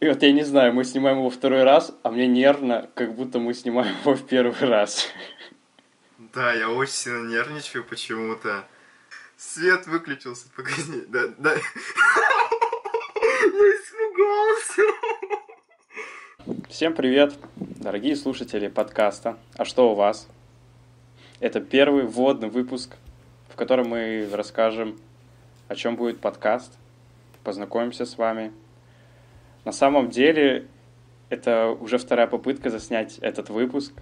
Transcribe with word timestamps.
И 0.00 0.08
вот 0.08 0.22
я 0.22 0.32
не 0.32 0.42
знаю, 0.42 0.72
мы 0.72 0.84
снимаем 0.84 1.18
его 1.18 1.30
второй 1.30 1.62
раз, 1.62 1.94
а 2.02 2.10
мне 2.10 2.26
нервно, 2.26 2.90
как 2.94 3.14
будто 3.14 3.38
мы 3.38 3.54
снимаем 3.54 3.94
его 4.00 4.14
в 4.14 4.26
первый 4.26 4.68
раз. 4.68 5.08
Да, 6.32 6.52
я 6.52 6.68
очень 6.68 6.92
сильно 6.92 7.28
нервничаю 7.28 7.84
почему-то. 7.84 8.64
Свет 9.36 9.86
выключился, 9.86 10.48
погоди. 10.56 11.04
Да, 11.08 11.28
да. 11.38 11.54
Я 11.54 11.60
испугался. 13.76 14.82
Всем 16.68 16.94
привет, 16.94 17.34
дорогие 17.56 18.16
слушатели 18.16 18.68
подкаста. 18.68 19.38
А 19.56 19.64
что 19.64 19.92
у 19.92 19.94
вас? 19.94 20.26
Это 21.38 21.60
первый 21.60 22.04
вводный 22.04 22.48
выпуск, 22.48 22.96
в 23.48 23.54
котором 23.54 23.88
мы 23.90 24.28
расскажем, 24.32 24.98
о 25.68 25.76
чем 25.76 25.94
будет 25.96 26.20
подкаст, 26.20 26.72
познакомимся 27.44 28.06
с 28.06 28.18
вами. 28.18 28.52
На 29.64 29.72
самом 29.72 30.10
деле, 30.10 30.66
это 31.30 31.70
уже 31.70 31.98
вторая 31.98 32.26
попытка 32.26 32.70
заснять 32.70 33.18
этот 33.18 33.50
выпуск. 33.50 33.92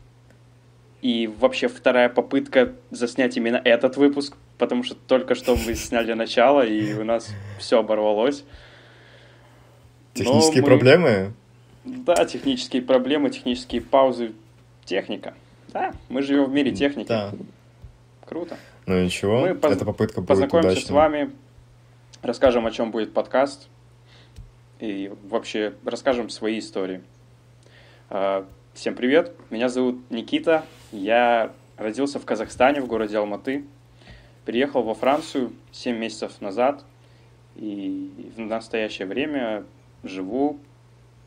И 1.00 1.26
вообще 1.26 1.66
вторая 1.66 2.08
попытка 2.08 2.72
заснять 2.90 3.36
именно 3.36 3.60
этот 3.64 3.96
выпуск, 3.96 4.36
потому 4.58 4.84
что 4.84 4.94
только 4.94 5.34
что 5.34 5.56
мы 5.56 5.74
сняли 5.74 6.12
начало, 6.12 6.64
и 6.64 6.94
у 6.94 7.04
нас 7.04 7.28
все 7.58 7.80
оборвалось. 7.80 8.44
Технические 10.14 10.62
мы... 10.62 10.68
проблемы? 10.68 11.32
Да, 11.84 12.24
технические 12.24 12.82
проблемы, 12.82 13.30
технические 13.30 13.80
паузы, 13.80 14.32
техника. 14.84 15.34
Да, 15.72 15.92
мы 16.08 16.22
живем 16.22 16.44
в 16.44 16.52
мире 16.52 16.70
техники. 16.70 17.08
Да. 17.08 17.32
Круто. 18.24 18.56
Ну 18.86 19.02
ничего, 19.02 19.40
мы 19.40 19.54
поз... 19.54 19.72
эта 19.72 19.84
попытка 19.84 20.20
будет 20.20 20.28
Познакомимся 20.28 20.70
удачной. 20.70 20.86
с 20.86 20.90
вами, 20.90 21.30
расскажем, 22.22 22.66
о 22.66 22.70
чем 22.70 22.92
будет 22.92 23.12
подкаст, 23.12 23.68
и 24.82 25.12
вообще 25.28 25.74
расскажем 25.84 26.28
свои 26.28 26.58
истории. 26.58 27.02
А, 28.10 28.44
всем 28.74 28.96
привет, 28.96 29.32
меня 29.48 29.68
зовут 29.68 30.10
Никита, 30.10 30.66
я 30.90 31.52
родился 31.76 32.18
в 32.18 32.24
Казахстане, 32.24 32.80
в 32.80 32.88
городе 32.88 33.16
Алматы, 33.16 33.64
переехал 34.44 34.82
во 34.82 34.94
Францию 34.94 35.52
7 35.70 35.96
месяцев 35.96 36.40
назад, 36.40 36.84
и 37.54 38.32
в 38.34 38.40
настоящее 38.40 39.06
время 39.06 39.64
живу 40.02 40.58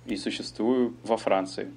и 0.05 0.17
существую 0.17 0.93
во 1.03 1.15
Франции. 1.15 1.71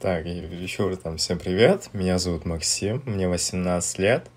Так, 0.00 0.26
еще 0.26 0.88
раз 0.88 0.98
там 0.98 1.18
всем 1.18 1.38
привет. 1.38 1.88
Меня 1.92 2.18
зовут 2.18 2.46
Максим, 2.46 3.00
мне 3.06 3.28
18 3.28 3.98
лет. 4.00 4.28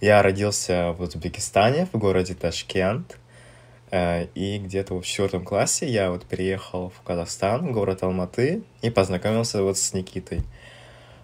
Я 0.00 0.22
родился 0.22 0.92
в 0.92 1.02
Узбекистане, 1.02 1.88
в 1.92 1.98
городе 1.98 2.34
Ташкент. 2.34 3.18
Э, 3.90 4.26
и 4.34 4.58
где-то 4.58 4.94
в 4.94 5.04
четвертом 5.04 5.44
классе 5.44 5.88
я 5.88 6.10
вот 6.10 6.24
приехал 6.24 6.90
в 6.90 7.00
Казахстан, 7.02 7.72
город 7.72 8.02
Алматы, 8.02 8.62
и 8.82 8.90
познакомился 8.90 9.62
вот 9.62 9.78
с 9.78 9.94
Никитой. 9.94 10.42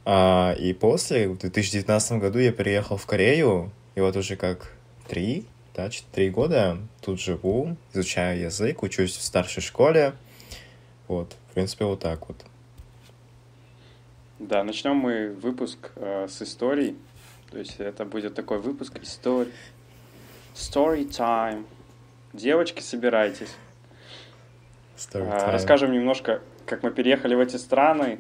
А, 0.05 0.55
и 0.59 0.73
после, 0.73 1.29
в 1.29 1.39
2019 1.39 2.19
году 2.19 2.39
я 2.39 2.53
переехал 2.53 2.97
в 2.97 3.07
Корею, 3.07 3.71
и 3.95 4.01
вот 4.01 4.17
уже 4.17 4.37
как 4.37 4.73
три, 5.09 5.47
да, 5.75 5.91
три 6.13 6.31
года 6.31 6.79
тут 7.01 7.21
живу, 7.21 7.77
изучаю 7.93 8.41
язык, 8.41 8.83
учусь 8.83 9.17
в 9.17 9.23
старшей 9.23 9.63
школе. 9.63 10.15
Вот, 11.09 11.37
в 11.51 11.55
принципе, 11.55 11.85
вот 11.85 12.01
так 12.01 12.29
вот. 12.29 12.37
Да, 14.39 14.65
начнем 14.65 14.97
мы 14.97 15.31
выпуск 15.31 15.93
э, 15.97 16.27
с 16.29 16.43
историй. 16.43 16.97
То 17.51 17.59
есть 17.59 17.77
это 17.79 18.05
будет 18.05 18.35
такой 18.35 18.59
выпуск 18.59 18.99
историй. 19.03 19.53
Story 20.55 21.09
time. 21.09 21.65
Девочки, 22.35 22.81
собирайтесь. 22.81 23.55
Time. 24.97 25.53
Расскажем 25.53 25.93
немножко, 25.93 26.43
как 26.67 26.83
мы 26.83 26.91
переехали 26.91 27.37
в 27.37 27.41
эти 27.41 27.57
страны, 27.57 28.19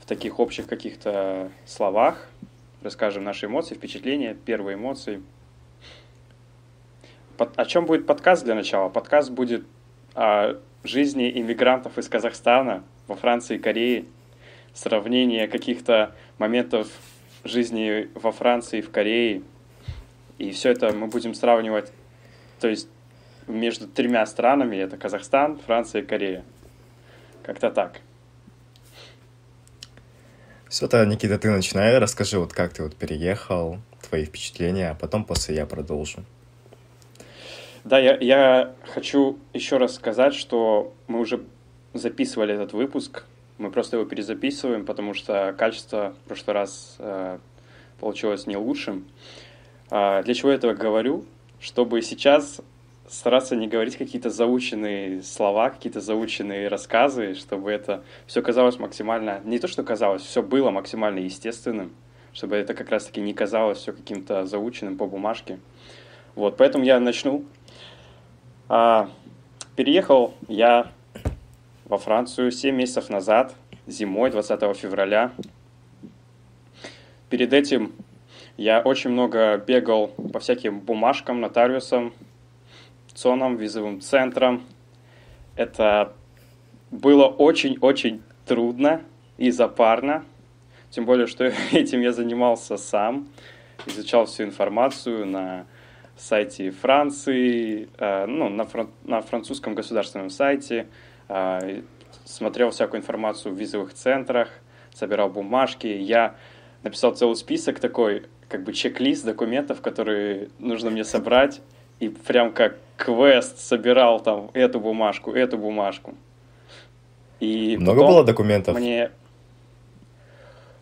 в 0.00 0.06
таких 0.06 0.38
общих 0.38 0.66
каких-то 0.66 1.50
словах. 1.64 2.28
Расскажем 2.82 3.24
наши 3.24 3.46
эмоции, 3.46 3.74
впечатления, 3.74 4.34
первые 4.34 4.76
эмоции. 4.76 5.22
Под, 7.38 7.58
о 7.58 7.64
чем 7.64 7.86
будет 7.86 8.06
подкаст 8.06 8.44
для 8.44 8.54
начала? 8.54 8.90
Подкаст 8.90 9.30
будет 9.30 9.64
о 10.14 10.60
жизни 10.84 11.30
иммигрантов 11.30 11.96
из 11.96 12.10
Казахстана 12.10 12.84
во 13.06 13.16
Франции 13.16 13.56
и 13.56 13.58
Корее– 13.58 14.04
сравнение 14.74 15.48
каких-то 15.48 16.14
моментов 16.38 16.88
жизни 17.44 18.10
во 18.14 18.30
Франции 18.30 18.80
и 18.80 18.82
в 18.82 18.90
Корее. 18.90 19.42
И 20.36 20.50
все 20.50 20.70
это 20.70 20.92
мы 20.92 21.06
будем 21.06 21.34
сравнивать, 21.34 21.92
то 22.60 22.68
есть 22.68 22.88
между 23.52 23.86
тремя 23.86 24.24
странами, 24.26 24.76
это 24.76 24.96
Казахстан, 24.96 25.58
Франция 25.58 26.02
и 26.02 26.04
Корея. 26.04 26.44
Как-то 27.42 27.70
так. 27.70 28.00
Все-то, 30.68 31.04
Никита, 31.04 31.38
ты 31.38 31.50
начинай, 31.50 31.98
расскажи, 31.98 32.38
вот 32.38 32.52
как 32.52 32.72
ты 32.72 32.82
вот 32.82 32.96
переехал, 32.96 33.78
твои 34.08 34.24
впечатления, 34.24 34.90
а 34.90 34.94
потом 34.94 35.24
после 35.24 35.56
я 35.56 35.66
продолжу. 35.66 36.24
Да, 37.84 37.98
я, 37.98 38.16
я 38.18 38.74
хочу 38.94 39.38
еще 39.52 39.76
раз 39.76 39.94
сказать, 39.94 40.34
что 40.34 40.94
мы 41.08 41.20
уже 41.20 41.42
записывали 41.92 42.54
этот 42.54 42.72
выпуск 42.72 43.24
мы 43.62 43.70
просто 43.70 43.96
его 43.96 44.08
перезаписываем, 44.08 44.84
потому 44.84 45.14
что 45.14 45.54
качество 45.56 46.14
в 46.24 46.28
прошлый 46.28 46.54
раз 46.54 46.96
э, 46.98 47.38
получилось 48.00 48.46
не 48.46 48.56
лучшим. 48.56 49.06
А 49.88 50.22
для 50.22 50.34
чего 50.34 50.50
я 50.50 50.56
этого 50.56 50.74
говорю? 50.74 51.24
Чтобы 51.60 52.02
сейчас 52.02 52.60
стараться 53.12 53.56
не 53.56 53.68
говорить 53.68 53.96
какие-то 53.96 54.30
заученные 54.30 55.22
слова, 55.22 55.68
какие-то 55.68 56.00
заученные 56.00 56.68
рассказы, 56.68 57.34
чтобы 57.34 57.70
это 57.70 58.02
все 58.26 58.40
казалось 58.40 58.78
максимально, 58.78 59.42
не 59.44 59.58
то 59.58 59.68
что 59.68 59.82
казалось, 59.82 60.22
все 60.22 60.42
было 60.42 60.70
максимально 60.70 61.18
естественным, 61.18 61.92
чтобы 62.32 62.56
это 62.56 62.72
как 62.72 62.88
раз-таки 62.88 63.20
не 63.20 63.34
казалось 63.34 63.78
все 63.78 63.92
каким-то 63.92 64.46
заученным 64.46 64.96
по 64.96 65.06
бумажке. 65.06 65.60
Вот, 66.34 66.56
поэтому 66.56 66.84
я 66.84 66.98
начну. 67.00 67.44
А, 68.70 69.10
переехал 69.76 70.34
я 70.48 70.90
во 71.84 71.98
Францию 71.98 72.50
7 72.50 72.74
месяцев 72.74 73.10
назад, 73.10 73.54
зимой, 73.86 74.30
20 74.30 74.74
февраля. 74.74 75.32
Перед 77.28 77.52
этим 77.52 77.92
я 78.56 78.80
очень 78.80 79.10
много 79.10 79.58
бегал 79.58 80.08
по 80.08 80.38
всяким 80.38 80.80
бумажкам, 80.80 81.42
нотариусам, 81.42 82.14
ЦОНам, 83.14 83.56
визовым 83.56 84.00
центрам. 84.00 84.62
Это 85.56 86.12
было 86.90 87.26
очень-очень 87.26 88.22
трудно 88.46 89.02
и 89.38 89.50
запарно. 89.50 90.24
Тем 90.90 91.06
более, 91.06 91.26
что 91.26 91.44
этим 91.72 92.00
я 92.00 92.12
занимался 92.12 92.76
сам. 92.76 93.28
Изучал 93.86 94.26
всю 94.26 94.44
информацию 94.44 95.26
на 95.26 95.66
сайте 96.16 96.70
Франции, 96.70 97.88
э, 97.98 98.26
ну, 98.26 98.48
на, 98.48 98.64
фран 98.64 98.90
на 99.02 99.20
французском 99.22 99.74
государственном 99.74 100.30
сайте, 100.30 100.86
а, 101.28 101.58
смотрел 102.24 102.70
всякую 102.70 103.00
информацию 103.00 103.54
в 103.54 103.58
визовых 103.58 103.94
центрах, 103.94 104.50
собирал 104.92 105.30
бумажки. 105.30 105.86
Я 105.86 106.36
написал 106.82 107.14
целый 107.14 107.36
список 107.36 107.80
такой, 107.80 108.26
как 108.48 108.64
бы 108.64 108.72
чек-лист 108.72 109.24
документов, 109.24 109.80
которые 109.80 110.50
нужно 110.58 110.90
мне 110.90 111.04
собрать. 111.04 111.60
И 112.00 112.08
прям 112.08 112.52
как 112.52 112.78
квест 113.02 113.58
собирал 113.58 114.20
там 114.20 114.50
эту 114.54 114.78
бумажку, 114.78 115.32
эту 115.32 115.58
бумажку. 115.58 116.14
И 117.40 117.76
Много 117.76 118.06
было 118.06 118.24
документов? 118.24 118.76
Мне... 118.76 119.10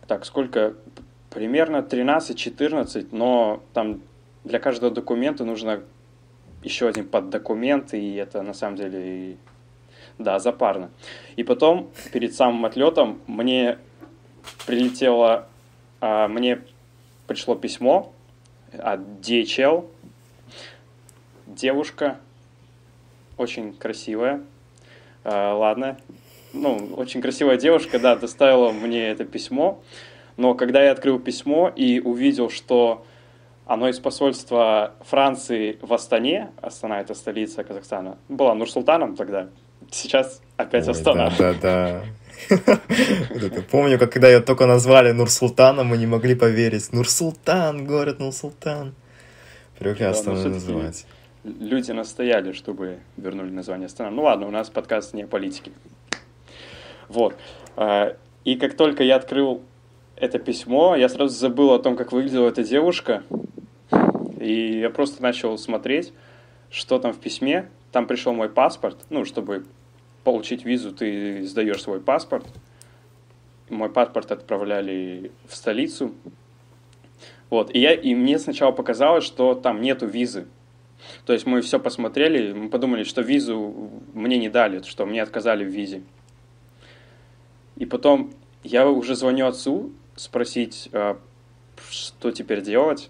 Так, 0.07 0.25
сколько? 0.25 0.75
Примерно 1.31 1.77
13-14, 1.77 3.07
но 3.11 3.63
там 3.73 4.01
для 4.43 4.59
каждого 4.59 4.93
документа 4.93 5.45
нужно 5.45 5.81
еще 6.63 6.87
один 6.87 7.07
поддокумент, 7.07 7.93
и 7.93 8.15
это 8.15 8.43
на 8.43 8.53
самом 8.53 8.75
деле 8.75 9.37
да, 10.19 10.37
запарно. 10.37 10.91
И 11.37 11.43
потом, 11.43 11.89
перед 12.13 12.35
самым 12.35 12.65
отлетом, 12.65 13.19
мне 13.25 13.79
прилетело, 14.67 15.47
а, 16.01 16.27
мне 16.27 16.61
пришло 17.25 17.55
письмо 17.55 18.13
от 18.77 18.99
DHL. 18.99 19.87
Девушка, 21.51 22.17
очень 23.37 23.73
красивая. 23.73 24.41
А, 25.25 25.53
ладно, 25.53 25.97
ну, 26.53 26.93
очень 26.95 27.21
красивая 27.21 27.57
девушка, 27.57 27.99
да, 27.99 28.15
доставила 28.15 28.71
мне 28.71 29.09
это 29.09 29.25
письмо. 29.25 29.81
Но 30.37 30.53
когда 30.53 30.81
я 30.81 30.91
открыл 30.91 31.19
письмо 31.19 31.71
и 31.75 31.99
увидел, 31.99 32.49
что 32.49 33.05
оно 33.65 33.89
из 33.89 33.99
посольства 33.99 34.93
Франции 35.01 35.77
в 35.81 35.93
Астане, 35.93 36.51
Астана 36.61 37.01
это 37.01 37.13
столица 37.13 37.65
Казахстана, 37.65 38.17
была 38.29 38.55
Нурсултаном 38.55 39.17
тогда, 39.17 39.49
сейчас 39.91 40.41
опять 40.55 40.87
Ой, 40.87 40.93
Астана. 40.93 41.33
Да, 41.37 41.53
да, 41.53 42.01
да. 42.49 42.79
Помню, 43.71 43.99
как 43.99 44.13
когда 44.13 44.29
ее 44.29 44.39
только 44.39 44.67
назвали 44.67 45.11
Нурсултаном, 45.11 45.87
мы 45.87 45.97
не 45.97 46.07
могли 46.07 46.33
поверить. 46.33 46.93
Нурсултан, 46.93 47.85
город 47.85 48.19
Нурсултан. 48.19 48.95
Привыкли 49.77 50.05
Астана 50.05 50.41
называть. 50.47 51.05
Люди 51.43 51.91
настояли, 51.91 52.51
чтобы 52.51 52.99
вернули 53.17 53.49
название 53.49 53.89
страны. 53.89 54.15
Ну 54.15 54.23
ладно, 54.23 54.47
у 54.47 54.51
нас 54.51 54.69
подкаст 54.69 55.13
не 55.13 55.23
о 55.23 55.27
политике. 55.27 55.71
Вот. 57.07 57.35
А, 57.75 58.15
и 58.43 58.55
как 58.55 58.75
только 58.75 59.03
я 59.03 59.15
открыл 59.15 59.61
это 60.15 60.39
письмо, 60.39 60.95
я 60.95 61.09
сразу 61.09 61.35
забыл 61.35 61.71
о 61.73 61.79
том, 61.79 61.95
как 61.95 62.11
выглядела 62.11 62.47
эта 62.47 62.63
девушка. 62.63 63.23
И 64.39 64.79
я 64.79 64.89
просто 64.89 65.21
начал 65.21 65.57
смотреть, 65.57 66.13
что 66.69 66.99
там 66.99 67.13
в 67.13 67.19
письме. 67.19 67.69
Там 67.91 68.07
пришел 68.07 68.33
мой 68.33 68.49
паспорт. 68.49 68.97
Ну, 69.09 69.25
чтобы 69.25 69.65
получить 70.23 70.63
визу, 70.63 70.91
ты 70.91 71.43
сдаешь 71.43 71.81
свой 71.81 71.99
паспорт. 71.99 72.45
Мой 73.69 73.89
паспорт 73.89 74.31
отправляли 74.31 75.31
в 75.47 75.55
столицу. 75.55 76.13
Вот. 77.49 77.73
И, 77.73 77.79
я, 77.79 77.93
и 77.93 78.15
мне 78.15 78.39
сначала 78.39 78.71
показалось, 78.71 79.23
что 79.23 79.53
там 79.55 79.81
нету 79.81 80.05
визы. 80.05 80.47
То 81.25 81.33
есть 81.33 81.45
мы 81.45 81.61
все 81.61 81.79
посмотрели, 81.79 82.53
мы 82.53 82.69
подумали, 82.69 83.03
что 83.03 83.21
визу 83.21 83.91
мне 84.13 84.37
не 84.37 84.49
дали, 84.49 84.81
что 84.83 85.05
мне 85.05 85.21
отказали 85.21 85.63
в 85.63 85.69
визе. 85.69 86.03
И 87.77 87.85
потом 87.85 88.33
я 88.63 88.87
уже 88.87 89.15
звоню 89.15 89.47
отцу 89.47 89.91
спросить, 90.15 90.89
а, 90.93 91.17
что 91.89 92.31
теперь 92.31 92.61
делать. 92.61 93.09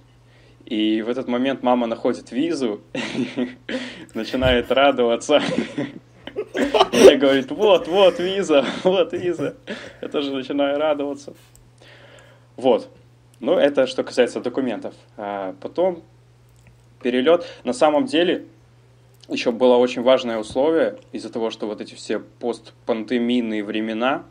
И 0.66 1.02
в 1.02 1.10
этот 1.10 1.28
момент 1.28 1.64
мама 1.64 1.88
находит 1.88 2.32
визу, 2.32 2.82
начинает 4.14 4.72
радоваться. 4.72 5.42
И 6.94 7.16
говорит, 7.16 7.52
вот, 7.52 7.88
вот 7.88 8.20
виза, 8.20 8.66
вот 8.84 9.14
виза. 9.14 9.56
Я 10.02 10.08
тоже 10.08 10.32
начинаю 10.32 10.78
радоваться. 10.78 11.34
Вот. 12.56 12.90
Ну, 13.40 13.54
это 13.54 13.88
что 13.88 14.04
касается 14.04 14.40
документов. 14.40 14.94
А 15.18 15.56
потом 15.60 16.04
перелет. 17.02 17.46
На 17.64 17.74
самом 17.74 18.06
деле, 18.06 18.46
еще 19.30 19.52
было 19.52 19.76
очень 19.76 20.02
важное 20.02 20.38
условие 20.38 20.98
из-за 21.12 21.32
того, 21.32 21.50
что 21.50 21.68
вот 21.68 21.82
эти 21.82 21.96
все 21.96 22.20
постпандемийные 22.20 23.64
времена, 23.64 24.24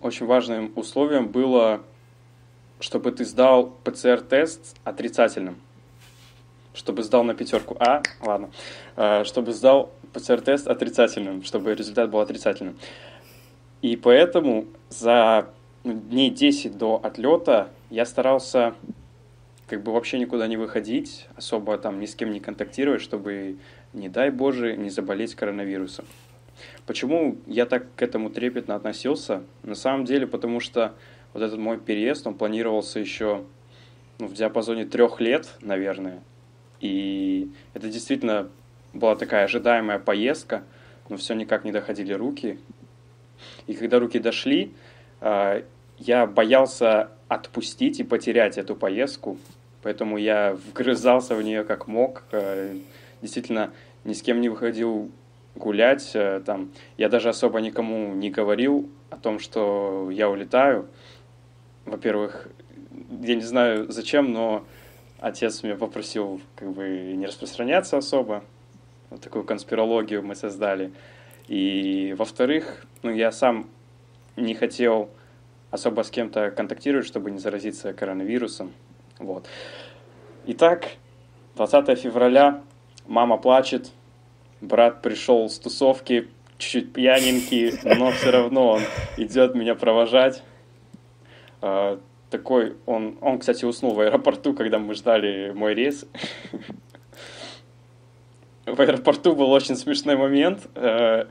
очень 0.00 0.26
важным 0.26 0.72
условием 0.74 1.28
было, 1.28 1.82
чтобы 2.80 3.12
ты 3.12 3.24
сдал 3.24 3.74
ПЦР-тест 3.84 4.76
отрицательным. 4.84 5.60
Чтобы 6.72 7.02
сдал 7.02 7.24
на 7.24 7.34
пятерку 7.34 7.76
А, 7.78 8.00
ладно, 8.22 8.50
а, 8.96 9.24
чтобы 9.24 9.52
сдал 9.52 9.90
ПЦР-тест 10.12 10.66
отрицательным, 10.66 11.42
чтобы 11.42 11.74
результат 11.74 12.10
был 12.10 12.20
отрицательным. 12.20 12.78
И 13.82 13.96
поэтому 13.96 14.66
за 14.88 15.50
ну, 15.84 15.92
дней 15.94 16.30
10 16.30 16.78
до 16.78 17.00
отлета 17.02 17.70
я 17.90 18.06
старался 18.06 18.74
как 19.70 19.84
бы 19.84 19.92
вообще 19.92 20.18
никуда 20.18 20.48
не 20.48 20.56
выходить, 20.56 21.28
особо 21.36 21.78
там 21.78 22.00
ни 22.00 22.06
с 22.06 22.16
кем 22.16 22.32
не 22.32 22.40
контактировать, 22.40 23.00
чтобы, 23.00 23.56
не 23.92 24.08
дай 24.08 24.30
Боже, 24.30 24.76
не 24.76 24.90
заболеть 24.90 25.36
коронавирусом. 25.36 26.06
Почему 26.86 27.38
я 27.46 27.66
так 27.66 27.86
к 27.94 28.02
этому 28.02 28.30
трепетно 28.30 28.74
относился? 28.74 29.44
На 29.62 29.76
самом 29.76 30.06
деле, 30.06 30.26
потому 30.26 30.58
что 30.58 30.96
вот 31.32 31.44
этот 31.44 31.60
мой 31.60 31.78
переезд, 31.78 32.26
он 32.26 32.34
планировался 32.34 32.98
еще 32.98 33.44
ну, 34.18 34.26
в 34.26 34.34
диапазоне 34.34 34.86
трех 34.86 35.20
лет, 35.20 35.48
наверное. 35.60 36.20
И 36.80 37.52
это 37.72 37.88
действительно 37.88 38.48
была 38.92 39.14
такая 39.14 39.44
ожидаемая 39.44 40.00
поездка, 40.00 40.64
но 41.08 41.16
все 41.16 41.34
никак 41.34 41.64
не 41.64 41.70
доходили 41.70 42.12
руки. 42.12 42.58
И 43.68 43.74
когда 43.74 44.00
руки 44.00 44.18
дошли, 44.18 44.74
а, 45.20 45.62
я 45.96 46.26
боялся 46.26 47.12
отпустить 47.28 48.00
и 48.00 48.02
потерять 48.02 48.58
эту 48.58 48.74
поездку, 48.74 49.38
Поэтому 49.82 50.18
я 50.18 50.54
вгрызался 50.54 51.34
в 51.34 51.42
нее 51.42 51.64
как 51.64 51.86
мог. 51.86 52.24
Э, 52.32 52.76
действительно, 53.22 53.72
ни 54.04 54.12
с 54.12 54.22
кем 54.22 54.40
не 54.40 54.48
выходил 54.48 55.10
гулять. 55.54 56.10
Э, 56.14 56.40
там. 56.44 56.70
Я 56.96 57.08
даже 57.08 57.28
особо 57.28 57.60
никому 57.60 58.14
не 58.14 58.30
говорил 58.30 58.88
о 59.10 59.16
том, 59.16 59.38
что 59.38 60.10
я 60.10 60.28
улетаю. 60.28 60.88
Во-первых, 61.86 62.48
я 63.22 63.34
не 63.34 63.42
знаю 63.42 63.90
зачем, 63.90 64.32
но 64.32 64.64
отец 65.18 65.62
меня 65.62 65.76
попросил 65.76 66.40
как 66.56 66.70
бы 66.72 67.14
не 67.16 67.26
распространяться 67.26 67.96
особо. 67.96 68.44
Вот 69.08 69.20
такую 69.20 69.44
конспирологию 69.44 70.22
мы 70.22 70.34
создали. 70.34 70.92
И 71.48 72.14
во-вторых, 72.16 72.86
ну, 73.02 73.10
я 73.10 73.32
сам 73.32 73.68
не 74.36 74.54
хотел 74.54 75.10
особо 75.70 76.02
с 76.02 76.10
кем-то 76.10 76.50
контактировать, 76.50 77.06
чтобы 77.06 77.30
не 77.30 77.38
заразиться 77.38 77.92
коронавирусом. 77.92 78.72
Вот. 79.20 79.46
Итак, 80.46 80.88
20 81.56 81.98
февраля, 81.98 82.62
мама 83.06 83.36
плачет, 83.36 83.92
брат 84.62 85.02
пришел 85.02 85.48
с 85.50 85.58
тусовки, 85.58 86.28
чуть-чуть 86.56 86.92
пьяненький, 86.94 87.72
но 87.96 88.10
все 88.12 88.30
равно 88.30 88.68
он 88.70 88.80
идет 89.18 89.54
меня 89.54 89.74
провожать. 89.74 90.42
А, 91.60 92.00
такой, 92.30 92.76
он, 92.86 93.18
он, 93.20 93.38
кстати, 93.40 93.66
уснул 93.66 93.92
в 93.92 94.00
аэропорту, 94.00 94.54
когда 94.54 94.78
мы 94.78 94.94
ждали 94.94 95.52
мой 95.54 95.74
рейс. 95.74 96.06
В 98.64 98.80
аэропорту 98.80 99.34
был 99.34 99.50
очень 99.50 99.76
смешной 99.76 100.16
момент. 100.16 100.66
Э, 100.76 101.26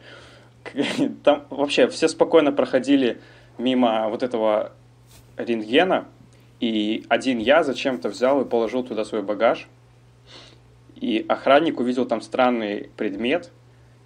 там 1.24 1.48
вообще 1.50 1.88
все 1.88 2.08
спокойно 2.08 2.52
проходили 2.52 3.20
мимо 3.58 4.10
вот 4.10 4.22
этого 4.22 4.74
рентгена, 5.38 6.06
и 6.60 7.06
один 7.08 7.40
я 7.40 7.64
зачем-то 7.64 8.10
взял 8.10 8.42
и 8.42 8.46
положил 8.46 8.84
туда 8.84 9.06
свой 9.06 9.22
багаж. 9.22 9.68
И 10.96 11.26
охранник 11.30 11.80
увидел 11.80 12.06
там 12.06 12.22
странный 12.22 12.90
предмет 12.98 13.52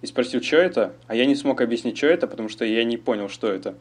и 0.02 0.06
спросил, 0.06 0.40
что 0.42 0.56
это. 0.56 0.94
А 1.08 1.16
я 1.16 1.26
не 1.26 1.34
смог 1.34 1.60
объяснить, 1.60 1.96
что 1.96 2.06
это, 2.06 2.26
потому 2.28 2.48
что 2.48 2.64
я 2.64 2.84
не 2.84 2.96
понял, 2.96 3.28
что 3.28 3.48
это. 3.48 3.74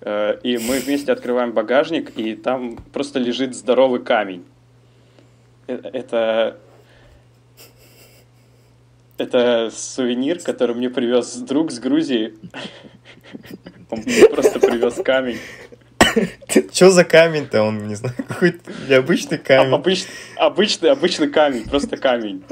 Э, 0.00 0.38
и 0.42 0.56
мы 0.56 0.78
вместе 0.78 1.12
открываем 1.12 1.52
багажник, 1.52 2.18
и 2.18 2.34
там 2.34 2.76
просто 2.92 3.18
лежит 3.18 3.54
здоровый 3.54 4.02
камень. 4.02 4.44
Э, 5.66 5.74
это... 5.92 6.58
Это 9.18 9.68
сувенир, 9.70 10.40
который 10.40 10.74
мне 10.74 10.88
привез 10.88 11.36
друг 11.36 11.70
с 11.70 11.78
Грузии. 11.78 12.38
Он 13.90 14.02
просто 14.30 14.58
привез 14.60 14.94
камень. 15.04 15.36
Что 16.72 16.90
за 16.90 17.04
камень-то? 17.04 17.62
Он, 17.62 17.86
не 17.86 17.94
знаю, 17.94 18.14
какой-то 18.28 18.70
необычный 18.88 19.38
камень. 19.38 19.74
Обычный, 19.74 20.12
обычный, 20.36 20.90
обычный 20.90 21.28
камень, 21.28 21.68
просто 21.68 21.96
камень. 21.96 22.42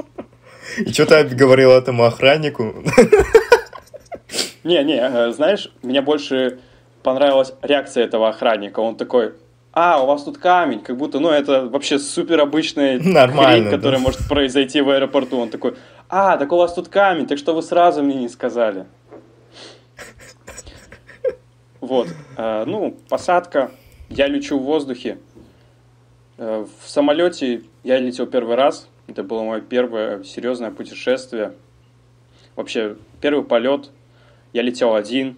И 0.77 0.91
что 0.91 1.05
ты 1.05 1.23
говорил 1.35 1.71
этому 1.71 2.03
охраннику? 2.03 2.75
Не, 4.63 4.83
не, 4.83 4.99
э, 4.99 5.31
знаешь, 5.31 5.71
мне 5.81 6.01
больше 6.01 6.59
понравилась 7.01 7.53
реакция 7.61 8.03
этого 8.03 8.29
охранника. 8.29 8.81
Он 8.81 8.95
такой, 8.95 9.33
а, 9.71 10.03
у 10.03 10.05
вас 10.05 10.23
тут 10.23 10.37
камень, 10.37 10.81
как 10.81 10.97
будто, 10.97 11.19
ну, 11.19 11.29
это 11.29 11.65
вообще 11.65 11.97
супер 11.99 12.39
обычная 12.41 12.99
Нормально, 12.99 13.69
хрень, 13.69 13.69
которая 13.69 13.99
да. 13.99 14.03
может 14.03 14.27
произойти 14.27 14.81
в 14.81 14.89
аэропорту. 14.89 15.39
Он 15.39 15.49
такой, 15.49 15.75
а, 16.09 16.37
так 16.37 16.51
у 16.51 16.57
вас 16.57 16.73
тут 16.73 16.89
камень, 16.89 17.27
так 17.27 17.37
что 17.37 17.53
вы 17.53 17.61
сразу 17.61 18.03
мне 18.03 18.15
не 18.15 18.29
сказали? 18.29 18.85
Вот, 21.81 22.09
э, 22.35 22.63
ну, 22.65 22.97
посадка, 23.07 23.71
я 24.09 24.27
лечу 24.27 24.59
в 24.59 24.63
воздухе. 24.63 25.17
Э, 26.37 26.65
в 26.65 26.89
самолете 26.89 27.63
я 27.83 27.99
летел 27.99 28.27
первый 28.27 28.55
раз, 28.55 28.89
это 29.07 29.23
было 29.23 29.43
мое 29.43 29.61
первое 29.61 30.23
серьезное 30.23 30.71
путешествие. 30.71 31.53
Вообще, 32.57 32.97
первый 33.21 33.45
полет, 33.45 33.91
я 34.51 34.61
летел 34.61 34.93
один, 34.93 35.37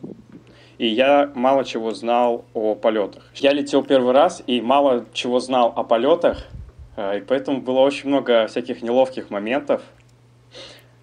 и 0.80 0.88
я 0.88 1.32
мало 1.36 1.64
чего 1.64 1.92
знал 1.92 2.44
о 2.56 2.74
полетах. 2.74 3.24
Я 3.36 3.54
летел 3.54 3.84
первый 3.84 4.14
раз 4.14 4.42
и 4.48 4.62
мало 4.62 5.06
чего 5.14 5.40
знал 5.40 5.72
о 5.76 5.84
полетах, 5.84 6.48
э, 6.98 7.20
и 7.20 7.22
поэтому 7.22 7.62
было 7.62 7.82
очень 7.82 8.10
много 8.10 8.48
всяких 8.48 8.82
неловких 8.82 9.30
моментов. 9.30 9.84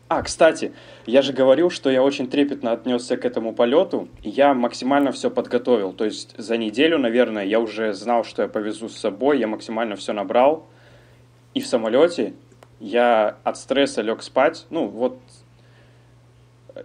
А, 0.08 0.22
кстати, 0.22 0.72
я 1.08 1.22
же 1.22 1.32
говорил, 1.32 1.70
что 1.70 1.88
я 1.88 2.02
очень 2.02 2.28
трепетно 2.28 2.72
отнесся 2.72 3.16
к 3.16 3.24
этому 3.24 3.54
полету, 3.54 4.10
я 4.22 4.52
максимально 4.52 5.10
все 5.10 5.30
подготовил. 5.30 5.94
То 5.94 6.04
есть 6.04 6.34
за 6.36 6.58
неделю, 6.58 6.98
наверное, 6.98 7.46
я 7.46 7.60
уже 7.60 7.94
знал, 7.94 8.24
что 8.24 8.42
я 8.42 8.48
повезу 8.48 8.90
с 8.90 8.98
собой, 8.98 9.38
я 9.38 9.46
максимально 9.46 9.96
все 9.96 10.12
набрал. 10.12 10.66
И 11.54 11.60
в 11.60 11.66
самолете 11.66 12.34
я 12.78 13.38
от 13.42 13.56
стресса 13.56 14.02
лег 14.02 14.22
спать. 14.22 14.66
Ну, 14.68 14.86
вот, 14.86 15.18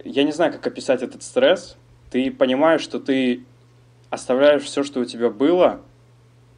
я 0.06 0.24
не 0.24 0.32
знаю, 0.32 0.52
как 0.52 0.66
описать 0.66 1.02
этот 1.02 1.22
стресс. 1.22 1.76
Ты 2.10 2.30
понимаешь, 2.30 2.80
что 2.80 3.00
ты 3.00 3.44
оставляешь 4.08 4.62
все, 4.62 4.84
что 4.84 5.00
у 5.00 5.04
тебя 5.04 5.28
было, 5.28 5.82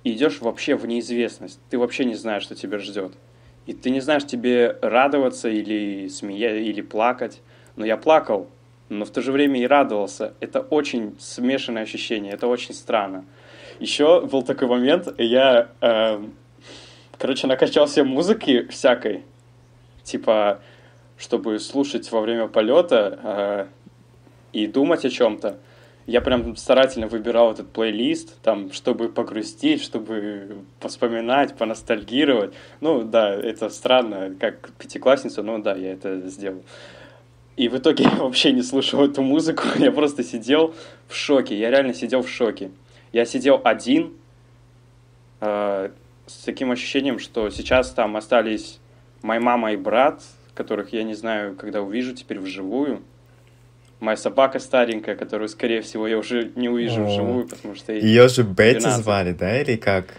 и 0.05 0.13
идешь 0.13 0.41
вообще 0.41 0.77
в 0.77 0.87
неизвестность. 0.87 1.59
Ты 1.69 1.79
вообще 1.79 2.05
не 2.05 2.15
знаешь, 2.15 2.45
что 2.45 2.55
тебя 2.55 2.79
ждет. 2.79 3.15
И 3.67 3.73
ты 3.73 3.91
не 3.91 3.99
знаешь, 3.99 4.25
тебе 4.25 4.79
радоваться 4.83 5.49
или 5.49 6.07
смеяться, 6.07 6.61
или 6.61 6.81
плакать. 6.81 7.43
Но 7.77 7.87
я 7.87 7.97
плакал, 7.97 8.49
но 8.89 9.05
в 9.05 9.11
то 9.11 9.21
же 9.23 9.33
время 9.33 9.61
и 9.61 9.67
радовался. 9.67 10.35
Это 10.41 10.61
очень 10.61 11.17
смешанное 11.19 11.83
ощущение, 11.83 12.33
это 12.33 12.47
очень 12.47 12.75
странно. 12.75 13.25
Еще 13.79 14.23
был 14.23 14.43
такой 14.43 14.69
момент, 14.69 15.09
я, 15.19 15.69
э, 15.81 16.25
короче, 17.19 17.47
накачал 17.47 17.87
себе 17.89 18.05
музыки 18.05 18.67
всякой. 18.69 19.25
типа, 20.03 20.61
чтобы 21.19 21.59
слушать 21.59 22.11
во 22.13 22.21
время 22.21 22.47
полета 22.47 23.19
э, 23.23 23.67
и 24.53 24.67
думать 24.67 25.05
о 25.05 25.11
чем-то, 25.11 25.59
я 26.07 26.21
прям 26.21 26.55
старательно 26.57 27.09
выбирал 27.09 27.53
этот 27.53 27.73
плейлист, 27.73 28.41
там, 28.43 28.73
чтобы 28.73 29.09
погрустить, 29.09 29.83
чтобы 29.83 30.59
вспоминать, 30.81 31.57
поностальгировать. 31.57 32.55
Ну, 32.81 33.03
да, 33.03 33.35
это 33.35 33.69
странно, 33.71 34.33
как 34.39 34.71
пятиклассница, 34.79 35.43
но 35.43 35.59
да, 35.59 35.75
я 35.75 35.93
это 35.93 36.21
сделал. 36.29 36.63
И 37.57 37.69
в 37.69 37.77
итоге 37.77 38.05
я 38.11 38.11
вообще 38.11 38.53
не 38.53 38.63
слушал 38.63 39.05
эту 39.05 39.23
музыку, 39.23 39.65
я 39.79 39.91
просто 39.93 40.23
сидел 40.23 40.75
в 41.09 41.15
шоке, 41.15 41.59
я 41.59 41.71
реально 41.71 41.95
сидел 41.95 42.23
в 42.23 42.29
шоке. 42.29 42.71
Я 43.13 43.25
сидел 43.25 43.61
один, 43.65 44.13
э, 45.41 45.91
с 46.27 46.45
таким 46.45 46.71
ощущением, 46.71 47.19
что 47.19 47.51
сейчас 47.51 47.91
там 47.91 48.17
остались 48.17 48.79
моя 49.23 49.41
мама 49.41 49.73
и 49.73 49.77
брат, 49.77 50.23
которых 50.55 50.93
я 50.93 51.03
не 51.05 51.15
знаю, 51.15 51.55
когда 51.55 51.83
увижу 51.83 52.15
теперь 52.15 52.41
вживую. 52.41 53.03
Моя 54.01 54.17
собака 54.17 54.59
старенькая, 54.59 55.17
которую, 55.17 55.49
скорее 55.49 55.81
всего, 55.81 56.07
я 56.07 56.19
уже 56.19 56.53
не 56.55 56.69
увижу 56.69 57.03
О, 57.03 57.07
вживую, 57.07 57.47
потому 57.47 57.75
что... 57.75 57.93
Ее 57.93 58.29
же 58.29 58.43
Бетти 58.43 58.81
12. 58.81 59.03
звали, 59.03 59.33
да, 59.33 59.63
или 59.63 59.77
как? 59.77 60.19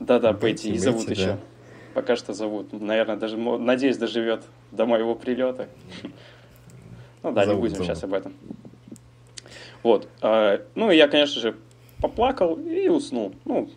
Да-да, 0.00 0.32
Бетти, 0.32 0.70
и 0.70 0.78
зовут 0.78 1.06
Бетти, 1.06 1.20
еще. 1.20 1.32
Да. 1.32 1.38
Пока 1.92 2.16
что 2.16 2.32
зовут. 2.32 2.72
Наверное, 2.72 3.16
даже, 3.16 3.36
надеюсь, 3.36 3.98
доживет 3.98 4.42
до 4.70 4.86
моего 4.86 5.14
прилета. 5.14 5.68
Ну 7.22 7.32
да, 7.32 7.46
не 7.46 7.54
будем 7.54 7.82
сейчас 7.82 8.04
об 8.04 8.14
этом. 8.14 8.34
Вот. 9.82 10.08
А, 10.20 10.60
ну, 10.74 10.90
я, 10.90 11.08
конечно 11.08 11.40
же, 11.40 11.56
поплакал 12.00 12.56
и 12.56 12.88
уснул. 12.88 13.34
Ну, 13.44 13.70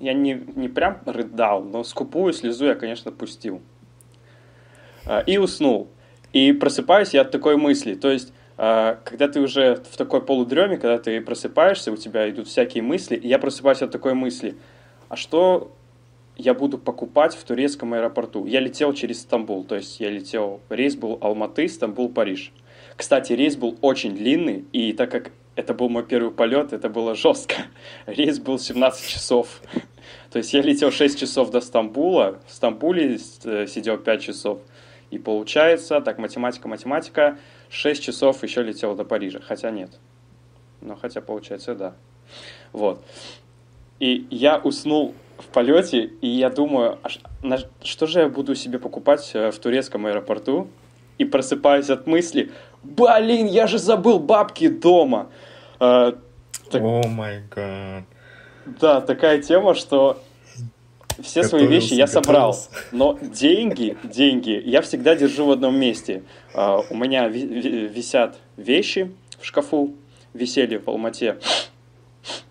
я 0.00 0.12
не, 0.12 0.42
не 0.54 0.68
прям 0.68 1.00
рыдал, 1.06 1.62
но 1.62 1.84
скупую 1.84 2.32
слезу 2.32 2.66
я, 2.66 2.74
конечно, 2.74 3.12
пустил. 3.12 3.62
А, 5.06 5.20
и 5.20 5.38
уснул. 5.38 5.88
И 6.32 6.52
просыпаюсь 6.52 7.14
я 7.14 7.22
от 7.22 7.30
такой 7.30 7.56
мысли. 7.56 7.94
То 7.94 8.10
есть, 8.10 8.32
а, 8.56 8.98
когда 9.04 9.28
ты 9.28 9.40
уже 9.40 9.76
в 9.76 9.96
такой 9.96 10.20
полудреме, 10.20 10.76
когда 10.76 10.98
ты 10.98 11.20
просыпаешься, 11.20 11.92
у 11.92 11.96
тебя 11.96 12.28
идут 12.28 12.48
всякие 12.48 12.82
мысли, 12.82 13.16
и 13.16 13.28
я 13.28 13.38
просыпаюсь 13.38 13.82
от 13.82 13.90
такой 13.90 14.14
мысли. 14.14 14.56
А 15.08 15.16
что 15.16 15.72
я 16.36 16.54
буду 16.54 16.78
покупать 16.78 17.34
в 17.34 17.44
турецком 17.44 17.94
аэропорту? 17.94 18.46
Я 18.46 18.60
летел 18.60 18.92
через 18.92 19.20
Стамбул, 19.22 19.64
то 19.64 19.76
есть 19.76 20.00
я 20.00 20.10
летел, 20.10 20.60
рейс 20.68 20.96
был 20.96 21.18
Алматы, 21.20 21.68
Стамбул, 21.68 22.08
Париж. 22.08 22.52
Кстати, 22.96 23.32
рейс 23.32 23.56
был 23.56 23.76
очень 23.80 24.14
длинный, 24.14 24.64
и 24.72 24.92
так 24.92 25.10
как 25.10 25.32
это 25.56 25.74
был 25.74 25.88
мой 25.88 26.04
первый 26.04 26.32
полет, 26.32 26.72
это 26.72 26.88
было 26.88 27.14
жестко. 27.14 27.54
Рейс 28.06 28.38
был 28.38 28.58
17 28.58 29.08
часов. 29.08 29.60
То 30.30 30.38
есть 30.38 30.52
я 30.52 30.62
летел 30.62 30.90
6 30.90 31.18
часов 31.18 31.50
до 31.50 31.60
Стамбула, 31.60 32.40
в 32.46 32.52
Стамбуле 32.52 33.18
э, 33.44 33.66
сидел 33.66 33.98
5 33.98 34.22
часов. 34.22 34.60
И 35.10 35.18
получается, 35.18 36.00
так, 36.00 36.18
математика, 36.18 36.66
математика, 36.66 37.38
6 37.70 38.02
часов 38.02 38.42
еще 38.42 38.62
летел 38.62 38.96
до 38.96 39.04
Парижа. 39.04 39.40
Хотя 39.40 39.70
нет. 39.70 39.90
Но 40.80 40.96
хотя 40.96 41.20
получается, 41.20 41.74
да. 41.74 41.94
Вот. 42.72 43.04
И 44.00 44.26
я 44.30 44.58
уснул 44.58 45.14
в 45.38 45.46
полете, 45.46 46.10
и 46.20 46.28
я 46.28 46.50
думаю, 46.50 46.98
а 47.02 47.56
что 47.82 48.06
же 48.06 48.20
я 48.20 48.28
буду 48.28 48.56
себе 48.56 48.78
покупать 48.78 49.30
э, 49.34 49.50
в 49.50 49.58
турецком 49.58 50.06
аэропорту? 50.06 50.68
И 51.16 51.24
просыпаюсь 51.24 51.90
от 51.90 52.08
мысли, 52.08 52.50
блин, 52.84 53.46
я 53.46 53.66
же 53.66 53.78
забыл 53.78 54.18
бабки 54.18 54.68
дома. 54.68 55.28
О 55.78 56.12
май 56.72 57.42
гад. 57.54 58.04
Да, 58.80 59.00
такая 59.00 59.42
тема, 59.42 59.74
что 59.74 60.18
все 61.20 61.42
готовился, 61.42 61.48
свои 61.48 61.66
вещи 61.66 61.94
я 61.94 62.06
собрал, 62.06 62.56
но 62.90 63.18
деньги, 63.20 63.96
деньги 64.02 64.60
я 64.64 64.80
всегда 64.80 65.14
держу 65.14 65.46
в 65.46 65.50
одном 65.50 65.78
месте. 65.78 66.22
Uh, 66.54 66.84
у 66.90 66.96
меня 66.96 67.28
висят 67.28 68.38
вещи 68.56 69.12
в 69.38 69.44
шкафу, 69.44 69.94
висели 70.32 70.76
в 70.76 70.88
Алмате. 70.88 71.38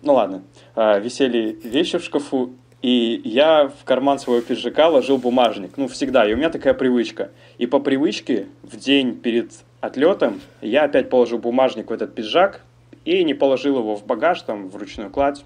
Ну 0.02 0.14
ладно, 0.14 0.42
uh, 0.76 1.00
висели 1.00 1.58
вещи 1.64 1.98
в 1.98 2.04
шкафу, 2.04 2.52
и 2.84 3.22
я 3.24 3.68
в 3.68 3.84
карман 3.84 4.18
своего 4.18 4.42
пиджака 4.42 4.88
ложил 4.88 5.16
бумажник. 5.16 5.78
Ну, 5.78 5.88
всегда. 5.88 6.28
И 6.28 6.34
у 6.34 6.36
меня 6.36 6.50
такая 6.50 6.74
привычка. 6.74 7.30
И 7.56 7.64
по 7.64 7.80
привычке 7.80 8.48
в 8.62 8.76
день 8.76 9.14
перед 9.14 9.52
отлетом 9.84 10.40
я 10.60 10.84
опять 10.84 11.10
положил 11.10 11.38
бумажник 11.38 11.90
в 11.90 11.92
этот 11.92 12.14
пиджак 12.14 12.62
и 13.04 13.22
не 13.22 13.34
положил 13.34 13.78
его 13.78 13.94
в 13.96 14.06
багаж, 14.06 14.40
там, 14.42 14.68
в 14.68 14.76
ручную 14.76 15.10
кладь, 15.10 15.44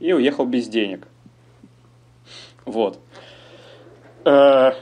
и 0.00 0.12
уехал 0.12 0.46
без 0.46 0.68
денег. 0.68 1.06
Вот. 2.64 2.98
Э, 4.24 4.72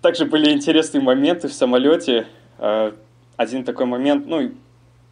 также 0.00 0.26
были 0.26 0.52
интересные 0.52 1.02
моменты 1.02 1.48
в 1.48 1.52
самолете. 1.52 2.26
Э, 2.58 2.92
один 3.36 3.64
такой 3.64 3.86
момент, 3.86 4.26
ну, 4.26 4.52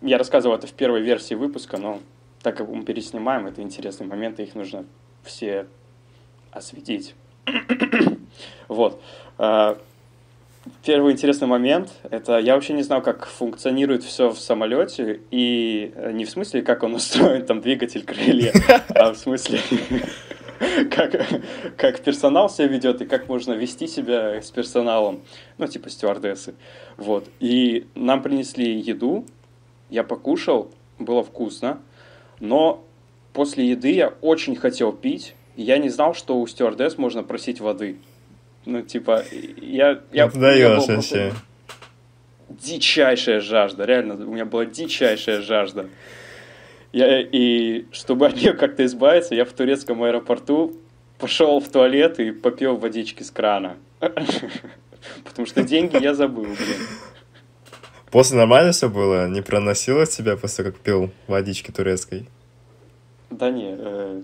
я 0.03 0.19
рассказывал 0.19 0.57
это 0.57 0.67
в 0.67 0.73
первой 0.73 1.03
версии 1.03 1.35
выпуска, 1.35 1.79
но 1.79 2.01
так 2.43 2.57
как 2.57 2.69
мы 2.69 2.85
переснимаем, 2.85 3.47
это 3.47 3.61
интересные 3.61 4.07
моменты, 4.07 4.45
их 4.45 4.55
нужно 4.55 4.85
все 5.25 5.67
осветить. 6.53 7.15
вот. 8.69 9.03
Первый 10.85 11.13
интересный 11.13 11.47
момент– 11.47 11.93
это 12.11 12.39
я 12.39 12.55
вообще 12.55 12.73
не 12.73 12.83
знал, 12.83 13.03
как 13.03 13.27
функционирует 13.27 14.03
все 14.03 14.31
в 14.31 14.39
самолете, 14.39 15.21
и 15.31 15.93
э, 15.95 16.13
не 16.13 16.25
в 16.25 16.31
смысле, 16.31 16.63
как 16.63 16.83
он 16.83 16.95
устроен, 16.97 17.45
там, 17.45 17.61
двигатель, 17.61 18.05
крылья, 18.05 18.53
а 18.95 19.13
в 19.13 19.17
смысле, 19.17 19.61
как, 20.91 21.15
как 21.77 22.01
персонал 22.01 22.49
себя 22.49 22.69
ведет 22.69 23.03
и 23.03 23.07
как 23.07 23.29
можно 23.29 23.53
вести 23.53 23.87
себя 23.87 24.41
с 24.41 24.51
персоналом, 24.51 25.21
ну, 25.59 25.67
типа 25.67 25.91
стюардессы. 25.91 26.55
Вот. 26.97 27.29
И 27.41 27.87
нам 27.95 28.23
принесли 28.23 28.79
еду, 28.81 29.27
я 29.91 30.05
покушал, 30.05 30.71
было 30.99 31.23
вкусно, 31.23 31.81
но 32.41 32.85
после 33.33 33.69
еды 33.69 33.93
я 33.93 34.15
очень 34.21 34.57
хотел 34.57 34.93
пить, 34.93 35.35
я 35.57 35.79
не 35.79 35.89
знал, 35.89 36.15
что 36.15 36.41
у 36.41 36.47
стюардесс 36.47 36.97
можно 36.97 37.23
просить 37.23 37.61
воды. 37.61 37.99
Ну, 38.67 38.83
типа, 38.83 39.25
я... 39.61 40.01
я 40.13 40.29
даешь 40.29 40.87
вообще. 40.87 41.33
Дичайшая 42.49 43.41
жажда, 43.41 43.85
реально, 43.85 44.15
у 44.15 44.33
меня 44.33 44.45
была 44.45 44.67
дичайшая 44.67 45.41
жажда. 45.41 45.89
Я, 46.93 47.21
и 47.21 47.87
чтобы 47.93 48.27
от 48.27 48.35
нее 48.35 48.53
как-то 48.53 48.85
избавиться, 48.85 49.35
я 49.35 49.45
в 49.45 49.53
турецком 49.53 50.03
аэропорту 50.03 50.77
пошел 51.19 51.61
в 51.61 51.69
туалет 51.69 52.19
и 52.19 52.33
попил 52.33 52.77
водички 52.77 53.23
с 53.23 53.31
крана. 53.31 53.77
Потому 55.25 55.47
что 55.47 55.63
деньги 55.63 56.03
я 56.03 56.15
забыл, 56.15 56.45
блин. 56.45 56.87
После 58.11 58.37
нормально 58.37 58.73
все 58.73 58.89
было? 58.89 59.29
Не 59.29 59.41
проносило 59.41 60.05
тебя 60.05 60.37
после 60.37 60.65
как 60.65 60.79
пил 60.79 61.11
водички 61.29 61.71
турецкой? 61.71 62.29
Да 63.31 63.51
не, 63.51 63.77
э, 63.79 64.23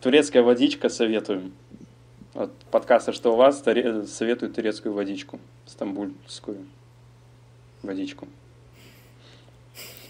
турецкая 0.00 0.44
водичка 0.44 0.88
советуем. 0.88 1.52
От 2.34 2.50
подкаста 2.72 3.12
«Что 3.12 3.32
у 3.32 3.36
вас?» 3.36 3.62
советую 3.62 4.52
турецкую 4.52 4.92
водичку, 4.92 5.38
стамбульскую 5.66 6.66
водичку. 7.80 8.26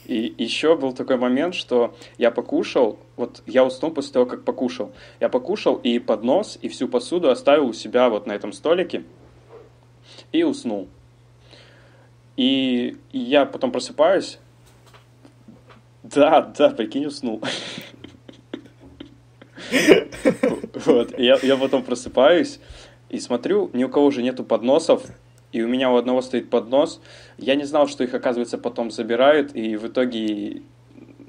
И 0.07 0.35
еще 0.39 0.75
был 0.75 0.95
такой 0.95 1.19
момент, 1.19 1.55
что 1.55 1.95
я 2.17 2.31
покушал, 2.31 2.99
вот 3.17 3.43
я 3.45 3.63
уснул 3.63 3.93
после 3.93 4.15
того, 4.15 4.25
как 4.25 4.43
покушал. 4.43 4.93
Я 5.21 5.29
покушал 5.29 5.77
и 5.77 5.99
поднос, 5.99 6.59
и 6.63 6.71
всю 6.71 6.89
посуду 6.89 7.29
оставил 7.29 7.67
у 7.67 7.73
себя 7.75 8.09
вот 8.09 8.27
на 8.27 8.33
этом 8.33 8.55
столике 8.55 9.05
и 10.33 10.45
уснул. 10.45 10.89
И 12.39 12.97
я 13.13 13.45
потом 13.45 13.71
просыпаюсь. 13.71 14.39
Да, 16.03 16.41
да, 16.41 16.71
прикинь, 16.71 17.05
уснул. 17.05 17.43
Вот, 20.75 21.19
я, 21.19 21.39
я 21.43 21.57
потом 21.57 21.83
просыпаюсь 21.83 22.61
и 23.09 23.21
смотрю, 23.21 23.71
ни 23.73 23.85
у 23.85 23.89
кого 23.89 24.11
же 24.11 24.23
нету 24.23 24.45
подносов, 24.45 25.05
и 25.53 25.63
у 25.63 25.69
меня 25.69 25.91
у 25.91 25.97
одного 25.97 26.21
стоит 26.21 26.51
поднос. 26.51 27.01
Я 27.39 27.55
не 27.55 27.65
знал, 27.65 27.87
что 27.87 28.03
их, 28.03 28.13
оказывается, 28.13 28.59
потом 28.59 28.91
забирают, 28.91 29.55
и 29.55 29.77
в 29.77 29.87
итоге 29.87 30.63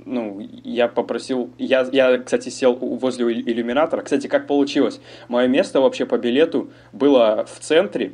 ну, 0.05 0.39
я 0.63 0.87
попросил... 0.87 1.51
Я, 1.57 1.87
я, 1.91 2.17
кстати, 2.17 2.49
сел 2.49 2.75
возле 2.75 3.25
иллюминатора. 3.33 4.01
Кстати, 4.01 4.27
как 4.27 4.47
получилось? 4.47 4.99
Мое 5.27 5.47
место 5.47 5.81
вообще 5.81 6.05
по 6.05 6.17
билету 6.17 6.69
было 6.91 7.45
в 7.45 7.59
центре, 7.59 8.13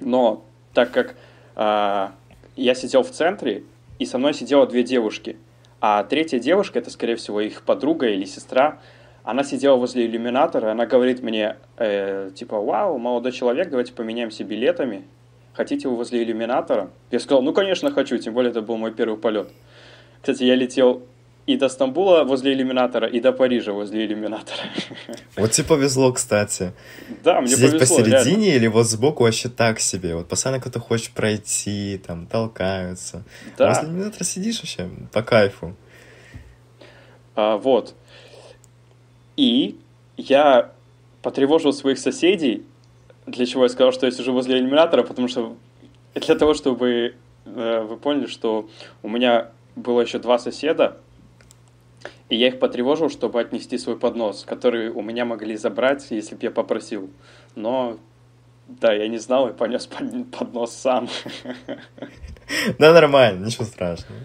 но 0.00 0.44
так 0.72 0.90
как 0.90 1.16
а, 1.56 2.14
я 2.56 2.74
сидел 2.74 3.02
в 3.02 3.10
центре, 3.10 3.64
и 3.98 4.06
со 4.06 4.18
мной 4.18 4.34
сидело 4.34 4.66
две 4.66 4.82
девушки, 4.82 5.36
а 5.80 6.02
третья 6.04 6.38
девушка, 6.38 6.78
это, 6.78 6.90
скорее 6.90 7.16
всего, 7.16 7.40
их 7.40 7.62
подруга 7.62 8.08
или 8.08 8.24
сестра, 8.24 8.80
она 9.24 9.42
сидела 9.42 9.76
возле 9.76 10.06
иллюминатора, 10.06 10.70
она 10.72 10.84
говорит 10.86 11.22
мне, 11.22 11.56
э, 11.78 12.30
типа, 12.34 12.60
вау, 12.60 12.98
молодой 12.98 13.32
человек, 13.32 13.70
давайте 13.70 13.92
поменяемся 13.94 14.44
билетами. 14.44 15.04
Хотите 15.54 15.88
вы 15.88 15.96
возле 15.96 16.22
иллюминатора? 16.22 16.90
Я 17.10 17.18
сказал, 17.20 17.40
ну, 17.42 17.52
конечно, 17.54 17.90
хочу, 17.90 18.18
тем 18.18 18.34
более 18.34 18.50
это 18.50 18.60
был 18.60 18.76
мой 18.76 18.92
первый 18.92 19.16
полет. 19.16 19.48
Кстати, 20.20 20.42
я 20.44 20.54
летел 20.56 21.02
и 21.46 21.56
до 21.56 21.68
Стамбула 21.68 22.24
возле 22.24 22.52
иллюминатора, 22.54 23.06
и 23.06 23.20
до 23.20 23.32
Парижа 23.32 23.72
возле 23.72 24.04
иллюминатора. 24.06 24.58
Вот 25.36 25.50
тебе 25.52 25.66
повезло, 25.66 26.12
кстати. 26.12 26.72
Да, 27.22 27.40
мне 27.40 27.48
Сидеть 27.50 27.72
повезло, 27.72 27.96
посередине 27.96 28.46
реально. 28.46 28.56
или 28.56 28.66
вот 28.66 28.86
сбоку 28.86 29.24
вообще 29.24 29.48
так 29.48 29.80
себе. 29.80 30.14
Вот 30.16 30.28
постоянно 30.28 30.60
кто-то 30.60 30.80
хочет 30.80 31.10
пройти, 31.12 32.00
там, 32.06 32.26
толкаются. 32.26 33.24
А 33.54 33.58
Да. 33.58 33.68
возле 33.68 33.88
иллюминатора 33.88 34.24
сидишь 34.24 34.58
вообще 34.58 34.88
по 35.12 35.22
кайфу. 35.22 35.74
А, 37.36 37.56
вот. 37.58 37.94
И 39.36 39.78
я 40.16 40.72
потревожил 41.22 41.72
своих 41.72 41.98
соседей, 41.98 42.64
для 43.26 43.46
чего 43.46 43.64
я 43.64 43.68
сказал, 43.68 43.92
что 43.92 44.06
я 44.06 44.12
сижу 44.12 44.32
возле 44.32 44.58
иллюминатора, 44.58 45.02
потому 45.02 45.28
что 45.28 45.56
для 46.14 46.34
того, 46.34 46.54
чтобы 46.54 47.14
э, 47.46 47.80
вы 47.80 47.96
поняли, 47.96 48.26
что 48.26 48.68
у 49.02 49.08
меня 49.08 49.50
было 49.76 50.02
еще 50.02 50.18
два 50.18 50.38
соседа, 50.38 50.98
и 52.28 52.36
я 52.36 52.48
их 52.48 52.58
потревожил, 52.58 53.10
чтобы 53.10 53.40
отнести 53.40 53.78
свой 53.78 53.98
поднос, 53.98 54.44
который 54.44 54.90
у 54.90 55.02
меня 55.02 55.24
могли 55.24 55.56
забрать, 55.56 56.06
если 56.10 56.34
бы 56.34 56.42
я 56.42 56.50
попросил. 56.50 57.10
Но, 57.54 57.98
да, 58.66 58.92
я 58.92 59.08
не 59.08 59.18
знал 59.18 59.48
и 59.48 59.52
понес 59.52 59.86
под- 59.86 60.30
поднос 60.30 60.74
сам. 60.74 61.08
Да, 62.78 62.92
нормально, 62.92 63.46
ничего 63.46 63.64
страшного. 63.64 64.20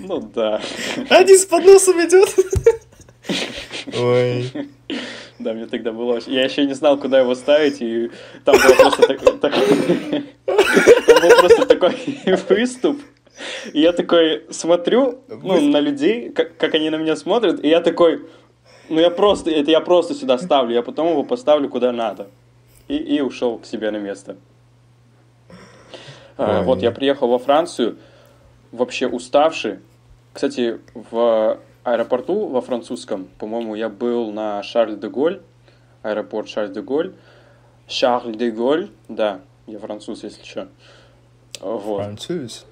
Ну 0.00 0.20
да. 0.34 0.60
Один 1.08 1.38
с 1.38 1.46
подносом 1.46 1.96
идет. 2.00 2.28
Ой. 3.98 4.50
Да, 5.38 5.52
мне 5.54 5.66
тогда 5.66 5.92
было. 5.92 6.18
Я 6.26 6.44
еще 6.44 6.64
не 6.66 6.74
знал, 6.74 6.98
куда 6.98 7.20
его 7.20 7.36
ставить, 7.36 7.80
и 7.80 8.10
там 8.44 8.56
было 8.56 8.74
просто 8.74 9.06
так- 9.06 9.40
так- 9.40 9.54
Там 11.06 11.20
был 11.22 11.38
просто 11.38 11.64
такой 11.66 11.94
выступ. 12.48 13.00
И 13.72 13.80
я 13.80 13.92
такой 13.92 14.44
смотрю 14.50 15.20
ну, 15.28 15.60
на 15.60 15.78
людей, 15.78 16.30
как, 16.30 16.56
как 16.56 16.74
они 16.74 16.90
на 16.90 16.96
меня 16.96 17.14
смотрят, 17.14 17.64
и 17.64 17.68
я 17.68 17.80
такой, 17.80 18.26
ну 18.88 18.98
я 18.98 19.10
просто, 19.10 19.50
это 19.52 19.70
я 19.70 19.80
просто 19.80 20.14
сюда 20.14 20.38
ставлю, 20.38 20.74
я 20.74 20.82
потом 20.82 21.08
его 21.10 21.22
поставлю 21.22 21.68
куда 21.68 21.92
надо. 21.92 22.26
И, 22.88 22.96
и 22.96 23.20
ушел 23.20 23.58
к 23.58 23.66
себе 23.66 23.92
на 23.92 23.98
место. 23.98 24.36
А, 26.36 26.62
вот 26.62 26.82
я 26.82 26.90
приехал 26.90 27.28
во 27.28 27.38
Францию, 27.38 27.98
вообще 28.72 29.06
уставший. 29.06 29.78
Кстати, 30.32 30.78
в 30.94 31.58
аэропорту 31.92 32.46
во 32.46 32.60
французском, 32.60 33.28
по-моему, 33.38 33.74
я 33.74 33.88
был 33.88 34.30
на 34.32 34.62
Шарль-де-Голь, 34.62 35.40
аэропорт 36.02 36.48
Шарль-де-Голь. 36.48 37.14
Шарль-де-Голь, 37.86 38.90
да, 39.08 39.40
я 39.66 39.78
француз, 39.78 40.22
если 40.22 40.44
что. 40.44 40.68
Вот. 41.60 42.02
Француз. 42.02 42.66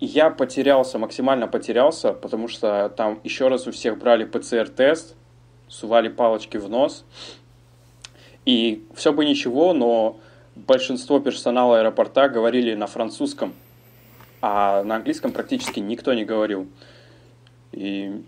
Я 0.00 0.30
потерялся, 0.30 0.98
максимально 0.98 1.46
потерялся, 1.46 2.12
потому 2.14 2.48
что 2.48 2.88
там 2.96 3.20
еще 3.22 3.48
раз 3.48 3.66
у 3.66 3.70
всех 3.70 3.98
брали 3.98 4.24
ПЦР-тест, 4.24 5.14
сували 5.68 6.08
палочки 6.08 6.56
в 6.56 6.70
нос. 6.70 7.04
И 8.46 8.86
все 8.94 9.12
бы 9.12 9.26
ничего, 9.26 9.74
но 9.74 10.18
большинство 10.56 11.20
персонала 11.20 11.80
аэропорта 11.80 12.28
говорили 12.28 12.74
на 12.74 12.86
французском, 12.86 13.52
а 14.40 14.82
на 14.84 14.96
английском 14.96 15.32
практически 15.32 15.80
никто 15.80 16.14
не 16.14 16.24
говорил. 16.24 16.66
И 17.72 18.22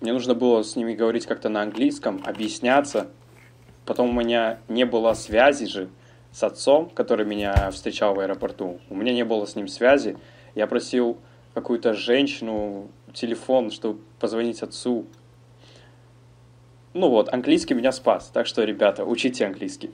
мне 0.00 0.12
нужно 0.12 0.34
было 0.34 0.62
с 0.62 0.76
ними 0.76 0.94
говорить 0.94 1.26
как-то 1.26 1.48
на 1.48 1.62
английском, 1.62 2.20
объясняться. 2.24 3.08
Потом 3.84 4.10
у 4.10 4.20
меня 4.20 4.58
не 4.68 4.84
было 4.84 5.14
связи 5.14 5.66
же 5.66 5.88
с 6.32 6.42
отцом, 6.42 6.90
который 6.90 7.26
меня 7.26 7.70
встречал 7.70 8.14
в 8.14 8.20
аэропорту. 8.20 8.80
У 8.88 8.94
меня 8.94 9.12
не 9.12 9.24
было 9.24 9.46
с 9.46 9.54
ним 9.54 9.68
связи. 9.68 10.16
Я 10.54 10.66
просил 10.66 11.18
какую-то 11.54 11.94
женщину, 11.94 12.88
телефон, 13.12 13.70
чтобы 13.70 14.00
позвонить 14.18 14.62
отцу. 14.62 15.06
Ну 16.94 17.08
вот, 17.08 17.32
английский 17.32 17.74
меня 17.74 17.92
спас. 17.92 18.30
Так 18.32 18.46
что, 18.46 18.64
ребята, 18.64 19.04
учите 19.04 19.46
английский. 19.46 19.90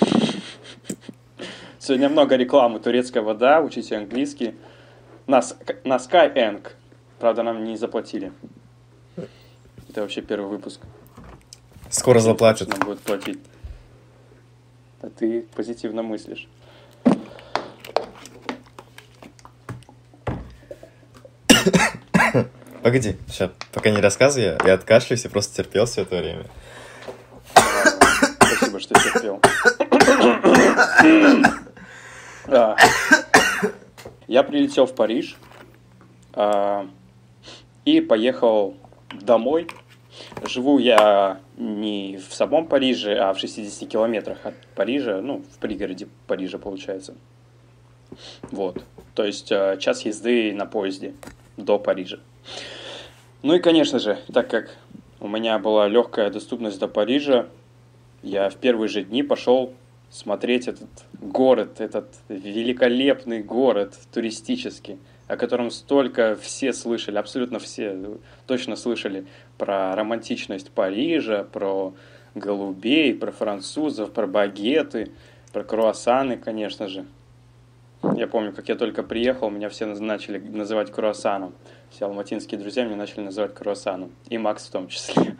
Сегодня 1.78 2.08
много 2.08 2.36
рекламы. 2.36 2.80
Турецкая 2.80 3.22
вода, 3.22 3.60
учите 3.60 3.96
английский. 3.96 4.54
На, 5.26 5.40
на 5.84 5.96
Skyeng. 5.96 6.66
Правда, 7.22 7.44
нам 7.44 7.62
не 7.62 7.76
заплатили. 7.76 8.32
Это 9.88 10.00
вообще 10.00 10.22
первый 10.22 10.48
выпуск. 10.48 10.80
Скоро 11.88 12.18
заплатят. 12.18 12.66
Нам 12.66 12.80
будут 12.80 12.98
платить. 12.98 13.38
А 15.00 15.08
ты 15.08 15.42
позитивно 15.54 16.02
мыслишь. 16.02 16.48
Погоди, 22.82 23.16
сейчас, 23.28 23.52
пока 23.70 23.90
не 23.90 24.00
рассказывай, 24.00 24.46
я, 24.46 24.58
я 24.64 24.74
откашлюсь 24.74 25.24
и 25.24 25.28
просто 25.28 25.62
терпел 25.62 25.86
все 25.86 26.02
это 26.02 26.16
время. 26.16 26.46
Спасибо, 28.40 28.80
что 28.80 28.94
терпел. 28.94 29.40
Я 34.26 34.42
прилетел 34.42 34.86
в 34.86 34.94
Париж 34.96 35.36
а, 36.32 36.88
и 37.84 38.00
поехал 38.00 38.74
домой. 39.20 39.68
Живу 40.44 40.78
я 40.78 41.40
не 41.56 42.18
в 42.18 42.34
самом 42.34 42.66
Париже, 42.66 43.16
а 43.16 43.32
в 43.32 43.38
60 43.38 43.88
километрах 43.88 44.44
от 44.44 44.54
Парижа, 44.74 45.20
ну, 45.22 45.42
в 45.50 45.58
пригороде 45.58 46.08
Парижа, 46.26 46.58
получается. 46.58 47.14
Вот. 48.50 48.84
То 49.14 49.24
есть 49.24 49.50
а, 49.52 49.76
час 49.78 50.04
езды 50.04 50.52
на 50.52 50.66
поезде 50.66 51.14
до 51.56 51.78
Парижа. 51.78 52.18
Ну 53.42 53.54
и, 53.54 53.58
конечно 53.58 53.98
же, 53.98 54.18
так 54.32 54.48
как 54.48 54.76
у 55.20 55.28
меня 55.28 55.58
была 55.58 55.88
легкая 55.88 56.30
доступность 56.30 56.78
до 56.78 56.88
Парижа, 56.88 57.48
я 58.22 58.50
в 58.50 58.56
первые 58.56 58.88
же 58.88 59.02
дни 59.02 59.22
пошел 59.22 59.72
смотреть 60.10 60.68
этот 60.68 60.88
город, 61.20 61.80
этот 61.80 62.06
великолепный 62.28 63.42
город 63.42 63.98
туристический, 64.12 64.98
о 65.32 65.36
котором 65.38 65.70
столько 65.70 66.36
все 66.36 66.74
слышали, 66.74 67.16
абсолютно 67.16 67.58
все 67.58 68.18
точно 68.46 68.76
слышали 68.76 69.24
про 69.56 69.96
романтичность 69.96 70.70
Парижа, 70.70 71.44
про 71.50 71.94
голубей, 72.34 73.14
про 73.14 73.32
французов, 73.32 74.12
про 74.12 74.26
багеты, 74.26 75.10
про 75.54 75.64
круассаны, 75.64 76.36
конечно 76.36 76.86
же. 76.86 77.06
Я 78.14 78.26
помню, 78.26 78.52
как 78.52 78.68
я 78.68 78.74
только 78.74 79.02
приехал, 79.02 79.48
меня 79.48 79.70
все 79.70 79.86
начали 79.86 80.38
называть 80.38 80.92
круассаном. 80.92 81.54
Все 81.90 82.04
алматинские 82.04 82.60
друзья 82.60 82.84
меня 82.84 82.96
начали 82.96 83.20
называть 83.20 83.54
круассаном. 83.54 84.10
И 84.28 84.36
Макс 84.36 84.66
в 84.66 84.70
том 84.70 84.88
числе. 84.88 85.36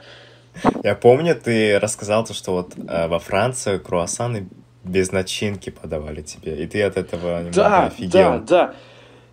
Я 0.83 0.95
помню, 0.95 1.35
ты 1.35 1.79
рассказал 1.79 2.25
то, 2.25 2.33
что 2.33 2.53
вот 2.53 2.73
э, 2.79 3.09
во 3.09 3.19
Франции 3.19 3.77
круассаны 3.77 4.49
без 4.85 5.13
начинки 5.13 5.69
подавали 5.69 6.23
тебе, 6.23 6.63
и 6.63 6.67
ты 6.67 6.83
от 6.83 6.97
этого 6.97 7.41
немного 7.41 7.53
Да, 7.55 7.87
офигел. 7.87 8.11
да, 8.13 8.39
да. 8.39 8.75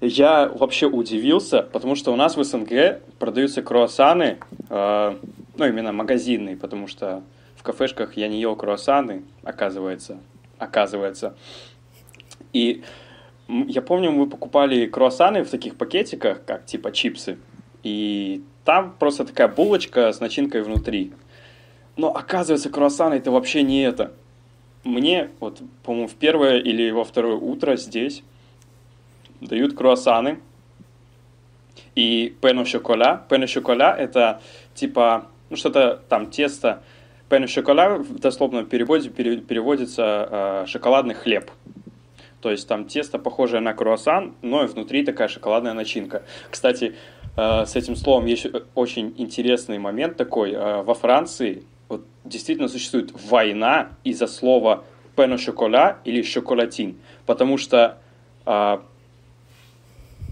Я 0.01 0.47
вообще 0.47 0.87
удивился, 0.87 1.61
потому 1.61 1.95
что 1.95 2.13
у 2.13 2.15
нас 2.15 2.37
в 2.37 2.43
СНГ 2.43 3.01
продаются 3.19 3.61
круассаны, 3.61 4.39
э, 4.69 5.17
ну, 5.57 5.65
именно 5.65 5.91
магазинные, 5.91 6.55
потому 6.55 6.87
что 6.87 7.21
в 7.57 7.63
кафешках 7.63 8.15
я 8.15 8.29
не 8.29 8.39
ел 8.39 8.55
круассаны, 8.55 9.23
оказывается, 9.43 10.19
оказывается. 10.57 11.35
И 12.53 12.83
я 13.49 13.81
помню, 13.81 14.11
мы 14.11 14.29
покупали 14.29 14.85
круассаны 14.85 15.43
в 15.43 15.49
таких 15.49 15.75
пакетиках, 15.75 16.45
как 16.45 16.65
типа 16.65 16.93
чипсы, 16.93 17.37
и 17.83 18.41
там 18.63 18.95
просто 18.97 19.25
такая 19.25 19.49
булочка 19.49 20.13
с 20.13 20.21
начинкой 20.21 20.61
внутри. 20.61 21.11
Но 21.97 22.15
оказывается, 22.15 22.69
круассаны 22.69 23.15
это 23.15 23.31
вообще 23.31 23.63
не 23.63 23.81
это. 23.81 24.13
Мне, 24.85 25.29
вот, 25.41 25.61
по-моему, 25.83 26.07
в 26.07 26.15
первое 26.15 26.59
или 26.59 26.89
во 26.91 27.03
второе 27.03 27.35
утро 27.35 27.75
здесь 27.75 28.23
дают 29.41 29.75
круассаны 29.75 30.39
и 31.95 32.35
пену 32.41 32.65
шоколя. 32.65 33.23
Пену 33.29 33.47
шоколя 33.47 33.95
это 33.97 34.41
типа, 34.73 35.27
ну 35.49 35.55
что-то 35.55 36.01
там 36.09 36.29
тесто. 36.29 36.83
Пену 37.29 37.47
шоколя 37.47 37.95
в 37.95 38.19
дословном 38.19 38.65
переводе 38.65 39.09
пере- 39.09 39.37
переводится 39.37 40.27
э, 40.31 40.65
шоколадный 40.67 41.13
хлеб. 41.13 41.51
То 42.41 42.51
есть 42.51 42.67
там 42.67 42.85
тесто 42.85 43.19
похожее 43.19 43.59
на 43.59 43.73
круассан, 43.73 44.33
но 44.41 44.63
и 44.63 44.67
внутри 44.67 45.03
такая 45.03 45.27
шоколадная 45.27 45.73
начинка. 45.73 46.23
Кстати, 46.49 46.95
э, 47.35 47.65
с 47.65 47.75
этим 47.75 47.95
словом 47.95 48.25
есть 48.25 48.47
очень 48.75 49.13
интересный 49.17 49.77
момент 49.77 50.17
такой. 50.17 50.53
Э, 50.53 50.81
Во 50.81 50.93
Франции 50.93 51.63
вот, 51.87 52.05
действительно 52.23 52.67
существует 52.67 53.11
война 53.29 53.89
из-за 54.03 54.27
слова 54.27 54.83
пено 55.15 55.37
шоколя 55.37 55.97
или 56.05 56.21
шоколатин. 56.21 56.97
Потому 57.25 57.57
что 57.57 57.97
а, 58.45 58.81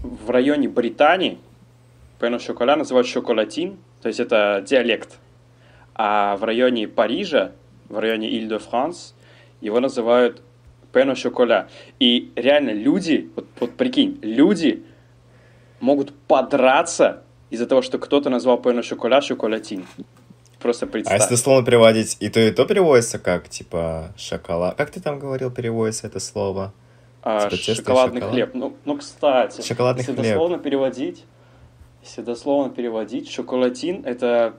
в 0.02 0.30
районе 0.30 0.68
Британии 0.68 1.38
пено 2.20 2.38
шоколя 2.38 2.76
называют 2.76 3.06
шоколатин, 3.06 3.78
то 4.00 4.08
есть 4.08 4.20
это 4.20 4.64
диалект. 4.66 5.18
А 5.94 6.36
в 6.36 6.44
районе 6.44 6.86
Парижа, 6.88 7.52
в 7.88 7.98
районе 7.98 8.30
Иль-де-Франс, 8.30 9.14
его 9.60 9.80
называют 9.80 10.42
пено 10.92 11.14
шоколя. 11.14 11.68
И 11.98 12.30
реально 12.36 12.70
люди, 12.70 13.30
вот, 13.34 13.46
вот 13.60 13.76
прикинь, 13.76 14.18
люди 14.22 14.84
могут 15.80 16.14
подраться 16.14 17.22
из-за 17.50 17.66
того, 17.66 17.82
что 17.82 17.98
кто-то 17.98 18.30
назвал 18.30 18.58
пено 18.58 18.82
шоколя 18.82 19.20
шоколатин. 19.20 19.86
Просто 20.60 20.86
представь. 20.86 21.14
А 21.14 21.22
если 21.22 21.34
дословно 21.34 21.64
переводить, 21.64 22.16
и 22.20 22.28
то, 22.28 22.40
и 22.40 22.50
то 22.50 22.64
переводится 22.64 23.18
как, 23.18 23.48
типа, 23.48 24.12
шоколад. 24.16 24.76
Как 24.76 24.90
ты 24.90 25.00
там 25.00 25.18
говорил, 25.18 25.50
переводится 25.50 26.08
это 26.08 26.18
слово? 26.18 26.72
А, 27.30 27.40
Типа 27.50 27.56
тесто 27.62 27.74
шоколадный 27.74 28.20
шоколад? 28.22 28.34
хлеб. 28.34 28.50
Ну, 28.54 28.76
ну, 28.86 28.96
кстати, 28.96 29.60
Шоколадный 29.60 30.00
если 30.00 30.14
хлеб. 30.14 30.24
дословно 30.24 30.58
переводить, 30.58 31.24
если 32.02 32.22
дословно 32.22 32.72
переводить, 32.72 33.30
шоколатин 33.30 34.02
это, 34.06 34.54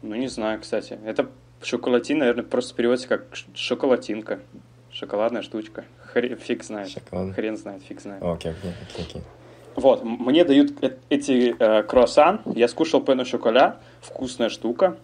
ну 0.00 0.14
не 0.14 0.28
знаю, 0.28 0.60
кстати, 0.62 0.98
это 1.04 1.28
шоколатин, 1.62 2.18
наверное, 2.18 2.44
просто 2.44 2.74
переводится 2.74 3.08
как 3.08 3.26
шоколатинка, 3.54 4.40
шоколадная 4.90 5.42
штучка. 5.42 5.84
Хрен, 5.98 6.38
фиг 6.38 6.64
знает. 6.64 6.88
Шоколад. 6.88 7.34
Хрен 7.34 7.56
знает, 7.58 7.82
фиг 7.82 8.00
знает. 8.00 8.22
Окей, 8.22 8.52
окей, 8.52 8.72
окей, 8.90 9.04
окей. 9.10 9.22
Вот, 9.76 10.04
мне 10.04 10.44
дают 10.44 10.82
э- 10.82 10.96
эти 11.10 11.54
э, 11.58 11.82
круассан, 11.82 12.40
я 12.46 12.66
скушал 12.68 13.02
пено 13.02 13.26
шоколя, 13.26 13.76
вкусная 14.00 14.48
штука, 14.48 14.96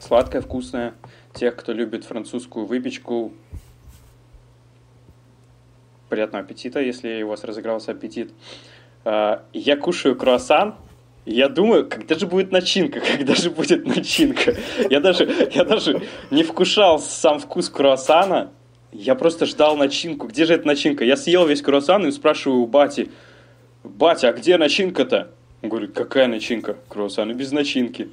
сладкая, 0.00 0.42
вкусная. 0.42 0.94
Тех, 1.34 1.54
кто 1.54 1.72
любит 1.74 2.04
французскую 2.06 2.64
выпечку, 2.64 3.30
приятного 6.08 6.44
аппетита, 6.44 6.80
если 6.80 7.22
у 7.22 7.28
вас 7.28 7.44
разыгрался 7.44 7.92
аппетит. 7.92 8.32
А, 9.04 9.44
Я 9.52 9.76
кушаю 9.76 10.16
круассан, 10.16 10.76
я 11.26 11.48
думаю, 11.48 11.88
когда 11.88 12.14
же 12.16 12.26
будет 12.26 12.52
начинка, 12.52 13.00
когда 13.16 13.34
же 13.34 13.50
будет 13.50 13.84
начинка. 13.84 14.56
Я 14.88 15.00
даже, 15.00 15.28
я 15.52 15.64
даже 15.64 16.02
не 16.30 16.44
вкушал 16.44 17.00
сам 17.00 17.40
вкус 17.40 17.68
круассана, 17.68 18.52
я 18.92 19.14
просто 19.14 19.44
ждал 19.44 19.76
начинку. 19.76 20.28
Где 20.28 20.46
же 20.46 20.54
эта 20.54 20.66
начинка? 20.66 21.04
Я 21.04 21.16
съел 21.16 21.46
весь 21.46 21.60
круассан 21.62 22.06
и 22.06 22.12
спрашиваю 22.12 22.60
у 22.60 22.66
бати, 22.66 23.10
батя, 23.82 24.28
а 24.28 24.32
где 24.32 24.56
начинка-то? 24.56 25.32
Он 25.62 25.68
говорит, 25.68 25.92
какая 25.92 26.28
начинка? 26.28 26.76
Круассаны 26.88 27.32
без 27.32 27.50
начинки. 27.50 28.08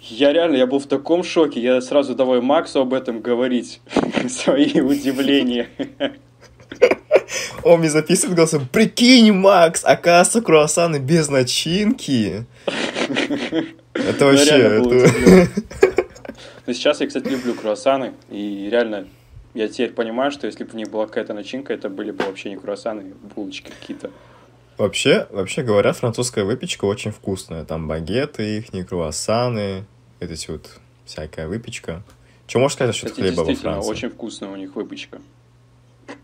Я 0.00 0.32
реально, 0.32 0.56
я 0.56 0.66
был 0.66 0.78
в 0.78 0.86
таком 0.86 1.24
шоке, 1.24 1.60
я 1.60 1.80
сразу 1.80 2.14
давай 2.14 2.40
Максу 2.40 2.80
об 2.80 2.94
этом 2.94 3.20
говорить, 3.20 3.80
свои 4.28 4.80
удивления. 4.80 5.68
Он 7.62 7.80
мне 7.80 7.90
записывает 7.90 8.36
голосом, 8.36 8.68
прикинь, 8.70 9.32
Макс, 9.32 9.84
оказывается, 9.84 10.42
круассаны 10.42 10.98
без 10.98 11.28
начинки. 11.28 12.46
Это 13.94 14.24
Ну, 14.24 14.30
вообще... 14.30 14.56
это-. 14.56 15.48
Но 16.66 16.72
сейчас 16.72 17.00
я, 17.00 17.06
кстати, 17.06 17.28
люблю 17.28 17.54
круассаны, 17.54 18.14
и 18.28 18.68
реально, 18.70 19.06
я 19.54 19.68
теперь 19.68 19.92
понимаю, 19.92 20.32
что 20.32 20.46
если 20.46 20.64
бы 20.64 20.70
в 20.70 20.74
них 20.74 20.90
была 20.90 21.06
какая-то 21.06 21.32
начинка, 21.32 21.72
это 21.72 21.88
были 21.88 22.10
бы 22.10 22.24
вообще 22.24 22.50
не 22.50 22.56
круассаны, 22.56 23.12
а 23.12 23.34
булочки 23.34 23.70
какие-то. 23.70 24.10
Вообще, 24.76 25.26
вообще 25.30 25.62
говорят, 25.62 25.96
французская 25.96 26.44
выпечка 26.44 26.84
очень 26.84 27.10
вкусная. 27.12 27.64
Там 27.64 27.88
багеты 27.88 28.58
их, 28.58 28.88
круассаны, 28.88 29.84
вот 30.20 30.30
эти 30.30 30.50
вот 30.50 30.68
всякая 31.06 31.48
выпечка. 31.48 32.02
Что 32.46 32.58
можешь 32.58 32.74
сказать 32.74 32.94
насчет 32.94 33.10
Кстати, 33.10 33.28
хлеба 33.28 33.40
во 33.48 33.54
Франции? 33.54 33.90
очень 33.90 34.10
вкусная 34.10 34.50
у 34.50 34.56
них 34.56 34.74
выпечка. 34.76 35.20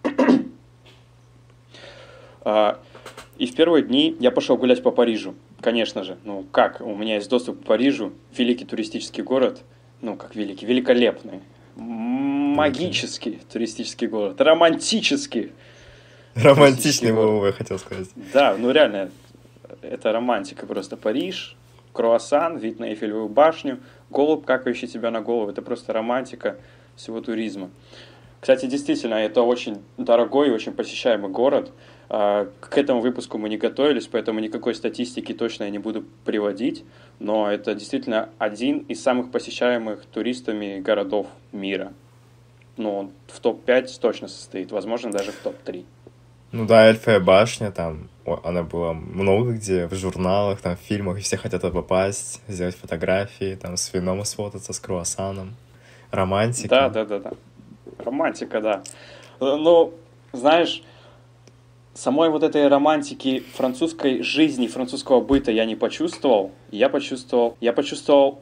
А, 0.05 0.11
И 2.45 3.47
в 3.47 3.55
первые 3.55 3.83
дни 3.83 4.17
я 4.21 4.31
пошел 4.31 4.57
гулять 4.57 4.83
по 4.83 4.91
Парижу. 4.91 5.35
Конечно 5.61 6.05
же. 6.05 6.17
Ну 6.25 6.45
как, 6.51 6.81
у 6.81 6.95
меня 6.95 7.17
есть 7.17 7.31
доступ 7.31 7.63
к 7.63 7.65
Парижу, 7.65 8.13
великий 8.37 8.65
туристический 8.65 9.23
город. 9.23 9.63
Ну, 10.01 10.17
как 10.17 10.35
великий, 10.35 10.67
великолепный. 10.67 11.41
Магический 11.77 13.41
туристический 13.51 14.09
город. 14.09 14.41
Романтический. 14.41 15.53
Романтичный 16.35 17.09
я 17.47 17.53
хотел 17.53 17.79
сказать. 17.79 18.09
Да, 18.33 18.57
ну 18.59 18.71
реально, 18.71 19.11
это 19.81 20.13
романтика 20.13 20.67
просто. 20.67 20.97
Париж, 20.97 21.57
круассан, 21.93 22.59
вид 22.59 22.79
на 22.79 22.87
Эйфелевую 22.87 23.29
башню, 23.29 23.81
голубь, 24.11 24.45
какающий 24.45 24.89
тебя 24.89 25.11
на 25.11 25.21
голову. 25.21 25.51
Это 25.51 25.63
просто 25.63 25.93
романтика 25.93 26.57
всего 26.97 27.21
туризма. 27.21 27.71
Кстати, 28.43 28.67
действительно, 28.67 29.15
это 29.15 29.43
очень 29.43 29.85
дорогой 29.99 30.49
и 30.49 30.51
очень 30.51 30.73
посещаемый 30.73 31.31
город. 31.31 31.71
А, 32.09 32.49
К 32.59 32.77
этому 32.77 33.01
выпуску 33.01 33.39
мы 33.39 33.49
не 33.49 33.57
готовились, 33.57 34.09
поэтому 34.09 34.41
никакой 34.41 34.75
статистики 34.75 35.33
точно 35.33 35.63
я 35.63 35.71
не 35.71 35.79
буду 35.79 36.05
приводить. 36.25 36.85
Но 37.21 37.49
это 37.49 37.73
действительно 37.77 38.31
один 38.39 38.79
из 38.79 39.01
самых 39.01 39.31
посещаемых 39.31 40.07
туристами 40.07 40.81
городов 40.81 41.29
мира. 41.53 41.93
Ну, 42.77 42.97
он 42.97 43.11
в 43.29 43.39
топ-5 43.39 44.01
точно 44.01 44.27
состоит, 44.27 44.73
возможно, 44.73 45.13
даже 45.13 45.31
в 45.31 45.37
топ-3. 45.37 45.85
Ну 46.51 46.67
да, 46.67 46.89
Эльфая 46.89 47.21
башня, 47.21 47.71
там, 47.71 48.09
она 48.43 48.65
была 48.65 48.93
много 48.93 49.53
где, 49.53 49.87
в 49.87 49.95
журналах, 49.95 50.61
там, 50.61 50.77
в 50.77 50.81
фильмах, 50.81 51.19
и 51.19 51.21
все 51.21 51.37
хотят 51.37 51.63
попасть, 51.63 52.41
сделать 52.49 52.75
фотографии, 52.75 53.55
там, 53.55 53.77
с 53.77 53.95
вином 53.95 54.25
сфотаться, 54.25 54.73
с 54.73 54.81
круассаном. 54.81 55.55
Романтика. 56.11 56.69
Да, 56.69 56.89
да, 56.89 57.05
да, 57.05 57.19
да. 57.21 57.31
Романтика, 58.03 58.61
да. 58.61 58.83
Э, 59.41 59.57
Ну, 59.57 59.95
знаешь, 60.33 60.83
самой 61.95 62.31
вот 62.31 62.43
этой 62.43 62.69
романтики 62.69 63.41
французской 63.55 64.23
жизни, 64.23 64.67
французского 64.67 65.21
быта 65.21 65.51
я 65.51 65.65
не 65.65 65.77
почувствовал. 65.77 66.53
Я 66.71 66.89
почувствовал, 66.89 67.57
я 67.61 67.73
почувствовал 67.73 68.41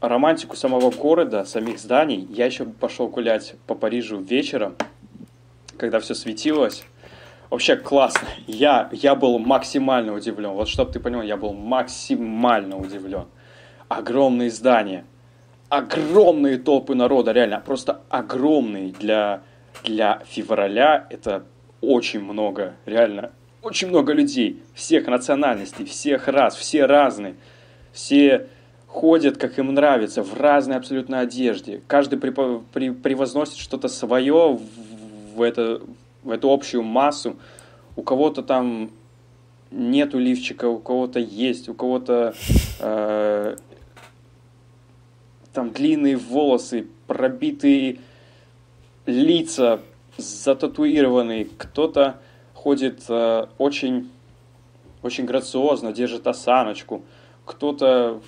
романтику 0.00 0.56
самого 0.56 0.90
города, 0.90 1.44
самих 1.44 1.78
зданий. 1.78 2.26
Я 2.30 2.46
еще 2.46 2.64
пошел 2.64 3.08
гулять 3.08 3.54
по 3.66 3.74
Парижу 3.74 4.18
вечером, 4.18 4.76
когда 5.76 6.00
все 6.00 6.14
светилось. 6.14 6.84
Вообще 7.50 7.76
классно. 7.76 8.28
Я, 8.46 8.88
я 8.92 9.14
был 9.14 9.38
максимально 9.38 10.14
удивлен. 10.14 10.50
Вот 10.50 10.68
чтобы 10.68 10.92
ты 10.92 11.00
понял, 11.00 11.22
я 11.22 11.36
был 11.36 11.52
максимально 11.52 12.78
удивлен. 12.78 13.24
Огромные 13.88 14.50
здания, 14.50 15.04
огромные 15.70 16.58
толпы 16.58 16.94
народа, 16.94 17.32
реально, 17.32 17.62
просто 17.64 18.02
огромные 18.10 18.92
для, 18.92 19.42
для 19.84 20.20
февраля. 20.26 21.06
Это 21.08 21.44
очень 21.80 22.20
много, 22.20 22.74
реально, 22.84 23.30
очень 23.62 23.88
много 23.88 24.12
людей, 24.12 24.62
всех 24.74 25.06
национальностей, 25.06 25.86
всех 25.86 26.28
рас, 26.28 26.56
все 26.56 26.84
разные, 26.84 27.36
все 27.92 28.48
ходят, 28.86 29.38
как 29.38 29.58
им 29.58 29.72
нравится, 29.72 30.22
в 30.22 30.38
разной 30.38 30.76
абсолютно 30.76 31.20
одежде. 31.20 31.80
Каждый 31.86 32.18
припо- 32.18 32.62
при- 32.72 32.90
превозносит 32.90 33.56
что-то 33.56 33.88
свое 33.88 34.54
в, 34.54 35.36
в 35.36 35.42
это, 35.42 35.80
в 36.24 36.30
эту 36.30 36.50
общую 36.50 36.82
массу. 36.82 37.36
У 37.94 38.02
кого-то 38.02 38.42
там 38.42 38.90
нету 39.70 40.18
лифчика, 40.18 40.68
у 40.68 40.78
кого-то 40.78 41.20
есть, 41.20 41.68
у 41.68 41.74
кого-то 41.74 42.34
э, 42.80 43.56
там 45.52 45.70
длинные 45.70 46.16
волосы, 46.16 46.86
пробитые 47.06 47.98
лица, 49.06 49.80
зататуированные. 50.16 51.46
Кто-то 51.56 52.20
ходит 52.54 53.02
э, 53.08 53.46
очень, 53.58 54.10
очень 55.02 55.24
грациозно, 55.24 55.92
держит 55.92 56.26
осаночку. 56.26 57.02
Кто-то 57.44 58.20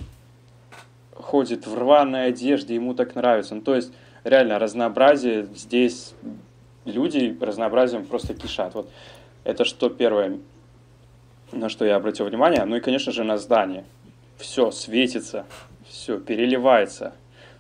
ходит 1.15 1.67
в 1.67 1.79
рваной 1.79 2.27
одежде, 2.27 2.75
ему 2.75 2.95
так 2.95 3.15
нравится. 3.15 3.55
Ну, 3.55 3.61
то 3.61 3.75
есть, 3.75 3.93
реально, 4.25 4.59
разнообразие 4.59 5.47
здесь, 5.55 6.15
люди 6.85 7.37
разнообразием 7.41 8.05
просто 8.05 8.35
кишат. 8.35 8.75
Вот 8.75 8.91
это 9.45 9.65
что 9.65 9.89
первое, 9.91 10.39
на 11.53 11.69
что 11.69 11.85
я 11.85 11.97
обратил 11.97 12.27
внимание. 12.27 12.65
Ну 12.65 12.77
и, 12.77 12.81
конечно 12.81 13.13
же, 13.13 13.25
на 13.25 13.39
здание. 13.39 13.85
Все 14.39 14.71
светится, 14.71 15.47
все 15.89 16.19
переливается, 16.19 17.13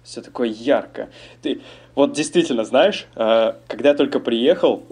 все 0.02 0.20
такое 0.22 0.48
ярко. 0.48 1.10
Ты 1.42 1.60
вот 1.94 2.12
действительно, 2.12 2.64
знаешь, 2.64 3.06
э, 3.14 3.54
когда 3.66 3.90
я 3.90 3.94
только 3.94 4.20
приехал, 4.20 4.82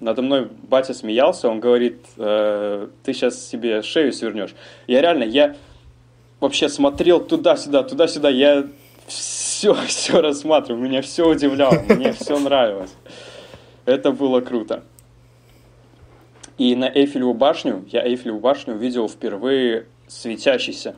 надо 0.00 0.22
мной 0.22 0.48
батя 0.62 0.94
смеялся, 0.94 1.48
он 1.48 1.60
говорит, 1.60 1.98
э, 2.16 2.88
ты 3.04 3.12
сейчас 3.12 3.46
себе 3.46 3.82
шею 3.82 4.12
свернешь. 4.12 4.54
Я 4.86 5.02
реально, 5.02 5.24
я 5.24 5.56
вообще 6.40 6.68
смотрел 6.68 7.20
туда-сюда, 7.20 7.82
туда-сюда, 7.82 8.30
я 8.30 8.66
все, 9.06 9.74
все 9.86 10.20
рассматривал, 10.20 10.80
меня 10.80 11.02
все 11.02 11.28
удивляло, 11.28 11.78
мне 11.88 12.12
все 12.12 12.38
нравилось. 12.38 12.94
Это 13.84 14.12
было 14.12 14.40
круто. 14.40 14.82
И 16.58 16.76
на 16.76 16.84
Эйфелеву 16.84 17.34
башню, 17.34 17.84
я 17.90 18.06
Эйфелеву 18.06 18.38
башню 18.38 18.74
увидел 18.74 19.08
впервые 19.08 19.86
светящейся, 20.08 20.94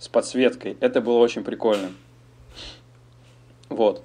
с 0.00 0.08
подсветкой. 0.08 0.76
Это 0.80 1.00
было 1.00 1.18
очень 1.18 1.44
прикольно. 1.44 1.90
Вот. 3.68 4.02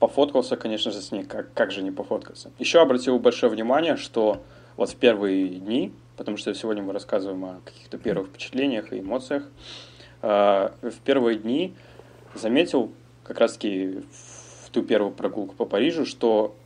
Пофоткался, 0.00 0.56
конечно 0.56 0.90
же, 0.90 1.00
с 1.00 1.12
ней. 1.12 1.22
Как, 1.22 1.52
как 1.54 1.70
же 1.70 1.82
не 1.82 1.90
пофоткаться? 1.90 2.50
Еще 2.58 2.80
обратил 2.80 3.18
большое 3.18 3.50
внимание, 3.50 3.96
что 3.96 4.42
вот 4.76 4.90
в 4.90 4.96
первые 4.96 5.48
дни, 5.48 5.92
потому 6.16 6.36
что 6.36 6.52
сегодня 6.52 6.82
мы 6.82 6.92
рассказываем 6.92 7.44
о 7.44 7.60
каких-то 7.64 7.96
первых 7.96 8.28
впечатлениях 8.28 8.92
и 8.92 8.98
эмоциях, 8.98 9.44
э, 10.22 10.70
в 10.82 10.98
первые 11.04 11.38
дни 11.38 11.74
заметил 12.34 12.92
как 13.22 13.38
раз-таки 13.38 14.02
в 14.64 14.70
ту 14.70 14.82
первую 14.82 15.12
прогулку 15.12 15.54
по 15.54 15.64
Парижу, 15.64 16.06
что 16.06 16.56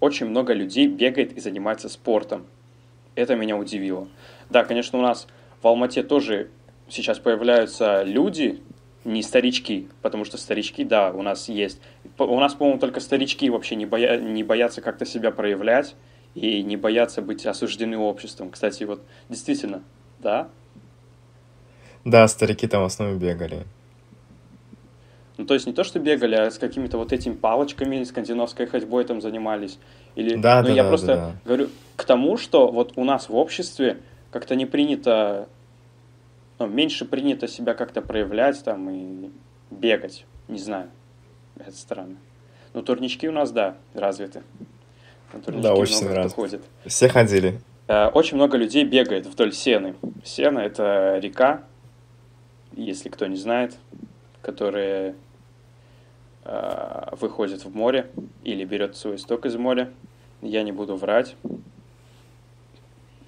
очень 0.00 0.26
много 0.26 0.54
людей 0.54 0.86
бегает 0.86 1.32
и 1.32 1.40
занимается 1.40 1.90
спортом. 1.90 2.46
Это 3.14 3.36
меня 3.36 3.56
удивило. 3.56 4.08
Да, 4.48 4.64
конечно, 4.64 4.98
у 4.98 5.02
нас 5.02 5.26
в 5.60 5.66
Алмате 5.66 6.02
тоже 6.02 6.48
сейчас 6.92 7.18
появляются 7.18 8.02
люди, 8.02 8.62
не 9.04 9.22
старички, 9.22 9.88
потому 10.00 10.24
что 10.24 10.36
старички, 10.36 10.84
да, 10.84 11.10
у 11.10 11.22
нас 11.22 11.48
есть. 11.48 11.80
У 12.18 12.38
нас, 12.38 12.54
по-моему, 12.54 12.78
только 12.78 13.00
старички 13.00 13.50
вообще 13.50 13.74
не, 13.74 13.86
боя... 13.86 14.18
не 14.18 14.44
боятся 14.44 14.80
как-то 14.80 15.04
себя 15.04 15.30
проявлять 15.30 15.96
и 16.34 16.62
не 16.62 16.76
боятся 16.76 17.20
быть 17.20 17.44
осуждены 17.44 17.98
обществом. 17.98 18.50
Кстати, 18.50 18.84
вот 18.84 19.02
действительно, 19.28 19.82
да? 20.20 20.48
Да, 22.04 22.26
старики 22.28 22.66
там 22.66 22.82
в 22.82 22.86
основном 22.86 23.18
бегали. 23.18 23.64
Ну, 25.38 25.46
то 25.46 25.54
есть 25.54 25.66
не 25.66 25.72
то, 25.72 25.82
что 25.82 25.98
бегали, 25.98 26.34
а 26.34 26.50
с 26.50 26.58
какими-то 26.58 26.98
вот 26.98 27.12
этими 27.12 27.34
палочками, 27.34 28.04
скандинавской 28.04 28.66
ходьбой 28.66 29.04
там 29.04 29.20
занимались. 29.20 29.78
Или... 30.14 30.36
Да, 30.36 30.62
ну, 30.62 30.68
да, 30.68 30.74
я 30.74 30.82
да, 30.84 30.88
просто 30.88 31.06
да, 31.06 31.16
да. 31.16 31.34
говорю 31.44 31.68
к 31.96 32.04
тому, 32.04 32.36
что 32.36 32.70
вот 32.70 32.92
у 32.96 33.04
нас 33.04 33.28
в 33.28 33.34
обществе 33.34 33.98
как-то 34.30 34.54
не 34.54 34.66
принято, 34.66 35.48
ну, 36.66 36.72
меньше 36.72 37.04
принято 37.04 37.48
себя 37.48 37.74
как-то 37.74 38.02
проявлять 38.02 38.62
там 38.64 38.88
и 38.90 39.30
бегать. 39.70 40.24
Не 40.48 40.58
знаю. 40.58 40.90
Это 41.58 41.72
странно. 41.76 42.16
Но 42.74 42.82
турнички 42.82 43.28
у 43.28 43.32
нас, 43.32 43.50
да, 43.52 43.76
развиты. 43.94 44.42
На 45.32 45.40
турнички 45.40 45.62
Да, 45.68 45.74
очень 45.74 45.96
много 45.96 46.10
кто 46.12 46.16
развиты. 46.22 46.34
ходит. 46.34 46.62
Все 46.86 47.08
ходили. 47.08 47.60
Э, 47.88 48.06
Очень 48.08 48.36
много 48.36 48.56
людей 48.56 48.84
бегает 48.84 49.26
вдоль 49.26 49.52
Сены. 49.52 49.94
Сена– 50.24 50.58
это 50.60 51.18
река, 51.18 51.64
если 52.76 53.08
кто 53.08 53.26
не 53.26 53.36
знает, 53.36 53.76
которая 54.40 55.14
э, 56.44 57.08
выходит 57.20 57.64
в 57.64 57.74
море 57.74 58.10
или 58.44 58.64
берет 58.64 58.96
свой 58.96 59.16
исток 59.16 59.46
из 59.46 59.56
моря. 59.56 59.90
Я 60.40 60.62
не 60.62 60.72
буду 60.72 60.96
врать. 60.96 61.36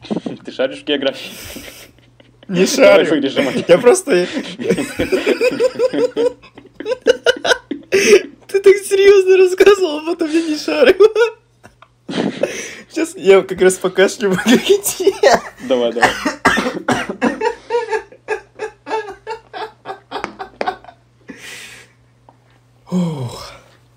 Ты 0.44 0.52
шаришь 0.52 0.82
в 0.82 0.84
географии? 0.84 1.32
Не 2.48 2.66
шарю. 2.66 3.22
Я 3.68 3.78
просто... 3.78 4.26
Ты 7.90 8.60
так 8.60 8.76
серьезно 8.76 9.36
рассказывал, 9.38 9.98
а 9.98 10.04
потом 10.06 10.30
я 10.30 10.42
не 10.42 10.56
шарю. 10.56 10.94
Сейчас 12.88 13.16
я 13.16 13.42
как 13.42 13.60
раз 13.60 13.74
покашлю 13.74 14.30
в 14.30 14.36
ГГТ. 14.36 15.14
Давай, 15.68 15.92
давай. 15.92 16.10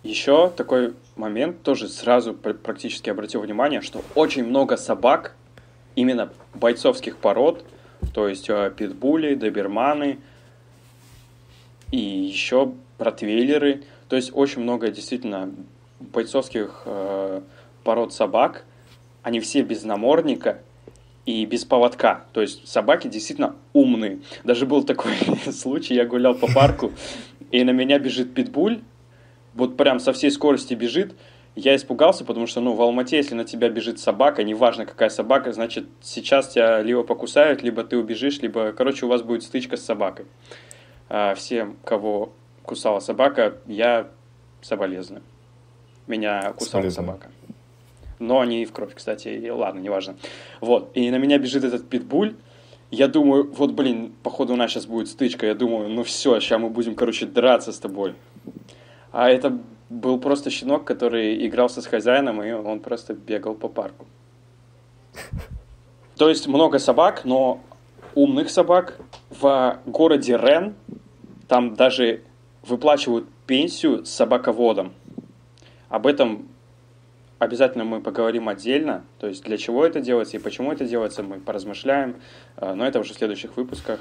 Еще 0.04 0.50
такой 0.56 0.94
момент, 1.16 1.62
тоже 1.64 1.88
сразу 1.90 2.34
пр- 2.34 2.56
практически 2.56 3.10
обратил 3.10 3.42
внимание, 3.42 3.82
что 3.82 4.04
очень 4.16 4.44
много 4.46 4.78
собак, 4.78 5.36
именно 5.96 6.32
бойцовских 6.54 7.18
пород, 7.18 7.66
то 8.14 8.28
есть 8.28 8.50
э, 8.50 8.72
питбули, 8.76 9.36
доберманы 9.36 10.20
и 11.92 12.00
еще 12.00 12.74
ротвейлеры, 12.98 13.84
то 14.10 14.16
есть 14.16 14.32
очень 14.34 14.62
много 14.62 14.90
действительно 14.90 15.52
бойцовских 16.00 16.84
э, 16.86 17.42
пород 17.84 18.14
собак, 18.14 18.66
они 19.24 19.40
все 19.40 19.62
без 19.62 19.84
намордника 19.84 20.60
и 21.26 21.46
без 21.46 21.66
поводка. 21.66 22.26
То 22.34 22.42
есть 22.42 22.68
собаки 22.68 23.08
действительно 23.08 23.56
умные. 23.74 24.20
Даже 24.44 24.66
был 24.66 24.84
такой 24.84 25.14
случай, 25.52 25.94
я 25.94 26.06
гулял 26.06 26.36
по 26.36 26.48
парку, 26.48 26.92
и 27.52 27.64
на 27.64 27.72
меня 27.72 28.00
бежит 28.00 28.34
питбуль, 28.34 28.82
вот 29.54 29.76
прям 29.76 30.00
со 30.00 30.14
всей 30.14 30.32
скорости 30.32 30.74
бежит. 30.76 31.16
Я 31.58 31.76
испугался, 31.76 32.24
потому 32.24 32.46
что, 32.46 32.62
ну, 32.62 32.74
в 32.74 32.82
Алмате, 32.84 33.18
если 33.18 33.34
на 33.34 33.44
тебя 33.44 33.68
бежит 33.70 34.00
собака, 34.00 34.44
неважно 34.44 34.86
какая 34.86 35.10
собака, 35.10 35.52
значит, 35.54 35.88
сейчас 36.02 36.50
тебя 36.50 36.84
либо 36.84 37.02
покусают, 37.02 37.64
либо 37.64 37.84
ты 37.84 37.98
убежишь, 37.98 38.40
либо, 38.44 38.74
короче, 38.74 39.08
у 39.08 39.10
вас 39.10 39.24
будет 39.24 39.42
стычка 39.42 39.76
с 39.76 39.84
собакой. 39.84 40.28
А 41.10 41.34
всем, 41.34 41.78
кого 41.84 42.32
кусала 42.62 43.00
собака, 43.00 43.58
я 43.66 44.08
соболезную. 44.62 45.24
Меня 46.06 46.54
кусала 46.54 46.84
Соболезную. 46.84 47.08
собака. 47.08 47.32
Но 48.20 48.46
не 48.46 48.64
в 48.66 48.72
кровь, 48.72 48.94
кстати, 48.94 49.30
и 49.30 49.50
ладно, 49.50 49.80
неважно. 49.80 50.16
Вот, 50.62 50.92
и 50.94 51.10
на 51.10 51.16
меня 51.16 51.40
бежит 51.40 51.64
этот 51.64 51.90
питбуль, 51.90 52.36
я 52.92 53.08
думаю, 53.08 53.52
вот, 53.52 53.72
блин, 53.72 54.14
походу 54.22 54.54
у 54.54 54.58
нас 54.58 54.70
сейчас 54.70 54.86
будет 54.86 55.08
стычка, 55.08 55.48
я 55.48 55.56
думаю, 55.56 55.90
ну 55.90 56.04
все, 56.04 56.40
сейчас 56.40 56.62
мы 56.62 56.70
будем, 56.70 56.94
короче, 56.94 57.26
драться 57.26 57.72
с 57.72 57.80
тобой. 57.80 58.14
А 59.12 59.28
это 59.28 59.58
был 59.90 60.20
просто 60.20 60.50
щенок, 60.50 60.86
который 60.86 61.46
игрался 61.48 61.82
с 61.82 61.88
хозяином, 61.88 62.44
и 62.44 62.52
он 62.52 62.80
просто 62.80 63.14
бегал 63.14 63.56
по 63.56 63.68
парку. 63.68 64.06
То 66.18 66.30
есть 66.30 66.48
много 66.48 66.80
собак, 66.80 67.26
но 67.26 67.62
умных 68.16 68.50
собак 68.50 69.00
в 69.30 69.80
городе 69.86 70.38
Рен 70.38 70.76
там 71.48 71.76
даже 71.76 72.24
выплачивают 72.64 73.28
пенсию 73.46 74.06
с 74.06 74.10
собаководом. 74.10 74.94
Об 75.90 76.08
этом 76.08 76.50
обязательно 77.40 77.84
мы 77.84 78.02
поговорим 78.02 78.50
отдельно, 78.50 79.06
то 79.20 79.28
есть 79.28 79.44
для 79.44 79.58
чего 79.58 79.86
это 79.86 80.02
делается 80.02 80.38
и 80.38 80.40
почему 80.40 80.72
это 80.72 80.86
делается, 80.86 81.24
мы 81.24 81.40
поразмышляем, 81.40 82.18
э, 82.58 82.74
но 82.74 82.86
это 82.86 83.00
уже 83.00 83.14
в 83.14 83.18
следующих 83.18 83.56
выпусках. 83.56 84.00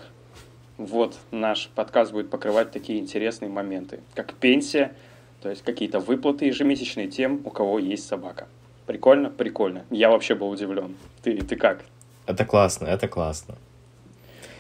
Вот 0.79 1.17
наш 1.31 1.69
подкаст 1.75 2.13
будет 2.13 2.31
покрывать 2.31 2.71
такие 2.71 2.99
интересные 2.99 3.51
моменты, 3.51 4.01
как 4.15 4.35
пенсия, 4.35 4.95
то 5.43 5.51
есть 5.51 5.63
какие-то 5.63 6.01
выплаты 6.01 6.47
ежемесячные 6.47 7.09
тем, 7.09 7.41
у 7.45 7.51
кого 7.51 7.79
есть 7.79 8.07
собака. 8.07 8.49
Прикольно? 8.87 9.31
Прикольно. 9.31 9.85
Я 9.91 10.11
вообще 10.11 10.35
был 10.35 10.51
удивлен. 10.51 10.97
Ты, 11.23 11.37
ты 11.39 11.57
как? 11.57 11.85
Это 12.27 12.45
классно, 12.45 12.87
это 12.87 13.09
классно. 13.09 13.57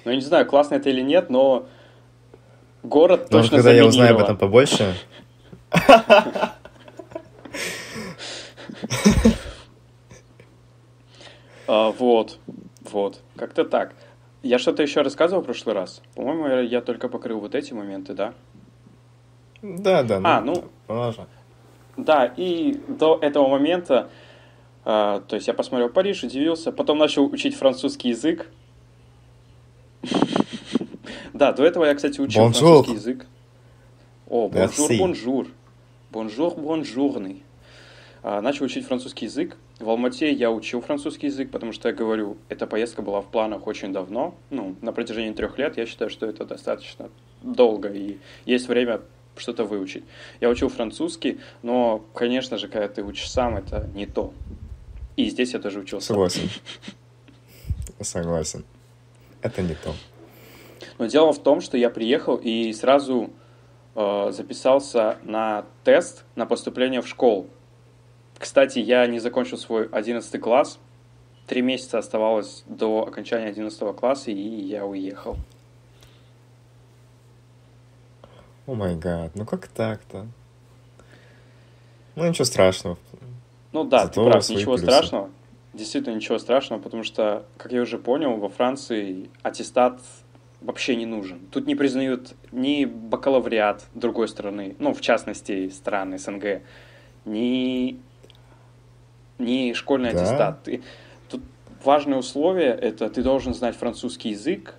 Ну, 0.05 0.11
я 0.11 0.17
не 0.17 0.23
знаю, 0.23 0.47
классно 0.47 0.77
это 0.77 0.91
или 0.91 1.01
нет, 1.01 1.31
но 1.31 1.67
город 2.83 3.29
Но 3.31 3.41
точно 3.41 3.57
когда 3.59 3.73
я 3.73 3.87
узнаю 3.87 4.15
об 4.15 4.23
этом 4.23 4.37
побольше, 4.37 4.95
А, 11.69 11.91
вот, 11.91 12.39
вот, 12.93 13.21
как-то 13.35 13.65
так. 13.65 13.95
Я 14.43 14.61
что-то 14.61 14.83
еще 14.83 15.01
рассказывал 15.01 15.43
в 15.43 15.47
прошлый 15.47 15.75
раз? 15.75 16.01
По-моему, 16.15 16.63
я 16.63 16.81
только 16.81 17.09
покрыл 17.09 17.41
вот 17.41 17.57
эти 17.57 17.73
моменты, 17.73 18.15
да? 18.15 18.35
Да, 19.63 20.03
да, 20.03 20.21
А, 20.23 20.41
ну, 20.41 20.65
можно. 20.89 21.27
Да, 21.97 22.27
и 22.27 22.81
до 22.89 23.19
этого 23.21 23.49
момента, 23.49 24.11
а, 24.85 25.21
то 25.21 25.37
есть 25.37 25.49
я 25.49 25.55
посмотрел 25.55 25.89
Париж, 25.89 26.23
удивился, 26.23 26.73
потом 26.73 26.99
начал 26.99 27.25
учить 27.25 27.57
французский 27.57 28.11
язык. 28.11 28.51
Да, 31.33 31.53
до 31.53 31.67
этого 31.67 31.85
я, 31.85 31.95
кстати, 31.95 32.19
учил 32.19 32.45
французский 32.45 32.95
язык. 32.95 33.27
О, 34.27 34.49
bonjour, 34.49 34.91
bonjour. 34.99 35.49
Bonjour, 36.11 36.55
бонжурный. 36.55 37.43
А, 38.23 38.41
Начал 38.41 38.65
учить 38.65 38.87
французский 38.87 39.27
язык. 39.27 39.57
В 39.79 39.89
Алмате 39.91 40.33
я 40.33 40.51
учил 40.51 40.81
французский 40.81 41.27
язык, 41.27 41.51
потому 41.51 41.73
что 41.73 41.89
я 41.89 41.95
говорю, 41.95 42.39
эта 42.49 42.67
поездка 42.67 43.03
была 43.03 43.21
в 43.21 43.27
планах 43.27 43.67
очень 43.67 43.93
давно, 43.93 44.35
ну, 44.49 44.77
на 44.81 44.93
протяжении 44.93 45.33
трех 45.33 45.59
лет. 45.59 45.77
Я 45.77 45.85
считаю, 45.85 46.11
что 46.11 46.25
это 46.25 46.47
достаточно 46.47 47.11
долго, 47.43 47.93
и 47.93 48.17
есть 48.47 48.67
время 48.69 49.03
что-то 49.37 49.65
выучить. 49.65 50.05
Я 50.41 50.49
учил 50.49 50.69
французский, 50.69 51.41
но, 51.63 52.05
конечно 52.15 52.59
же, 52.59 52.69
когда 52.69 52.89
ты 52.89 53.03
учишь 53.03 53.31
сам, 53.31 53.57
это 53.57 53.89
не 53.95 54.07
то. 54.07 54.33
И 55.17 55.31
здесь 55.31 55.55
я 55.55 55.61
тоже 55.61 55.81
учился. 55.81 56.09
Согласен. 56.09 56.51
Согласен. 58.01 58.65
Это 59.43 59.63
не 59.63 59.75
то. 59.75 59.95
Но 60.99 61.07
дело 61.07 61.33
в 61.33 61.43
том, 61.43 61.61
что 61.61 61.77
я 61.77 61.91
приехал 61.91 62.37
и 62.37 62.73
сразу 62.73 63.31
э, 63.95 64.31
записался 64.33 65.19
на 65.23 65.65
тест 65.85 66.25
на 66.35 66.47
поступление 66.47 67.01
в 67.01 67.09
школу. 67.09 67.49
Кстати, 68.39 68.79
я 68.79 69.07
не 69.07 69.19
закончил 69.19 69.57
свой 69.57 69.89
11 69.89 70.41
класс. 70.41 70.79
Три 71.47 71.63
месяца 71.63 71.99
оставалось 71.99 72.65
до 72.67 73.07
окончания 73.07 73.49
11 73.49 73.97
класса, 73.97 74.31
и 74.31 74.35
я 74.35 74.85
уехал. 74.85 75.37
О 78.67 78.75
май 78.75 78.97
гад, 78.97 79.33
ну 79.35 79.45
как 79.45 79.69
так-то? 79.69 80.27
Ну 82.17 82.27
ничего 82.27 82.45
страшного. 82.45 82.99
Ну 83.73 83.85
да, 83.85 84.05
Зато 84.07 84.25
ты 84.25 84.31
прав, 84.31 84.49
ничего 84.49 84.75
плюсы. 84.77 84.87
страшного. 84.87 85.31
Действительно, 85.75 86.15
ничего 86.15 86.39
страшного, 86.39 86.81
потому 86.81 87.03
что, 87.03 87.45
как 87.59 87.71
я 87.73 87.83
уже 87.83 87.99
понял, 87.99 88.37
во 88.39 88.49
Франции 88.49 89.29
аттестат 89.43 90.01
вообще 90.63 90.97
не 90.97 91.05
нужен. 91.05 91.41
Тут 91.53 91.67
не 91.67 91.75
признают 91.75 92.33
ни 92.51 92.87
бакалавриат 92.87 93.85
другой 93.95 94.29
страны, 94.29 94.75
ну, 94.79 94.95
в 94.95 95.03
частности, 95.03 95.69
стран 95.69 96.19
СНГ, 96.19 96.63
ни, 97.27 98.01
ни 99.39 99.75
школьный 99.75 100.13
Да? 100.15 100.23
аттестат. 100.23 100.63
Ты- 100.63 100.83
тут 101.29 101.43
важное 101.85 102.19
условие– 102.19 102.69
это 102.81 103.11
ты 103.11 103.23
должен 103.23 103.53
знать 103.53 103.77
французский 103.77 104.31
язык 104.31 104.75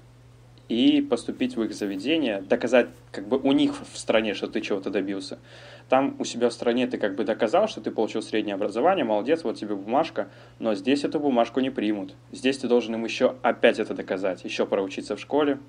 и 0.69 1.01
поступить 1.01 1.55
в 1.55 1.63
их 1.63 1.73
заведение, 1.73 2.41
доказать 2.41 2.87
как 3.11 3.27
бы 3.27 3.37
у 3.37 3.51
них 3.53 3.75
в 3.93 3.97
стране, 3.97 4.33
что 4.33 4.47
ты 4.47 4.61
чего-то 4.61 4.89
добился. 4.89 5.39
Там 5.87 6.15
у 6.19 6.25
себя 6.25 6.49
в 6.49 6.53
стране 6.53 6.87
ты 6.87 6.97
как 6.97 7.15
бы 7.15 7.23
доказал, 7.23 7.69
что 7.69 7.79
ты 7.79 7.91
получил 7.91 8.21
среднее 8.21 8.55
образование, 8.55 9.05
молодец, 9.05 9.43
вот 9.43 9.57
тебе 9.57 9.75
бумажка, 9.75 10.27
но 10.59 10.75
здесь 10.75 11.05
эту 11.05 11.19
бумажку 11.19 11.61
не 11.61 11.69
примут. 11.69 12.15
Здесь 12.31 12.57
ты 12.57 12.67
должен 12.67 12.95
им 12.95 13.05
еще 13.05 13.35
опять 13.41 13.79
это 13.79 13.93
доказать, 13.93 14.43
еще 14.43 14.65
проучиться 14.65 15.15
в 15.15 15.19
школе, 15.21 15.59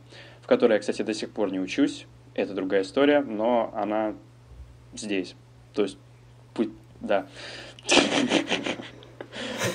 в 0.42 0.46
которой 0.46 0.74
я, 0.74 0.78
кстати, 0.80 1.02
до 1.02 1.14
сих 1.14 1.30
пор 1.30 1.52
не 1.52 1.60
учусь, 1.60 2.06
это 2.34 2.54
другая 2.54 2.82
история, 2.82 3.20
но 3.20 3.72
она 3.74 4.14
здесь. 4.94 5.36
То 5.74 5.82
есть, 5.82 5.98
да. 7.00 7.26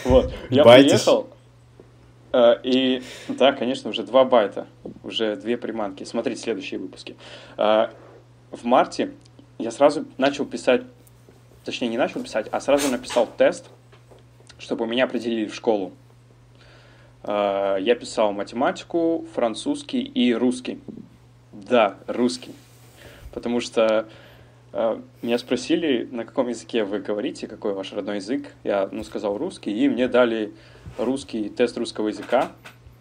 Вот, 0.06 0.34
я 0.50 0.64
приехал, 0.64 1.30
и 2.34 3.04
да, 3.28 3.52
конечно, 3.54 3.91
уже 3.91 4.04
два 4.04 4.26
байта, 4.26 4.67
уже 5.04 5.36
две 5.36 5.58
приманки. 5.58 6.04
Смотрите 6.04 6.41
следующие 6.41 6.80
выпуски. 6.80 7.15
Э, 7.58 7.89
в 8.52 8.63
марте 8.63 9.12
я 9.60 9.72
сразу 9.72 10.06
начал 10.17 10.46
писать, 10.46 10.82
точнее 11.63 11.89
не 11.89 11.98
начал 11.98 12.22
писать, 12.22 12.48
а 12.52 12.60
сразу 12.60 12.89
написал 12.89 13.28
тест, 13.38 13.69
чтобы 14.58 14.88
меня 14.88 15.04
определили 15.04 15.48
в 15.48 15.54
школу. 15.54 15.93
Э, 17.24 17.78
я 17.80 17.96
писал 17.96 18.32
математику, 18.32 19.26
французский 19.34 20.02
и 20.02 20.34
русский. 20.34 20.82
Да, 21.52 21.98
русский. 22.08 22.54
Потому 23.32 23.60
что 23.60 24.08
э, 24.72 25.02
меня 25.22 25.38
спросили, 25.38 26.08
на 26.12 26.26
каком 26.26 26.48
языке 26.48 26.84
вы 26.84 27.00
говорите, 27.00 27.48
какой 27.48 27.74
ваш 27.74 27.93
родной 27.93 28.15
язык. 28.15 28.54
Я 28.63 28.89
ну, 28.91 29.04
сказал 29.04 29.38
русский, 29.38 29.72
и 29.72 29.88
мне 29.88 30.08
дали 30.08 30.52
русский 30.97 31.49
тест 31.49 31.77
русского 31.77 32.10
языка, 32.10 32.51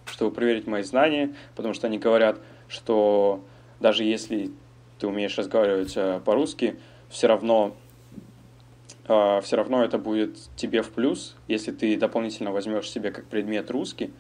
чтобы 0.07 0.35
проверить 0.35 0.67
мои 0.67 0.83
знания, 0.83 1.35
потому 1.55 1.75
что 1.75 1.87
они 1.87 1.99
говорят, 1.99 2.39
что 2.69 3.45
даже 3.81 4.05
если 4.05 4.51
ты 4.99 5.07
умеешь 5.07 5.37
разговаривать 5.37 5.93
э, 5.97 6.21
по-русски, 6.25 6.79
все 7.09 7.27
равно 7.27 7.77
э, 9.09 9.41
все 9.43 9.57
равно 9.57 9.85
это 9.85 9.99
будет 9.99 10.39
тебе 10.57 10.83
в 10.83 10.91
плюс, 10.91 11.37
если 11.49 11.73
ты 11.73 11.97
дополнительно 11.97 12.53
возьмешь 12.53 12.91
себе 12.91 13.11
как 13.11 13.27
предмет 13.27 13.71
русский, 13.71 14.13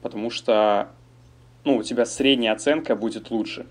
потому 0.00 0.30
что 0.30 0.90
ну, 1.64 1.76
у 1.76 1.82
тебя 1.82 2.06
средняя 2.06 2.52
оценка 2.54 2.96
будет 2.96 3.30
лучше. 3.30 3.66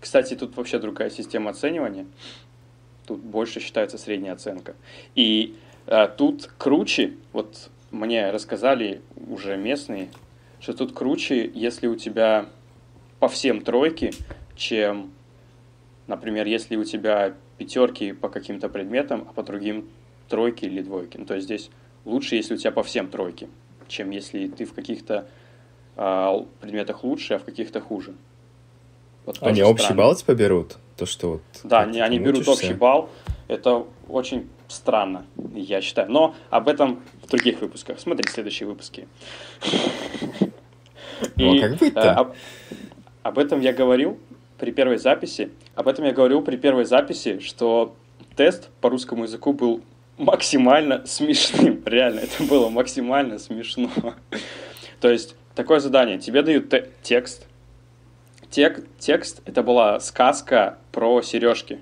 Кстати, 0.00 0.34
тут 0.34 0.56
вообще 0.56 0.78
другая 0.78 1.10
система 1.10 1.50
оценивания. 1.50 2.06
Тут 3.06 3.20
больше 3.20 3.60
считается 3.60 3.98
средняя 3.98 4.34
оценка. 4.34 4.76
И 5.14 5.56
э, 5.86 6.08
тут 6.16 6.50
круче, 6.56 7.14
вот 7.32 7.70
мне 7.90 8.30
рассказали 8.30 9.02
уже 9.28 9.56
местные, 9.56 10.08
что 10.60 10.72
тут 10.72 10.92
круче, 10.92 11.50
если 11.54 11.86
у 11.86 11.96
тебя 11.96 12.46
по 13.18 13.28
всем 13.28 13.62
тройки, 13.62 14.12
чем, 14.56 15.12
например, 16.06 16.46
если 16.46 16.76
у 16.76 16.84
тебя 16.84 17.34
пятерки 17.56 18.12
по 18.12 18.28
каким-то 18.28 18.68
предметам, 18.68 19.26
а 19.28 19.32
по 19.32 19.42
другим 19.42 19.88
тройки 20.28 20.64
или 20.64 20.82
двойки. 20.82 21.16
Ну, 21.16 21.24
то 21.24 21.34
есть 21.34 21.46
здесь 21.46 21.70
лучше, 22.04 22.36
если 22.36 22.54
у 22.54 22.56
тебя 22.56 22.72
по 22.72 22.82
всем 22.82 23.08
тройки, 23.08 23.48
чем 23.88 24.10
если 24.10 24.48
ты 24.48 24.64
в 24.64 24.74
каких-то 24.74 25.28
э, 25.96 26.44
предметах 26.60 27.02
лучше, 27.04 27.34
а 27.34 27.38
в 27.38 27.44
каких-то 27.44 27.80
хуже. 27.80 28.14
Вот 29.26 29.38
они 29.42 29.62
общий 29.62 29.84
странно. 29.84 30.02
балл 30.02 30.14
типа 30.14 30.34
берут? 30.34 30.78
То, 30.96 31.06
что 31.06 31.32
вот... 31.32 31.42
Да, 31.64 31.80
они, 31.80 32.00
они 32.00 32.18
берут 32.18 32.48
общий 32.48 32.72
балл. 32.72 33.10
Это 33.46 33.86
очень 34.08 34.48
странно, 34.68 35.26
я 35.54 35.80
считаю. 35.80 36.10
Но 36.10 36.34
об 36.50 36.68
этом 36.68 37.02
в 37.22 37.28
других 37.28 37.60
выпусках. 37.60 37.98
Смотрите 37.98 38.32
следующие 38.32 38.68
выпуски. 38.68 39.08
А 41.36 41.60
как 41.60 41.78
быть-то? 41.78 42.00
Э, 42.00 42.10
об, 42.10 42.34
об 43.22 43.38
этом 43.38 43.60
я 43.60 43.72
говорил 43.72 44.18
при 44.58 44.70
первой 44.70 44.98
записи. 44.98 45.50
Об 45.74 45.88
этом 45.88 46.04
я 46.04 46.12
говорил 46.12 46.42
при 46.42 46.56
первой 46.56 46.84
записи, 46.84 47.40
что 47.40 47.96
тест 48.36 48.70
по 48.80 48.90
русскому 48.90 49.24
языку 49.24 49.52
был 49.52 49.82
максимально 50.16 51.06
смешным. 51.06 51.82
Реально, 51.86 52.20
это 52.20 52.42
было 52.44 52.68
максимально 52.68 53.38
смешно. 53.38 53.90
То 55.00 55.10
есть, 55.10 55.34
такое 55.54 55.80
задание. 55.80 56.18
Тебе 56.18 56.42
дают 56.42 56.72
текст, 57.02 57.48
Тек, 58.50 58.82
текст 58.98 59.42
это 59.44 59.62
была 59.62 60.00
сказка 60.00 60.78
про 60.90 61.20
сережки. 61.20 61.80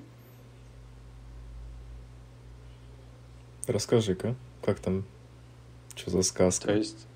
Расскажи-ка, 3.67 4.35
как 4.63 4.79
там, 4.81 5.05
что 5.95 6.11
за 6.11 6.23
сказка? 6.23 6.69
То 6.69 6.75
есть, 6.75 7.07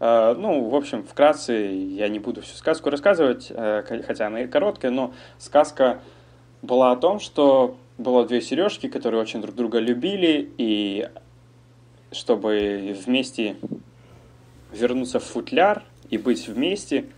э, 0.00 0.34
ну, 0.36 0.68
в 0.68 0.74
общем, 0.74 1.04
вкратце 1.04 1.52
я 1.54 2.08
не 2.08 2.18
буду 2.18 2.42
всю 2.42 2.56
сказку 2.56 2.90
рассказывать, 2.90 3.46
э, 3.50 4.02
хотя 4.06 4.26
она 4.26 4.42
и 4.42 4.46
короткая, 4.46 4.90
но 4.90 5.14
сказка 5.38 6.00
была 6.62 6.92
о 6.92 6.96
том, 6.96 7.20
что 7.20 7.76
было 7.98 8.26
две 8.26 8.40
сережки, 8.40 8.88
которые 8.88 9.20
очень 9.20 9.40
друг 9.40 9.54
друга 9.54 9.78
любили, 9.78 10.50
и 10.58 11.08
чтобы 12.12 12.96
вместе 13.06 13.56
вернуться 14.72 15.20
в 15.20 15.24
футляр 15.24 15.84
и 16.10 16.18
быть 16.18 16.48
вместе– 16.48 17.06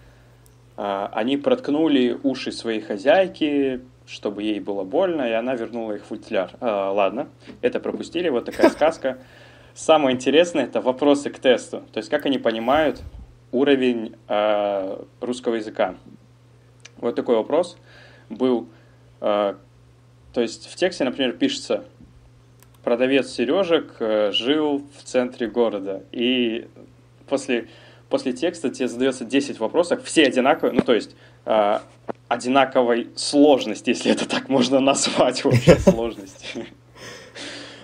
а, 0.77 1.11
они 1.13 1.37
проткнули 1.37 2.19
уши 2.23 2.51
своей 2.51 2.81
хозяйки, 2.81 3.83
чтобы 4.13 4.43
ей 4.43 4.61
было 4.61 4.85
больно, 4.85 5.23
и 5.23 5.33
она 5.33 5.55
вернула 5.55 5.93
их 5.93 6.03
в 6.03 6.09
футляр. 6.09 6.53
А, 6.61 6.93
ладно, 6.93 7.29
это 7.63 7.81
пропустили, 7.81 8.29
вот 8.29 8.45
такая 8.45 8.69
сказка. 8.71 9.19
Самое 9.75 10.15
интересное– 10.15 10.65
это 10.67 10.83
вопросы 10.83 11.31
к 11.31 11.39
тесту. 11.39 11.83
То 11.93 11.99
есть, 11.99 12.11
как 12.11 12.27
они 12.27 12.39
понимают 12.39 13.03
уровень 13.53 14.15
э, 14.29 15.05
русского 15.21 15.55
языка. 15.55 15.95
Вот 16.99 17.15
такой 17.15 17.37
вопрос 17.37 17.79
был. 18.29 18.69
Э, 19.23 19.55
то 20.35 20.41
есть, 20.41 20.67
в 20.71 20.77
тексте, 20.77 21.05
например, 21.05 21.33
пишется 21.33 21.85
«Продавец 22.85 23.31
сережек 23.31 23.97
э, 23.99 24.31
жил 24.33 24.87
в 24.99 25.03
центре 25.05 25.47
города». 25.47 26.03
И 26.13 26.69
после 27.27 27.69
после 28.13 28.35
текста 28.35 28.69
тебе 28.69 28.89
задается 28.89 29.25
10 29.25 29.59
вопросов, 29.59 30.05
все 30.05 30.25
одинаковые, 30.25 30.75
ну 30.75 30.83
то 30.83 30.93
есть 30.93 31.17
э, 31.47 31.79
одинаковой 32.33 33.09
сложности, 33.15 33.91
если 33.91 34.11
это 34.11 34.27
так 34.27 34.49
можно 34.49 34.81
назвать 34.81 35.45
вообще 35.45 35.79
сложность. 35.79 36.57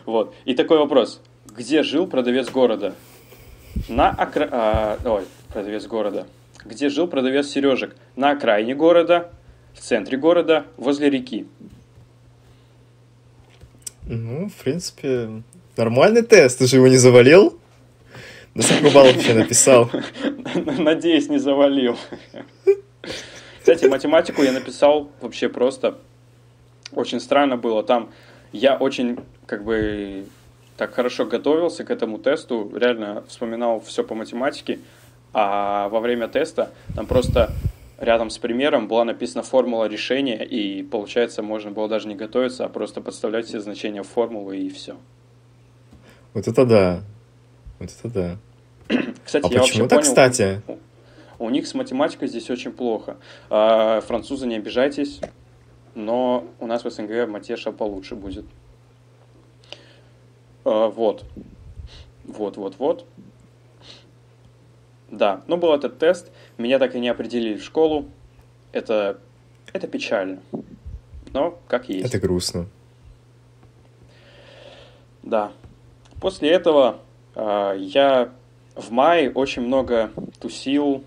Вот. 0.07 0.35
И 0.47 0.55
такой 0.55 0.79
вопрос. 0.79 1.21
Где 1.47 1.83
жил 1.83 2.07
продавец 2.07 2.49
города? 2.49 2.95
На 3.89 4.11
окра... 4.11 4.49
а, 4.51 4.99
ой, 5.05 5.25
продавец 5.53 5.87
города. 5.87 6.27
Где 6.65 6.89
жил 6.89 7.07
продавец 7.07 7.49
сережек? 7.49 7.95
На 8.17 8.31
окраине 8.31 8.75
города, 8.75 9.31
в 9.75 9.81
центре 9.81 10.17
города, 10.17 10.65
возле 10.77 11.11
реки. 11.11 11.47
Ну, 14.07 14.49
в 14.49 14.55
принципе, 14.65 15.43
нормальный 15.77 16.23
тест. 16.23 16.59
Ты 16.59 16.67
же 16.67 16.77
его 16.77 16.89
не 16.89 16.97
завалил? 16.97 17.59
На 18.55 18.63
сколько 18.63 18.91
баллов 18.91 19.15
вообще 19.15 19.35
написал? 19.35 19.91
Надеюсь, 20.79 21.29
не 21.29 21.39
завалил. 21.39 21.99
Кстати, 23.69 23.91
математику 23.91 24.43
я 24.43 24.53
написал 24.53 25.11
вообще 25.21 25.51
просто. 25.51 25.99
Очень 26.93 27.21
странно 27.21 27.59
было. 27.59 27.83
Там 27.83 28.09
я 28.51 28.77
очень 28.77 29.19
как 29.45 29.63
бы 29.63 30.25
так 30.79 30.95
хорошо 30.95 31.27
готовился 31.27 31.85
к 31.85 31.91
этому 31.91 32.19
тесту, 32.19 32.73
реально 32.75 33.25
вспоминал 33.29 33.81
все 33.81 34.05
по 34.05 34.15
математике, 34.15 34.79
а 35.35 35.91
во 35.91 36.01
время 36.01 36.29
теста 36.29 36.71
там 36.95 37.07
просто 37.07 37.51
рядом 37.99 38.31
с 38.31 38.39
примером 38.39 38.89
была 38.89 39.05
написана 39.05 39.43
формула 39.43 39.85
решения, 39.85 40.45
и 40.47 40.83
получается 40.83 41.43
можно 41.43 41.71
было 41.71 41.89
даже 41.89 42.09
не 42.09 42.15
готовиться, 42.15 42.65
а 42.65 42.69
просто 42.71 43.03
подставлять 43.03 43.49
все 43.49 43.61
значения 43.61 44.03
формулы 44.03 44.57
и 44.57 44.71
все. 44.71 44.97
Вот 46.33 46.49
это 46.49 46.65
да. 46.65 47.03
Вот 47.81 47.91
это 47.91 48.09
да. 48.09 48.37
Кстати, 49.25 49.47
а 49.47 49.53
я 49.53 49.61
почему 49.61 49.89
так, 49.89 50.03
кстати? 50.03 50.63
У 51.39 51.51
них 51.51 51.67
с 51.67 51.75
математикой 51.75 52.29
здесь 52.29 52.51
очень 52.51 52.73
плохо. 52.73 53.17
А, 53.49 54.01
французы, 54.01 54.47
не 54.47 54.57
обижайтесь, 54.57 55.21
но 55.95 56.45
у 56.59 56.67
нас 56.67 56.85
в 56.85 56.91
СНГ 56.91 57.29
матеша 57.29 57.71
получше 57.71 58.17
будет. 58.17 58.45
А, 60.65 60.89
вот. 60.89 61.25
Вот, 62.25 62.57
вот, 62.57 62.77
вот. 62.79 63.07
Да, 65.11 65.43
ну 65.47 65.57
был 65.57 65.73
этот 65.73 65.99
тест, 65.99 66.31
меня 66.59 66.79
так 66.79 66.95
и 66.95 67.01
не 67.01 67.09
определили 67.09 67.57
в 67.57 67.65
школу. 67.65 68.07
Это, 68.73 69.19
это 69.73 69.87
печально. 69.87 70.41
Но 71.33 71.59
как 71.69 71.89
есть. 71.89 72.07
Это 72.07 72.19
грустно. 72.19 72.67
Да. 75.23 75.53
После 76.21 76.51
этого 76.51 76.99
э, 77.35 77.77
я 77.79 78.33
в 78.75 78.91
мае 78.91 79.31
очень 79.31 79.63
много 79.63 80.11
тусил 80.41 81.05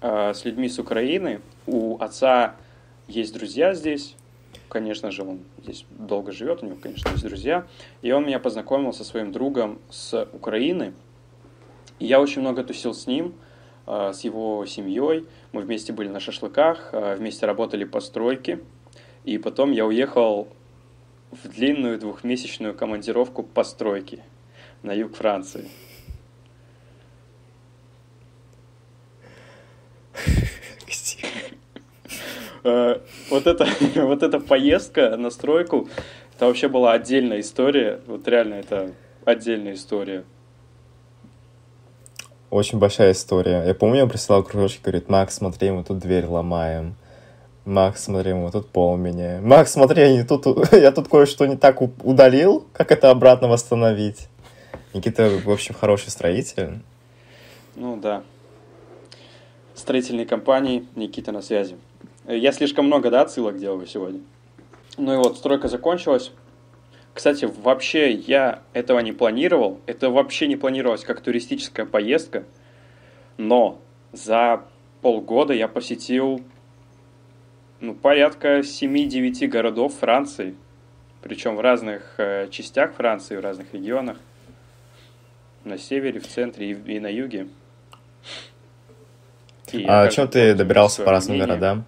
э, 0.00 0.34
с 0.34 0.44
людьми 0.44 0.68
с 0.68 0.78
Украины. 0.78 1.40
У 1.66 1.98
отца 1.98 2.56
есть 3.08 3.34
друзья 3.34 3.74
здесь. 3.74 4.16
Конечно 4.68 5.10
же, 5.10 5.22
он 5.22 5.40
здесь 5.62 5.84
долго 5.90 6.30
живет, 6.32 6.62
у 6.62 6.66
него, 6.66 6.76
конечно, 6.80 7.08
есть 7.10 7.24
друзья. 7.24 7.66
И 8.02 8.12
он 8.12 8.24
меня 8.24 8.38
познакомил 8.38 8.92
со 8.92 9.04
своим 9.04 9.32
другом 9.32 9.80
с 9.90 10.28
Украины. 10.32 10.94
И 11.98 12.06
я 12.06 12.20
очень 12.20 12.40
много 12.40 12.62
тусил 12.64 12.94
с 12.94 13.06
ним. 13.06 13.34
э, 13.86 14.12
с 14.12 14.20
его 14.20 14.64
семьей. 14.66 15.26
Мы 15.52 15.62
вместе 15.62 15.92
были 15.92 16.08
на 16.08 16.20
шашлыках, 16.20 16.90
э, 16.92 17.16
вместе 17.16 17.46
работали 17.46 17.84
по 17.84 18.00
стройке. 18.00 18.60
И 19.24 19.38
потом 19.38 19.72
я 19.72 19.84
уехал 19.86 20.48
в 21.30 21.48
длинную 21.48 21.98
двухмесячную 21.98 22.74
командировку 22.74 23.42
по 23.42 23.64
стройке 23.64 24.22
на 24.82 24.92
юг 24.92 25.14
Франции. 25.14 25.68
Э, 32.64 33.00
вот 33.30 33.46
эта, 33.46 33.66
вот 33.96 34.22
эта 34.22 34.40
поездка 34.40 35.16
на 35.16 35.30
стройку, 35.30 35.88
это 36.34 36.46
вообще 36.46 36.68
была 36.68 36.92
отдельная 36.92 37.40
история. 37.40 38.00
Вот 38.06 38.26
реально 38.28 38.54
это 38.54 38.92
отдельная 39.24 39.74
история. 39.74 40.24
Очень 42.50 42.78
большая 42.78 43.12
история. 43.12 43.64
Я 43.64 43.74
помню, 43.74 44.00
я 44.00 44.06
присылал 44.06 44.42
кружочек, 44.42 44.82
говорит, 44.82 45.08
Макс, 45.08 45.36
смотри, 45.36 45.70
мы 45.70 45.84
тут 45.84 45.98
дверь 45.98 46.26
ломаем. 46.26 46.96
Макс, 47.64 48.02
смотри, 48.02 48.32
мы 48.32 48.50
тут 48.50 48.68
пол 48.68 48.96
меняем. 48.96 49.46
Макс, 49.46 49.72
смотри, 49.72 50.14
я, 50.14 50.24
тут, 50.24 50.46
я 50.72 50.90
тут 50.90 51.08
кое-что 51.08 51.46
не 51.46 51.56
так 51.56 51.80
удалил. 51.80 52.66
Как 52.72 52.90
это 52.90 53.10
обратно 53.10 53.48
восстановить? 53.48 54.28
Никита, 54.92 55.30
в 55.44 55.50
общем, 55.50 55.74
хороший 55.74 56.10
строитель. 56.10 56.80
Ну 57.76 57.96
да. 57.96 58.24
Строительные 59.74 60.26
компании, 60.26 60.86
Никита 60.96 61.30
на 61.30 61.42
связи. 61.42 61.76
Я 62.26 62.52
слишком 62.52 62.86
много, 62.86 63.10
да, 63.10 63.22
отсылок 63.22 63.58
делаю 63.58 63.86
сегодня. 63.86 64.20
Ну 64.96 65.14
и 65.14 65.16
вот, 65.16 65.38
стройка 65.38 65.68
закончилась. 65.68 66.32
Кстати, 67.14 67.44
вообще 67.44 68.12
я 68.12 68.62
этого 68.72 69.00
не 69.00 69.12
планировал. 69.12 69.80
Это 69.86 70.10
вообще 70.10 70.46
не 70.46 70.56
планировалось 70.56 71.04
как 71.04 71.20
туристическая 71.20 71.86
поездка. 71.86 72.44
Но 73.36 73.80
за 74.12 74.62
полгода 75.00 75.52
я 75.52 75.66
посетил 75.66 76.42
ну, 77.80 77.94
порядка 77.94 78.58
7-9 78.58 79.46
городов 79.48 79.94
Франции. 79.94 80.54
Причем 81.22 81.56
в 81.56 81.60
разных 81.60 82.14
э, 82.18 82.48
частях 82.50 82.94
Франции, 82.94 83.36
в 83.36 83.40
разных 83.40 83.72
регионах. 83.74 84.18
На 85.64 85.78
севере, 85.78 86.20
в 86.20 86.26
центре 86.26 86.70
и, 86.70 86.94
и 86.94 87.00
на 87.00 87.08
юге. 87.08 87.48
И 89.72 89.84
а 89.84 90.02
о 90.02 90.08
чем 90.08 90.28
ты 90.28 90.54
добирался 90.54 91.02
по 91.02 91.10
разным 91.10 91.38
городам? 91.38 91.84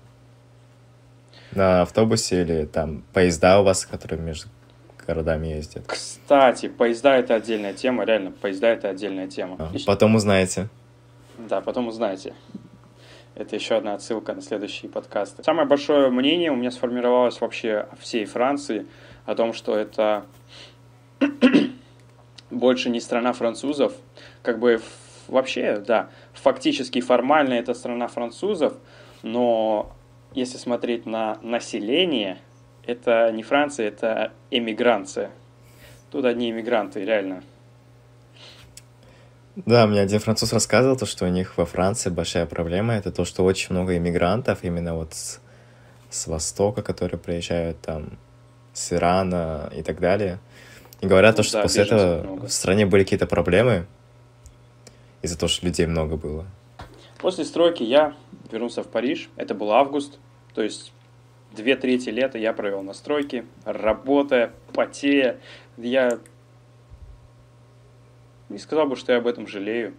На 1.55 1.83
автобусе 1.83 2.43
или 2.43 2.65
там 2.65 3.03
поезда 3.13 3.61
у 3.61 3.65
вас, 3.65 3.85
которые 3.87 4.21
между 4.21 4.49
городами 5.07 5.49
ездят? 5.49 5.85
Кстати, 5.87 6.69
поезда 6.69 7.17
это 7.17 7.35
отдельная 7.35 7.75
тема, 7.75 8.05
реально, 8.05 8.31
поезда 8.31 8.69
это 8.69 8.89
отдельная 8.89 9.29
тема. 9.29 9.57
А, 9.59 9.73
потом 9.87 10.15
узнаете. 10.15 10.69
Да, 11.39 11.61
потом 11.61 11.89
узнаете. 11.89 12.35
Это 13.35 13.57
еще 13.57 13.77
одна 13.77 13.95
отсылка 13.95 14.35
на 14.35 14.43
следующие 14.43 14.91
подкасты. 14.91 15.43
Самое 15.43 15.67
большое 15.67 16.11
мнение 16.11 16.51
у 16.51 16.57
меня 16.57 16.71
сформировалось 16.71 17.41
вообще 17.41 17.89
всей 17.99 18.27
Франции, 18.27 18.87
о 19.25 19.35
том, 19.35 19.53
что 19.53 19.77
это 19.77 20.27
больше 22.51 22.91
не 22.91 23.01
страна 23.01 23.33
французов. 23.33 23.93
Как 24.43 24.59
бы 24.59 24.81
вообще, 25.29 25.79
да, 25.79 26.11
фактически 26.33 27.01
формально 27.01 27.55
это 27.55 27.75
страна 27.75 28.09
французов, 28.09 28.75
но 29.23 29.93
если 30.35 30.59
смотреть 30.59 31.07
на 31.07 31.39
население, 31.43 32.39
это 32.85 33.31
не 33.33 33.43
Франция, 33.43 33.89
это 33.89 34.33
эмигранция. 34.51 35.31
Тут 36.11 36.25
одни 36.25 36.51
эмигранты, 36.51 37.05
реально. 37.05 37.43
Да, 39.55 39.87
мне 39.87 40.01
один 40.01 40.19
француз 40.19 40.53
рассказывал, 40.53 40.97
то, 40.97 41.05
что 41.05 41.27
у 41.27 41.29
них 41.29 41.59
во 41.59 41.67
Франции 41.67 42.09
большая 42.09 42.47
проблема, 42.47 42.95
это 42.95 43.13
то, 43.13 43.25
что 43.25 43.45
очень 43.45 43.75
много 43.75 43.97
иммигрантов 43.97 44.65
именно 44.65 44.95
вот 44.95 45.13
с, 45.13 45.41
с 46.11 46.27
Востока, 46.27 46.83
которые 46.83 47.19
приезжают 47.19 47.79
там, 47.83 48.19
с 48.73 48.93
Ирана 48.93 49.71
и 49.77 49.83
так 49.83 50.01
далее. 50.01 50.39
И 51.03 51.07
говорят, 51.07 51.37
ну, 51.37 51.37
то, 51.39 51.43
что 51.43 51.59
да, 51.59 51.63
после 51.63 51.83
этого 51.83 52.23
много. 52.23 52.47
в 52.47 52.53
стране 52.53 52.87
были 52.87 53.03
какие-то 53.05 53.27
проблемы 53.27 53.87
из-за 55.21 55.39
того, 55.39 55.49
что 55.49 55.67
людей 55.67 55.87
много 55.87 56.17
было. 56.17 56.47
После 57.21 57.45
стройки 57.45 57.83
я 57.83 58.15
вернулся 58.53 58.83
в 58.83 58.89
Париж. 58.89 59.31
Это 59.37 59.55
был 59.55 59.73
август. 59.73 60.19
То 60.55 60.63
есть 60.63 60.93
две 61.53 61.77
трети 61.77 62.11
лета 62.11 62.39
я 62.39 62.53
провел 62.53 62.83
на 62.83 62.93
стройке, 62.93 63.47
работая, 63.65 64.53
потея. 64.73 65.39
Я 65.77 66.19
не 68.49 68.59
сказал 68.59 68.87
бы, 68.87 68.97
что 68.97 69.13
я 69.13 69.19
об 69.19 69.27
этом 69.27 69.47
жалею. 69.47 69.95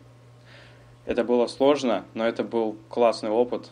Это 1.06 1.24
было 1.24 1.48
сложно, 1.48 2.06
но 2.14 2.26
это 2.26 2.44
был 2.44 2.78
классный 2.88 3.30
опыт. 3.30 3.72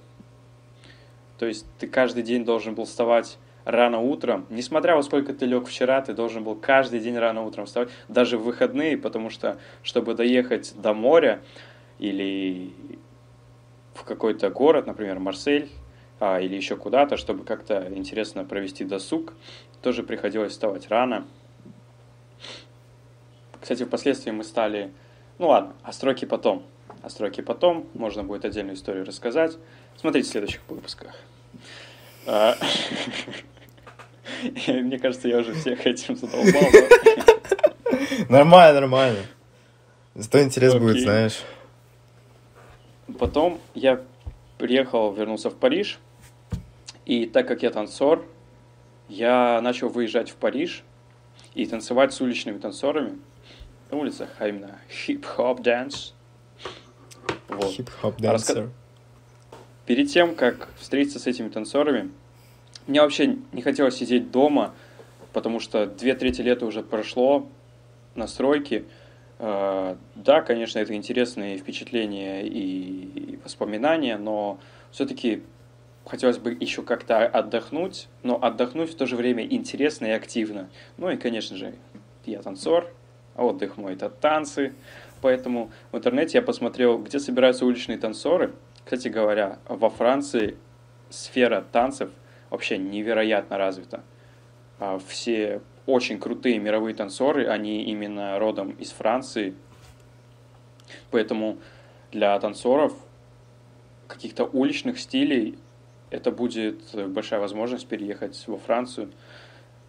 То 1.38 1.46
есть 1.46 1.66
ты 1.80 1.88
каждый 1.88 2.24
день 2.24 2.44
должен 2.44 2.76
был 2.76 2.86
вставать 2.86 3.38
рано 3.64 4.00
утром. 4.00 4.46
Несмотря 4.50 4.96
во 4.96 5.04
сколько 5.04 5.34
ты 5.34 5.46
лег 5.46 5.68
вчера, 5.68 6.02
ты 6.02 6.14
должен 6.14 6.44
был 6.44 6.56
каждый 6.56 7.00
день 7.00 7.18
рано 7.18 7.44
утром 7.44 7.66
вставать, 7.66 7.90
даже 8.08 8.38
в 8.38 8.44
выходные, 8.44 8.98
потому 8.98 9.30
что, 9.30 9.58
чтобы 9.84 10.14
доехать 10.14 10.74
до 10.76 10.94
моря 10.94 11.42
или 12.00 12.74
в 14.02 14.04
какой-то 14.04 14.50
город, 14.50 14.88
например, 14.88 15.20
Марсель, 15.20 15.70
а, 16.20 16.40
или 16.40 16.56
еще 16.56 16.76
куда-то, 16.76 17.18
чтобы 17.18 17.44
как-то 17.44 17.88
интересно 17.94 18.44
провести 18.44 18.84
досуг, 18.84 19.34
тоже 19.82 20.04
приходилось 20.04 20.54
вставать 20.54 20.90
рано. 20.90 21.28
Кстати, 23.60 23.84
впоследствии 23.84 24.32
мы 24.32 24.44
стали... 24.44 24.92
Ну 25.38 25.48
ладно, 25.50 25.74
о 25.84 25.94
стройке 25.94 26.26
потом. 26.26 26.64
О 27.04 27.10
стройке 27.10 27.44
потом, 27.44 27.88
можно 27.94 28.24
будет 28.24 28.44
отдельную 28.44 28.76
историю 28.76 29.06
рассказать. 29.06 29.58
Смотрите 29.98 30.28
в 30.28 30.32
следующих 30.32 30.62
выпусках. 30.68 31.16
А, 32.26 32.56
мне 34.68 34.98
кажется, 34.98 35.28
я 35.28 35.38
уже 35.38 35.54
всех 35.54 35.86
этим 35.86 36.16
задолбал. 36.16 36.62
Нормально, 38.30 38.82
нормально. 38.82 39.20
Зато 40.16 40.42
интерес 40.42 40.74
будет, 40.76 41.02
знаешь. 41.02 41.44
Потом 43.20 43.60
я 43.74 44.04
приехал, 44.58 45.12
вернулся 45.14 45.50
в 45.50 45.56
Париж. 45.56 46.00
И 47.06 47.26
так 47.26 47.48
как 47.48 47.64
я 47.64 47.72
танцор, 47.72 48.26
я 49.10 49.60
начал 49.62 49.90
выезжать 49.90 50.30
в 50.30 50.36
Париж 50.36 50.84
и 51.54 51.66
танцевать 51.66 52.14
с 52.14 52.22
уличными 52.22 52.60
танцорами 52.60 53.20
на 53.90 53.98
улицах, 53.98 54.30
а 54.40 54.48
именно 54.48 54.80
hip-hop 54.90 55.62
dance. 55.62 56.14
Вот. 57.50 57.72
Hip-hop 57.72 58.18
dancer. 58.18 58.70
Перед 59.86 60.10
тем, 60.10 60.36
как 60.36 60.70
встретиться 60.80 61.20
с 61.20 61.28
этими 61.28 61.50
танцорами, 61.50 62.12
мне 62.88 63.02
вообще 63.02 63.38
не 63.52 63.62
хотелось 63.62 63.96
сидеть 63.96 64.32
дома, 64.32 64.74
потому 65.34 65.60
что 65.60 65.86
две 65.86 66.16
трети 66.16 66.42
лета 66.42 66.66
уже 66.66 66.82
прошло 66.82 67.50
на 68.16 68.28
стройке. 68.28 68.86
Э, 69.42 69.98
да, 70.14 70.42
конечно, 70.42 70.78
это 70.78 70.94
интересные 70.94 71.58
впечатления 71.58 72.46
и 72.46 73.40
воспоминания, 73.44 74.18
но 74.18 74.60
все-таки 74.92 75.42
хотелось 76.06 76.38
бы 76.38 76.56
еще 76.60 76.84
как-то 76.84 77.26
отдохнуть, 77.26 78.08
но 78.22 78.38
отдохнуть 78.40 78.92
в 78.92 78.96
то 78.96 79.08
же 79.08 79.16
время 79.16 79.44
интересно 79.44 80.06
и 80.06 80.12
активно. 80.12 80.70
Ну 80.98 81.10
и, 81.10 81.18
конечно 81.18 81.58
же, 81.58 81.74
я 82.24 82.44
танцор, 82.44 82.94
а 83.34 83.44
отдых 83.44 83.78
мой 83.78 83.94
это 83.94 84.12
танцы. 84.12 84.76
Поэтому 85.22 85.72
в 85.92 85.98
интернете 85.98 86.38
я 86.38 86.44
посмотрел, 86.44 87.00
где 87.00 87.18
собираются 87.18 87.66
уличные 87.66 87.98
танцоры. 87.98 88.54
Кстати 88.84 89.08
говоря, 89.08 89.58
во 89.68 89.90
Франции 89.90 90.56
сфера 91.10 91.66
танцев 91.72 92.12
вообще 92.52 92.78
невероятно 92.78 93.58
развита. 93.58 94.04
А 94.78 95.00
все 95.00 95.62
очень 95.86 96.20
крутые 96.20 96.60
мировые 96.60 96.96
танцоры, 96.96 97.48
они 97.48 97.84
именно 97.84 98.38
родом 98.40 98.72
из 98.72 98.92
Франции. 98.92 99.56
Поэтому 101.10 101.58
для 102.12 102.38
танцоров 102.40 102.94
каких-то 104.08 104.46
уличных 104.46 105.00
стилей 105.00 105.58
это 106.10 106.32
будет 106.32 106.94
большая 107.10 107.40
возможность 107.40 107.88
переехать 107.88 108.44
во 108.48 108.58
Францию, 108.58 109.12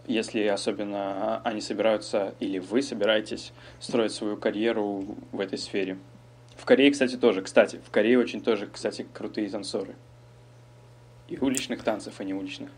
если 0.07 0.45
особенно 0.45 1.40
они 1.43 1.61
собираются, 1.61 2.34
или 2.40 2.59
вы 2.59 2.82
собираетесь 2.82 3.53
строить 3.80 4.12
свою 4.12 4.36
карьеру 4.36 5.16
в 5.32 5.40
этой 5.40 5.59
сфере. 5.59 5.99
В 6.57 6.64
Корее, 6.64 6.90
кстати, 6.93 7.16
тоже. 7.16 7.43
Кстати, 7.43 7.80
в 7.84 7.90
Корее 7.90 8.18
очень 8.18 8.40
тоже, 8.40 8.66
кстати, 8.66 9.07
крутые 9.12 9.49
танцоры. 9.49 9.95
И 11.28 11.38
уличных 11.38 11.82
танцев, 11.82 12.14
а 12.18 12.24
не 12.24 12.34
уличных. 12.34 12.70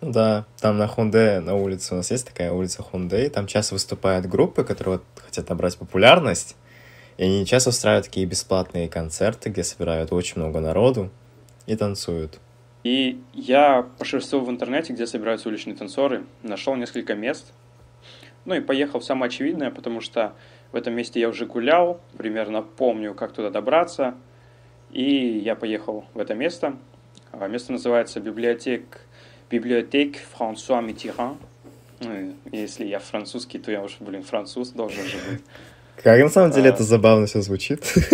Да, 0.00 0.46
там 0.60 0.78
на 0.78 0.86
Хунде, 0.86 1.40
на 1.40 1.54
улице 1.54 1.92
у 1.92 1.96
нас 1.98 2.10
есть 2.10 2.26
такая 2.26 2.52
улица 2.52 2.82
Хунде, 2.82 3.28
там 3.28 3.46
часто 3.46 3.74
выступают 3.74 4.24
группы, 4.26 4.64
которые 4.64 4.98
вот 4.98 5.04
хотят 5.16 5.48
набрать 5.50 5.76
популярность, 5.76 6.56
и 7.18 7.24
они 7.24 7.44
часто 7.44 7.68
устраивают 7.68 8.06
такие 8.06 8.26
бесплатные 8.26 8.88
концерты, 8.88 9.50
где 9.50 9.62
собирают 9.62 10.10
очень 10.12 10.40
много 10.40 10.60
народу 10.60 11.10
и 11.66 11.76
танцуют. 11.76 12.40
И 12.82 13.20
я 13.34 13.86
пошерстил 13.98 14.40
в 14.40 14.48
интернете, 14.48 14.94
где 14.94 15.06
собираются 15.06 15.48
уличные 15.50 15.76
танцоры, 15.76 16.24
нашел 16.42 16.74
несколько 16.76 17.14
мест, 17.14 17.52
ну 18.46 18.54
и 18.54 18.60
поехал 18.60 19.00
в 19.00 19.04
самое 19.04 19.28
очевидное, 19.28 19.70
потому 19.70 20.00
что 20.00 20.34
В 20.72 20.76
этом 20.76 20.94
месте 20.94 21.18
я 21.18 21.28
уже 21.28 21.46
гулял, 21.46 22.00
примерно 22.16 22.62
помню, 22.62 23.12
как 23.12 23.32
туда 23.32 23.50
добраться. 23.50 24.14
И 24.92 25.02
я 25.38 25.56
поехал 25.56 26.04
в 26.14 26.20
это 26.20 26.34
место. 26.34 26.76
А, 27.32 27.48
место 27.48 27.72
называется 27.72 28.20
библиотек, 28.20 29.00
библиотек 29.50 30.18
Франсуа 30.36 30.80
Миттеран. 30.80 31.36
Ну, 32.00 32.34
если 32.50 32.86
я 32.86 32.98
французский, 32.98 33.58
то 33.58 33.70
я 33.70 33.82
уже, 33.82 33.96
блин, 34.00 34.22
француз 34.22 34.70
должен 34.70 35.04
же 35.04 35.16
быть. 35.30 35.42
Как 36.02 36.18
на 36.18 36.30
самом 36.30 36.50
деле 36.52 36.70
а... 36.70 36.72
это 36.72 36.82
забавно 36.82 37.26
все 37.26 37.42
звучит. 37.42 37.84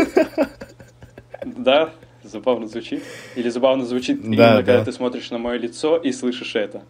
Да, 1.45 1.93
забавно 2.25 2.67
звучит. 2.67 3.05
Или 3.37 3.49
забавно 3.51 3.87
звучит 3.87 4.21
да, 4.21 4.27
именно, 4.27 4.57
да. 4.57 4.63
когда 4.63 4.85
ты 4.85 4.93
смотришь 4.93 5.31
на 5.31 5.39
мое 5.39 5.59
лицо 5.59 5.97
и 5.97 6.11
слышишь 6.11 6.57
это. 6.57 6.83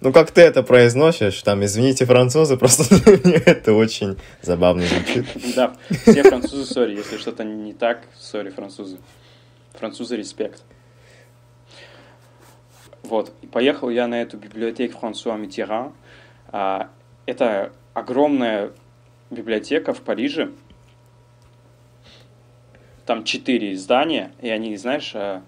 Ну, 0.00 0.12
как 0.12 0.30
ты 0.30 0.40
это 0.42 0.62
произносишь, 0.62 1.42
там, 1.42 1.64
извините, 1.64 2.06
французы, 2.06 2.56
просто 2.56 2.94
это 3.46 3.72
очень 3.72 4.16
забавно 4.40 4.84
звучит. 4.86 5.26
Да, 5.56 5.76
все 6.06 6.22
французы, 6.22 6.64
сори, 6.64 6.96
если 6.96 7.18
что-то 7.18 7.42
не 7.42 7.72
так, 7.72 8.02
сори, 8.16 8.50
французы. 8.50 8.98
Французы, 9.74 10.16
респект. 10.16 10.62
Вот, 13.02 13.32
поехал 13.52 13.90
я 13.90 14.06
на 14.06 14.20
эту 14.20 14.36
библиотеку 14.36 14.98
Франсуа 14.98 15.36
Миттеран. 15.36 15.92
А, 16.48 16.90
это 17.26 17.72
огромная 17.94 18.72
библиотека 19.30 19.92
в 19.92 20.02
Париже. 20.02 20.50
Там 23.06 23.24
четыре 23.24 23.76
здания, 23.76 24.32
и 24.40 24.48
они, 24.48 24.76
знаешь, 24.76 25.12
а, 25.14 25.42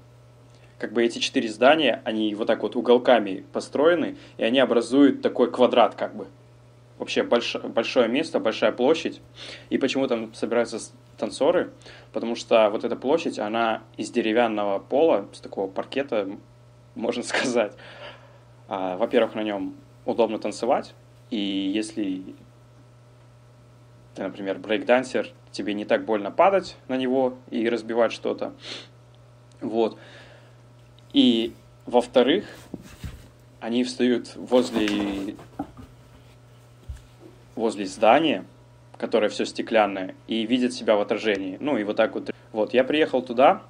как 0.79 0.93
бы 0.93 1.05
эти 1.05 1.19
четыре 1.19 1.49
здания, 1.49 2.01
они 2.05 2.35
вот 2.35 2.47
так 2.47 2.63
вот 2.63 2.75
уголками 2.75 3.45
построены, 3.53 4.17
и 4.39 4.45
они 4.45 4.59
образуют 4.59 5.21
такой 5.21 5.51
квадрат 5.51 5.95
как 5.95 6.17
бы. 6.17 6.29
Вообще 6.99 7.23
больш, 7.23 7.57
большое 7.57 8.09
место, 8.09 8.41
большая 8.41 8.73
площадь. 8.73 9.21
И 9.71 9.79
почему 9.79 10.07
там 10.07 10.35
собираются 10.35 10.79
танцоры? 11.19 11.71
Потому 12.13 12.35
что 12.35 12.69
вот 12.71 12.85
эта 12.85 12.97
площадь, 12.97 13.39
она 13.39 13.83
из 13.97 14.11
деревянного 14.11 14.79
пола, 14.79 15.29
с 15.33 15.41
такого 15.41 15.67
паркета, 15.67 16.29
можно 17.01 17.23
сказать. 17.23 17.73
А, 18.69 18.97
во-первых, 18.97 19.35
на 19.35 19.43
нем 19.43 19.75
удобно 20.05 20.39
танцевать, 20.39 20.95
и 21.31 21.39
если 21.39 22.23
ты, 24.15 24.23
например, 24.23 24.59
брейкдансер, 24.59 25.31
тебе 25.53 25.75
не 25.75 25.85
так 25.85 26.05
больно 26.05 26.31
падать 26.31 26.77
на 26.89 26.97
него 26.97 27.37
и 27.51 27.69
разбивать 27.69 28.13
что-то. 28.13 28.53
Вот. 29.61 29.99
И, 31.13 31.55
во-вторых, 31.87 32.45
они 33.61 33.85
встают 33.85 34.35
возле, 34.37 35.37
возле 37.57 37.87
здания, 37.87 38.45
которое 38.97 39.29
все 39.29 39.45
стеклянное, 39.45 40.15
и 40.27 40.47
видят 40.47 40.73
себя 40.73 40.97
в 40.97 41.01
отражении. 41.01 41.57
Ну, 41.61 41.77
и 41.77 41.85
вот 41.85 41.97
так 41.97 42.15
вот. 42.15 42.31
Вот, 42.53 42.75
я 42.75 42.83
приехал 42.83 43.23
туда, 43.23 43.63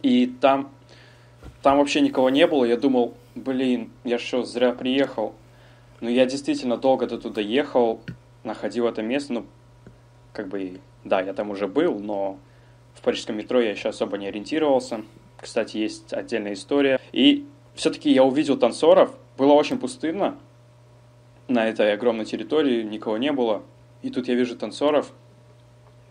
и 0.00 0.26
там, 0.26 0.70
там 1.66 1.78
вообще 1.78 2.00
никого 2.00 2.30
не 2.30 2.46
было. 2.46 2.64
Я 2.64 2.76
думал, 2.76 3.14
блин, 3.34 3.90
я 4.04 4.20
что, 4.20 4.44
зря 4.44 4.70
приехал. 4.70 5.34
Но 6.00 6.08
я 6.08 6.24
действительно 6.24 6.76
долго 6.76 7.08
до 7.08 7.18
туда 7.18 7.40
ехал, 7.40 8.00
находил 8.44 8.86
это 8.86 9.02
место, 9.02 9.32
ну, 9.32 9.46
как 10.32 10.46
бы, 10.46 10.78
да, 11.02 11.20
я 11.20 11.34
там 11.34 11.50
уже 11.50 11.66
был, 11.66 11.98
но 11.98 12.38
в 12.94 13.00
парижском 13.00 13.36
метро 13.36 13.60
я 13.60 13.72
еще 13.72 13.88
особо 13.88 14.16
не 14.16 14.28
ориентировался. 14.28 15.02
Кстати, 15.40 15.78
есть 15.78 16.12
отдельная 16.12 16.52
история. 16.52 17.00
И 17.10 17.44
все-таки 17.74 18.12
я 18.12 18.22
увидел 18.22 18.56
танцоров, 18.56 19.12
было 19.36 19.52
очень 19.54 19.80
пустынно, 19.80 20.38
на 21.48 21.68
этой 21.68 21.92
огромной 21.94 22.26
территории 22.26 22.84
никого 22.84 23.18
не 23.18 23.32
было. 23.32 23.64
И 24.02 24.10
тут 24.10 24.28
я 24.28 24.36
вижу 24.36 24.54
танцоров, 24.54 25.10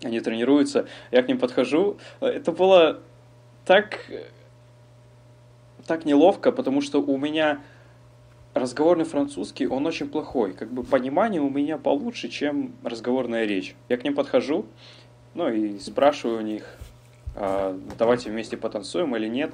они 0.04 0.20
тренируются, 0.20 0.90
я 1.12 1.24
к 1.24 1.30
ним 1.30 1.40
подхожу. 1.40 1.96
Это 2.20 2.52
было 2.52 3.00
так, 3.64 4.02
так 5.86 6.06
неловко, 6.06 6.52
потому 6.52 6.82
что 6.82 7.02
у 7.02 7.18
меня 7.18 7.62
разговорный 8.54 9.06
французский, 9.06 9.68
он 9.68 9.86
очень 9.86 10.10
плохой. 10.10 10.54
Как 10.54 10.72
бы 10.72 10.84
понимание 10.84 11.42
у 11.42 11.50
меня 11.50 11.78
получше, 11.78 12.30
чем 12.30 12.74
разговорная 12.84 13.46
речь. 13.46 13.76
Я 13.90 13.98
к 13.98 14.04
ним 14.04 14.16
подхожу, 14.16 14.66
ну 15.34 15.50
и 15.50 15.78
спрашиваю 15.80 16.40
у 16.40 16.42
них, 16.42 16.78
а, 17.36 17.78
давайте 18.00 18.32
вместе 18.32 18.58
потанцуем 18.58 19.16
или 19.16 19.28
нет. 19.28 19.54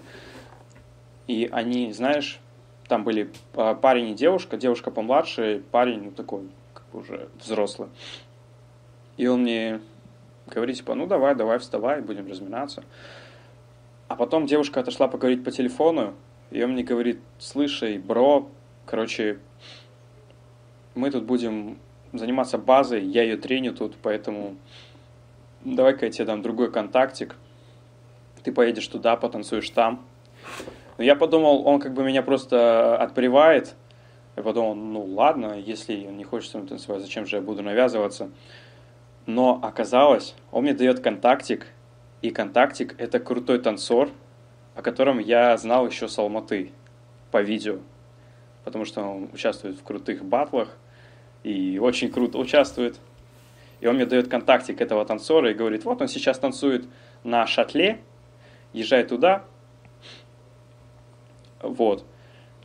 И 1.28 1.50
они, 1.52 1.92
знаешь, 1.94 2.40
там 2.88 3.04
были 3.04 3.32
а, 3.56 3.74
парень 3.74 4.10
и 4.10 4.14
девушка, 4.14 4.58
девушка 4.58 4.92
помладше, 4.92 5.64
парень 5.72 6.04
ну, 6.04 6.12
такой, 6.12 6.50
как 6.74 6.84
уже 6.94 7.30
взрослый. 7.40 7.90
И 9.18 9.28
он 9.28 9.42
мне 9.42 9.82
говорит, 10.48 10.78
типа, 10.78 10.94
ну 10.94 11.08
давай, 11.08 11.34
давай, 11.36 11.58
вставай, 11.58 12.02
будем 12.02 12.28
разминаться. 12.28 12.84
А 14.12 14.16
потом 14.18 14.46
девушка 14.46 14.82
отошла 14.82 15.08
поговорить 15.08 15.42
по 15.42 15.52
телефону, 15.52 16.16
и 16.50 16.62
он 16.62 16.72
мне 16.72 16.84
говорит, 16.84 17.22
слышай, 17.40 17.98
бро, 17.98 18.50
короче, 18.86 19.40
мы 20.96 21.10
тут 21.12 21.24
будем 21.24 21.80
заниматься 22.12 22.58
базой, 22.58 23.06
я 23.06 23.24
ее 23.24 23.38
треню 23.38 23.74
тут, 23.74 23.96
поэтому 24.02 24.58
давай-ка 25.64 26.08
я 26.08 26.12
тебе 26.12 26.26
дам 26.26 26.42
другой 26.42 26.70
контактик, 26.70 27.38
ты 28.44 28.52
поедешь 28.52 28.86
туда, 28.90 29.16
потанцуешь 29.16 29.70
там. 29.70 30.06
Но 30.98 31.06
я 31.06 31.16
подумал, 31.16 31.66
он 31.66 31.80
как 31.80 31.94
бы 31.94 32.04
меня 32.04 32.22
просто 32.22 32.98
отпривает. 32.98 33.76
Я 34.36 34.44
подумал, 34.44 34.76
ну 34.76 35.06
ладно, 35.06 35.58
если 35.58 36.06
он 36.06 36.18
не 36.18 36.26
хочет 36.26 36.52
со 36.52 36.58
мной 36.58 36.68
танцевать, 36.68 37.00
зачем 37.00 37.26
же 37.26 37.38
я 37.38 37.42
буду 37.42 37.64
навязываться? 37.64 38.30
Но 39.26 39.58
оказалось, 39.64 40.36
он 40.52 40.64
мне 40.64 40.74
дает 40.74 41.00
контактик, 41.00 41.68
и 42.22 42.30
контактик— 42.30 42.96
это 42.98 43.20
крутой 43.20 43.60
танцор, 43.60 44.10
о 44.76 44.82
котором 44.82 45.20
я 45.20 45.58
знал 45.58 45.88
еще 45.88 46.08
с 46.08 46.18
Алматы 46.18 46.72
по 47.32 47.42
видео, 47.42 47.80
потому 48.64 48.86
что 48.86 49.02
он 49.02 49.30
участвует 49.34 49.78
в 49.78 49.84
крутых 49.84 50.24
батлах 50.24 50.78
и 51.44 51.80
очень 51.80 52.12
круто 52.12 52.38
участвует. 52.38 53.00
И 53.80 53.88
он 53.88 53.96
мне 53.96 54.06
дает 54.06 54.28
контактик 54.28 54.80
этого 54.80 55.04
танцора 55.06 55.50
и 55.50 55.56
говорит, 55.56 55.86
вот 55.86 56.02
он 56.02 56.08
сейчас 56.08 56.38
танцует 56.38 56.86
на 57.24 57.48
шатле, 57.48 58.00
езжай 58.74 59.04
туда. 59.04 59.44
Вот. 61.62 62.06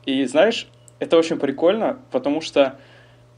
И 0.04 0.24
знаешь, 0.26 0.68
это 0.98 1.16
очень 1.16 1.38
прикольно, 1.38 1.98
потому 2.10 2.42
что 2.42 2.78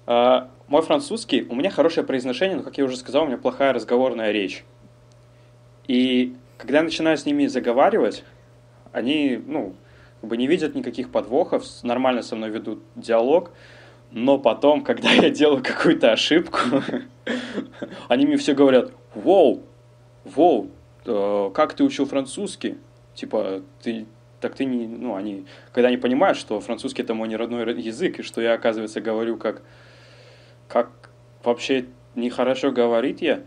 э, 0.07 0.47
мой 0.66 0.83
французский, 0.83 1.47
у 1.49 1.55
меня 1.55 1.71
хорошее 1.71 2.05
произношение, 2.05 2.57
но, 2.57 2.62
как 2.64 2.79
я 2.79 2.85
уже 2.85 2.97
сказал, 2.97 3.25
у 3.25 3.27
меня 3.27 3.39
плохая 3.39 3.73
разговорная 3.73 4.33
речь. 4.33 4.64
И 5.89 6.36
когда 6.57 6.78
я 6.78 6.84
начинаю 6.84 7.18
с 7.18 7.26
ними 7.26 7.47
заговаривать, 7.47 8.22
они, 8.93 9.43
ну, 9.45 9.74
как 10.20 10.30
бы 10.30 10.36
не 10.36 10.47
видят 10.47 10.76
никаких 10.76 11.11
подвохов, 11.11 11.64
нормально 11.82 12.22
со 12.22 12.36
мной 12.36 12.51
ведут 12.51 12.82
диалог, 12.95 13.51
но 14.12 14.39
потом, 14.39 14.84
когда 14.84 15.11
я 15.11 15.28
делаю 15.30 15.62
какую-то 15.62 16.12
ошибку, 16.12 16.59
они 18.09 18.26
мне 18.26 18.36
все 18.36 18.55
говорят, 18.55 18.93
воу, 19.14 19.62
воу, 20.24 20.70
Э, 21.09 21.51
как 21.55 21.74
ты 21.74 21.84
учил 21.84 22.05
французский? 22.05 22.76
Типа, 23.14 23.62
ты 23.82 24.07
так 24.41 24.55
ты 24.55 24.66
не, 24.66 24.86
ну, 24.86 25.16
они, 25.16 25.47
когда 25.72 25.89
они 25.89 25.97
понимают, 25.97 26.39
что 26.39 26.61
французский 26.61 27.03
это 27.03 27.12
мой 27.12 27.26
не 27.26 27.34
родной 27.34 27.80
язык, 27.80 28.20
и 28.20 28.22
что 28.22 28.41
я, 28.41 28.53
оказывается, 28.53 29.01
говорю 29.01 29.36
как, 29.36 29.62
как 30.68 30.91
вообще 31.43 31.86
нехорошо 32.14 32.70
говорить 32.70 33.20
я, 33.20 33.43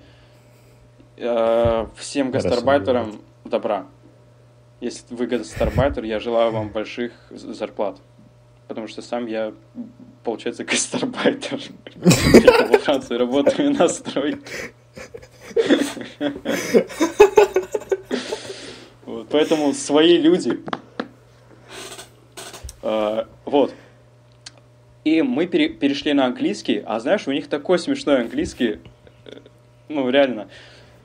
всем 1.95 2.31
гастарбайтерам 2.31 3.21
добра. 3.45 3.85
Если 4.79 5.13
вы 5.13 5.27
гастарбайтер, 5.27 6.03
я 6.03 6.19
желаю 6.19 6.51
вам 6.51 6.69
больших 6.69 7.11
зарплат. 7.29 7.97
Потому 8.67 8.87
что 8.87 9.01
сам 9.01 9.27
я, 9.27 9.53
получается, 10.23 10.63
гастарбайтер. 10.65 11.59
Я 12.43 12.67
во 12.67 12.79
Франции 12.79 13.15
работаю 13.15 13.71
на 13.73 13.87
стройке. 13.87 14.73
Вот, 19.05 19.27
поэтому 19.29 19.73
свои 19.73 20.17
люди. 20.17 20.59
А, 22.81 23.27
вот. 23.45 23.73
И 25.03 25.21
мы 25.21 25.47
пере, 25.47 25.69
перешли 25.69 26.13
на 26.13 26.25
английский, 26.25 26.81
а 26.85 26.99
знаешь, 26.99 27.27
у 27.27 27.31
них 27.31 27.47
такой 27.49 27.77
смешной 27.77 28.21
английский, 28.21 28.79
э, 29.25 29.39
ну 29.89 30.09
реально. 30.09 30.47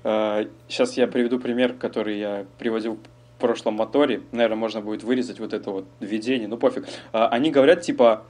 А, 0.08 0.46
сейчас 0.68 0.96
я 0.96 1.08
приведу 1.08 1.40
пример, 1.40 1.72
который 1.72 2.16
я 2.20 2.46
приводил 2.60 3.00
в 3.36 3.40
прошлом 3.40 3.74
моторе. 3.74 4.22
Наверное, 4.30 4.56
можно 4.56 4.80
будет 4.80 5.02
вырезать 5.02 5.40
вот 5.40 5.52
это 5.52 5.68
вот 5.72 5.84
введение, 5.98 6.46
ну 6.46 6.56
пофиг. 6.56 6.86
А, 7.12 7.26
они 7.26 7.50
говорят 7.50 7.80
типа 7.80 8.22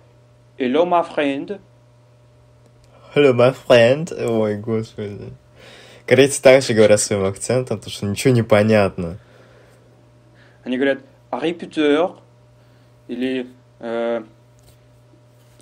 «Hello, 0.57 0.89
my 0.89 1.07
friend». 1.07 1.61
Hello, 3.15 3.35
my 3.35 3.55
friend. 3.69 4.11
Ой, 4.27 4.57
господи. 4.57 5.35
Корейцы 6.07 6.41
также 6.41 6.73
говорят 6.73 6.99
своим 6.99 7.27
акцентом, 7.27 7.77
потому 7.77 7.93
что 7.93 8.07
ничего 8.07 8.33
не 8.33 8.43
понятно. 8.43 9.19
Они 10.65 10.79
говорят 10.79 11.01
«репетер» 11.31 12.13
или 13.07 13.49
э, 13.81 14.23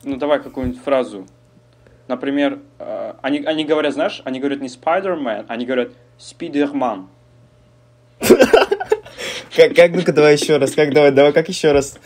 ну 0.05 0.17
давай 0.17 0.41
какую-нибудь 0.41 0.81
фразу. 0.81 1.27
например, 2.07 2.61
э, 2.79 3.15
они, 3.21 3.39
они 3.41 3.65
говорят, 3.65 3.95
знаешь, 3.95 4.23
они 4.25 4.39
говорят 4.39 4.61
не 4.61 4.69
Spider-Man, 4.69 5.47
они 5.49 5.67
говорят 5.67 5.91
Spider-Man. 6.19 7.07
Как, 9.55 9.75
как 9.75 9.93
ну-ка, 9.93 10.13
давай 10.13 10.35
еще 10.35 10.57
раз, 10.57 10.73
как, 10.73 10.93
давай, 10.93 11.13
давай, 11.13 11.33
как 11.33 11.49
еще 11.49 11.71
раз? 11.71 11.97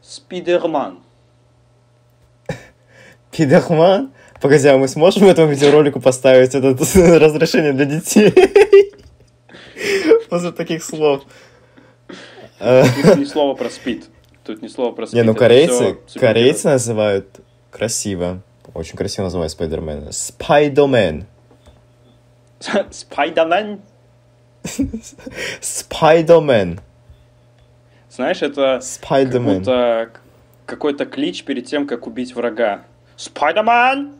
Спидерман. 0.00 1.00
Пидахман? 3.30 4.12
Погоди, 4.40 4.68
а 4.68 4.76
мы 4.76 4.88
сможем 4.88 5.24
этому 5.26 5.50
видеоролику 5.50 6.00
поставить 6.00 6.54
это 6.54 6.68
разрешение 7.18 7.72
для 7.72 7.84
детей? 7.84 8.32
После 10.28 10.52
таких 10.52 10.82
слов. 10.82 11.22
Тут 12.58 13.16
ни 13.16 13.24
слова 13.24 13.54
про 13.54 13.70
спид. 13.70 14.06
Тут 14.44 14.62
ни 14.62 14.68
слова 14.68 14.92
про 14.92 15.06
спид. 15.06 15.14
Не, 15.14 15.22
ну 15.22 15.34
корейцы, 15.34 15.98
корейцы 16.14 16.68
называют 16.68 17.26
красиво. 17.70 18.42
Очень 18.74 18.96
красиво 18.96 19.24
называют 19.24 19.52
Спайдермена. 19.52 20.12
Спайдомен. 20.12 21.26
Супергерои. 22.62 22.86
Спайдермен. 22.92 23.80
Спайдомен. 25.60 26.80
Знаешь, 28.10 28.42
это 28.42 28.74
как 28.74 28.82
Спайдермен. 28.82 29.58
будто 29.58 30.10
к- 30.12 30.20
какой-то 30.66 31.06
клич 31.06 31.44
перед 31.44 31.66
тем, 31.66 31.86
как 31.86 32.06
убить 32.06 32.34
врага. 32.34 32.84
Спайдермен! 33.16 34.12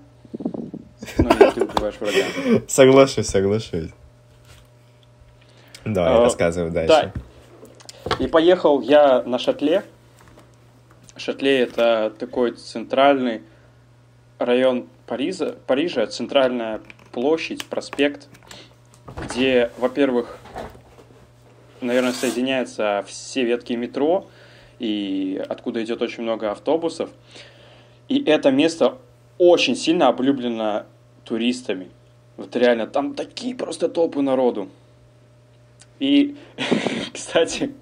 Ну, 1.18 1.28
или 1.28 1.50
ты 1.50 1.64
убиваешь 1.64 1.94
врага. 2.00 2.62
Соглашусь, 2.68 3.26
соглашусь. 3.26 3.90
Давай, 5.84 6.14
А, 6.14 6.20
рассказывай 6.22 6.70
Да. 6.70 6.86
дальше. 6.86 7.12
И 8.20 8.26
поехал 8.26 8.80
я 8.80 9.22
на 9.22 9.38
шатле. 9.38 9.84
Шатле 11.16 11.60
это 11.60 12.12
такой 12.18 12.52
центральный 12.52 13.42
район 14.38 14.88
Парижа, 15.06 15.54
Парижа, 15.66 16.06
центральная 16.06 16.80
площадь, 17.12 17.64
проспект, 17.66 18.28
где, 19.22 19.70
во-первых, 19.78 20.38
наверное, 21.80 22.12
соединяются 22.12 23.04
все 23.06 23.44
ветки 23.44 23.74
метро, 23.74 24.26
и 24.78 25.42
откуда 25.48 25.82
идет 25.84 26.02
очень 26.02 26.22
много 26.22 26.50
автобусов. 26.50 27.10
И 28.08 28.22
это 28.24 28.50
место 28.50 28.98
очень 29.38 29.76
сильно 29.76 30.08
облюблено 30.08 30.86
туристами. 31.24 31.90
Вот 32.36 32.56
реально, 32.56 32.86
там 32.86 33.14
такие 33.14 33.54
просто 33.54 33.88
толпы 33.88 34.22
народу. 34.22 34.68
И, 36.00 36.36
кстати, 37.12 37.72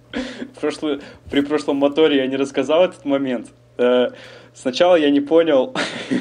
прошлый- 0.61 1.03
при 1.31 1.41
прошлом 1.41 1.77
моторе 1.77 2.19
я 2.19 2.27
не 2.27 2.37
рассказал 2.37 2.85
этот 2.85 3.05
момент. 3.05 3.49
Э, 3.79 4.11
Сначала 4.53 4.97
я 4.97 5.11
не 5.11 5.21
понял, 5.21 5.75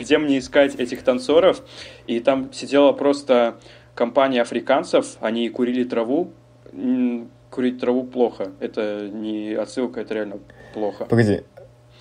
где 0.00 0.18
мне 0.18 0.38
искать 0.38 0.74
этих 0.74 1.02
танцоров. 1.02 1.62
И 2.06 2.18
там 2.20 2.52
сидела 2.52 2.92
просто 2.92 3.60
компания 3.94 4.42
африканцев, 4.42 5.16
они 5.20 5.48
курили 5.50 5.84
траву. 5.84 6.32
Курить 7.50 7.80
траву 7.80 8.04
плохо. 8.04 8.52
Это 8.60 9.08
не 9.08 9.54
отсылка, 9.54 10.00
это 10.00 10.14
реально 10.14 10.38
плохо. 10.72 11.04
Погоди, 11.04 11.42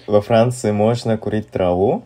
во 0.07 0.21
Франции 0.21 0.71
можно 0.71 1.17
курить 1.17 1.49
траву? 1.49 2.03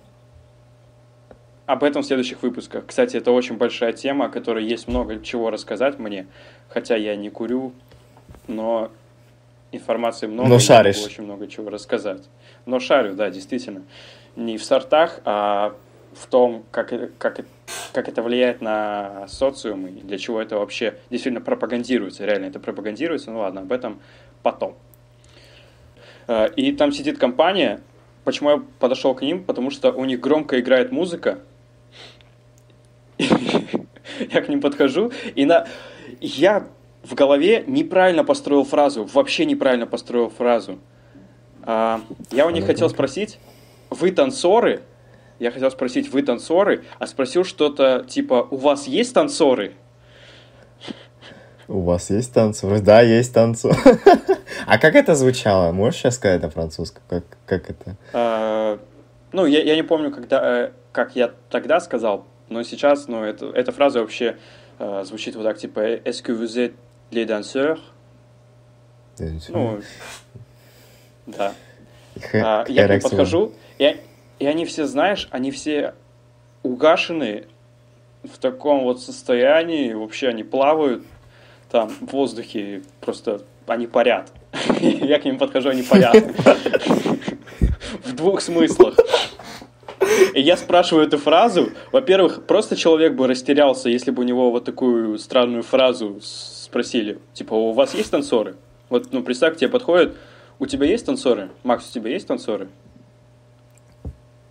Об 1.65 1.83
этом 1.83 2.01
в 2.01 2.05
следующих 2.05 2.41
выпусках. 2.41 2.85
Кстати, 2.87 3.15
это 3.17 3.31
очень 3.31 3.57
большая 3.57 3.93
тема, 3.93 4.25
о 4.25 4.29
которой 4.29 4.65
есть 4.65 4.87
много 4.87 5.19
чего 5.21 5.49
рассказать 5.49 5.99
мне. 5.99 6.27
Хотя 6.69 6.95
я 6.95 7.15
не 7.15 7.29
курю, 7.29 7.73
но 8.47 8.91
информации 9.71 10.27
много. 10.27 10.49
Но 10.49 10.59
шаришь. 10.59 11.03
очень 11.05 11.23
много 11.23 11.47
чего 11.47 11.69
рассказать. 11.69 12.23
Но 12.65 12.79
шарю, 12.79 13.15
да, 13.15 13.29
действительно. 13.29 13.83
Не 14.35 14.57
в 14.57 14.63
сортах, 14.63 15.19
а 15.25 15.75
в 16.15 16.27
том, 16.27 16.63
как, 16.71 16.93
как, 17.17 17.39
как 17.91 18.07
это 18.07 18.21
влияет 18.21 18.61
на 18.61 19.27
социум 19.27 19.87
и 19.87 20.01
для 20.01 20.17
чего 20.17 20.41
это 20.41 20.57
вообще 20.57 20.99
действительно 21.09 21.41
пропагандируется. 21.43 22.25
Реально 22.25 22.45
это 22.45 22.59
пропагандируется. 22.59 23.31
Ну 23.31 23.39
ладно, 23.39 23.61
об 23.61 23.71
этом 23.71 23.99
потом. 24.41 24.75
Э, 26.27 26.49
И 26.55 26.71
там 26.71 26.91
сидит 26.91 27.17
компания. 27.17 27.81
Почему 28.23 28.49
я 28.51 28.63
подошел 28.79 29.13
к 29.15 29.21
ним? 29.21 29.43
Потому 29.43 29.69
что 29.69 29.91
у 29.91 30.05
них 30.05 30.19
громко 30.19 30.59
играет 30.59 30.91
музыка. 30.91 31.39
Я 33.17 34.41
к 34.41 34.49
ним 34.49 34.61
подхожу, 34.61 35.11
и 35.35 35.45
на... 35.45 35.67
я 36.19 36.67
в 37.03 37.15
голове 37.15 37.63
неправильно 37.67 38.23
построил 38.23 38.63
фразу, 38.63 39.05
вообще 39.05 39.45
неправильно 39.45 39.87
построил 39.87 40.29
фразу. 40.29 40.79
А, 41.63 42.01
Я 42.31 42.47
у 42.47 42.49
них 42.49 42.65
хотел 42.65 42.89
спросить, 42.89 43.39
вы 43.89 44.11
танцоры? 44.11 44.81
Я 45.43 45.51
хотел 45.51 45.69
спросить, 45.69 46.09
вы 46.09 46.21
танцоры? 46.21 46.85
А 46.99 47.05
спросил 47.05 47.43
что-то 47.43 48.05
типа, 48.07 48.47
у 48.49 48.55
вас 48.55 48.87
есть 48.87 49.13
танцоры? 49.13 49.73
У 51.67 51.81
вас 51.81 52.09
есть 52.09 52.33
танцор? 52.33 52.79
Да, 52.79 53.01
есть 53.01 53.33
танцор. 53.33 53.75
А 54.65 54.77
как 54.77 54.95
это 54.95 55.15
звучало? 55.15 55.73
Можешь 55.73 55.99
сейчас 55.99 56.15
сказать 56.15 56.41
на 56.41 56.49
французском? 56.49 57.03
Как, 57.09 57.25
как 57.45 57.69
это? 57.69 57.97
А, 58.13 58.79
Ну, 59.33 59.45
я, 59.45 59.61
я 59.61 59.75
не 59.75 59.83
помню, 59.83 60.11
когда, 60.11 60.67
э, 60.67 60.71
как 60.93 61.17
я 61.17 61.33
тогда 61.49 61.81
сказал, 61.81 62.25
но 62.47 62.63
сейчас, 62.63 63.09
ну, 63.09 63.21
это, 63.21 63.47
эта 63.47 63.73
фраза 63.73 63.99
вообще 63.99 64.37
э, 64.79 65.03
звучит 65.03 65.35
вот 65.35 65.43
так, 65.43 65.57
типа, 65.57 65.81
«Est-ce 65.81 66.23
que 66.23 66.31
vous 66.31 66.57
êtes 66.57 66.75
les 67.11 67.25
danseurs?» 67.25 67.79
Ну, 69.49 69.81
да. 71.25 71.53
А, 72.33 72.63
я 72.69 72.87
к 72.87 72.91
ним 72.91 73.01
подхожу, 73.01 73.51
и, 73.77 73.97
и 74.39 74.45
они 74.45 74.65
все, 74.65 74.85
знаешь, 74.85 75.27
они 75.31 75.51
все 75.51 75.93
угашенные 76.63 77.47
в 78.23 78.37
таком 78.37 78.83
вот 78.83 79.01
состоянии, 79.01 79.93
вообще 79.93 80.29
они 80.29 80.43
плавают 80.43 81.03
там 81.69 81.89
в 81.89 82.11
воздухе, 82.11 82.83
просто 83.01 83.41
они 83.67 83.87
парят. 83.87 84.31
Я 84.79 85.19
к 85.19 85.25
ним 85.25 85.37
подхожу, 85.37 85.69
они 85.69 85.83
парят. 85.83 86.15
В 88.03 88.13
двух 88.13 88.41
смыслах. 88.41 88.95
И 90.33 90.41
я 90.41 90.57
спрашиваю 90.57 91.07
эту 91.07 91.17
фразу. 91.17 91.69
Во-первых, 91.91 92.45
просто 92.45 92.75
человек 92.75 93.13
бы 93.13 93.27
растерялся, 93.27 93.89
если 93.89 94.11
бы 94.11 94.21
у 94.21 94.25
него 94.25 94.51
вот 94.51 94.65
такую 94.65 95.17
странную 95.17 95.63
фразу 95.63 96.19
спросили. 96.21 97.19
Типа, 97.33 97.53
у 97.53 97.71
вас 97.71 97.93
есть 97.93 98.11
танцоры? 98.11 98.55
Вот, 98.89 99.11
ну, 99.11 99.23
представь, 99.23 99.55
к 99.55 99.57
тебе 99.57 99.69
подходят, 99.69 100.15
у 100.59 100.65
тебя 100.65 100.87
есть 100.87 101.05
танцоры? 101.05 101.49
Макс, 101.63 101.89
у 101.89 101.93
тебя 101.93 102.11
есть 102.11 102.27
танцоры? 102.27 102.69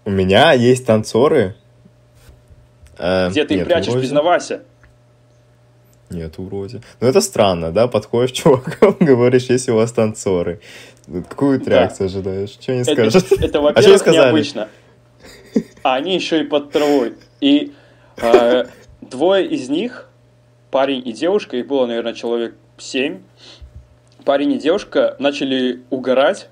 У 0.04 0.10
меня 0.10 0.52
есть 0.52 0.86
танцоры. 0.86 1.54
Э, 2.98 3.30
Где 3.30 3.44
ты 3.44 3.54
их 3.54 3.58
нет, 3.60 3.68
прячешь, 3.68 3.88
вроде. 3.88 4.00
признавайся. 4.00 4.62
Нет, 6.10 6.34
вроде. 6.38 6.82
Ну 7.00 7.08
это 7.08 7.20
странно, 7.20 7.72
да? 7.72 7.88
Подходишь 7.88 8.32
чувакам, 8.36 8.96
говоришь, 9.00 9.44
есть 9.44 9.68
у 9.68 9.74
вас 9.76 9.92
танцоры. 9.92 10.60
Какую 11.28 11.60
Да. 11.60 11.70
реакцию 11.70 12.06
ожидаешь? 12.06 12.50
Что 12.50 12.72
они 12.72 12.82
Это, 12.82 12.92
скажут? 13.10 13.32
это, 13.40 13.44
А 13.44 13.48
что 13.48 13.60
во-первых, 13.62 13.98
сказали? 13.98 14.24
необычно. 14.26 14.68
А 15.82 15.94
они 15.94 16.14
еще 16.14 16.40
и 16.42 16.44
под 16.44 16.70
травой. 16.70 17.14
И 17.40 17.72
э, 18.18 18.64
двое 19.00 19.46
из 19.46 19.68
них, 19.68 20.08
парень 20.70 21.02
и 21.06 21.12
девушка, 21.12 21.56
их 21.56 21.66
было, 21.66 21.86
наверное, 21.86 22.14
человек 22.14 22.54
семь, 22.78 23.20
парень 24.24 24.52
и 24.52 24.58
девушка 24.58 25.16
начали 25.18 25.82
угорать. 25.90 26.48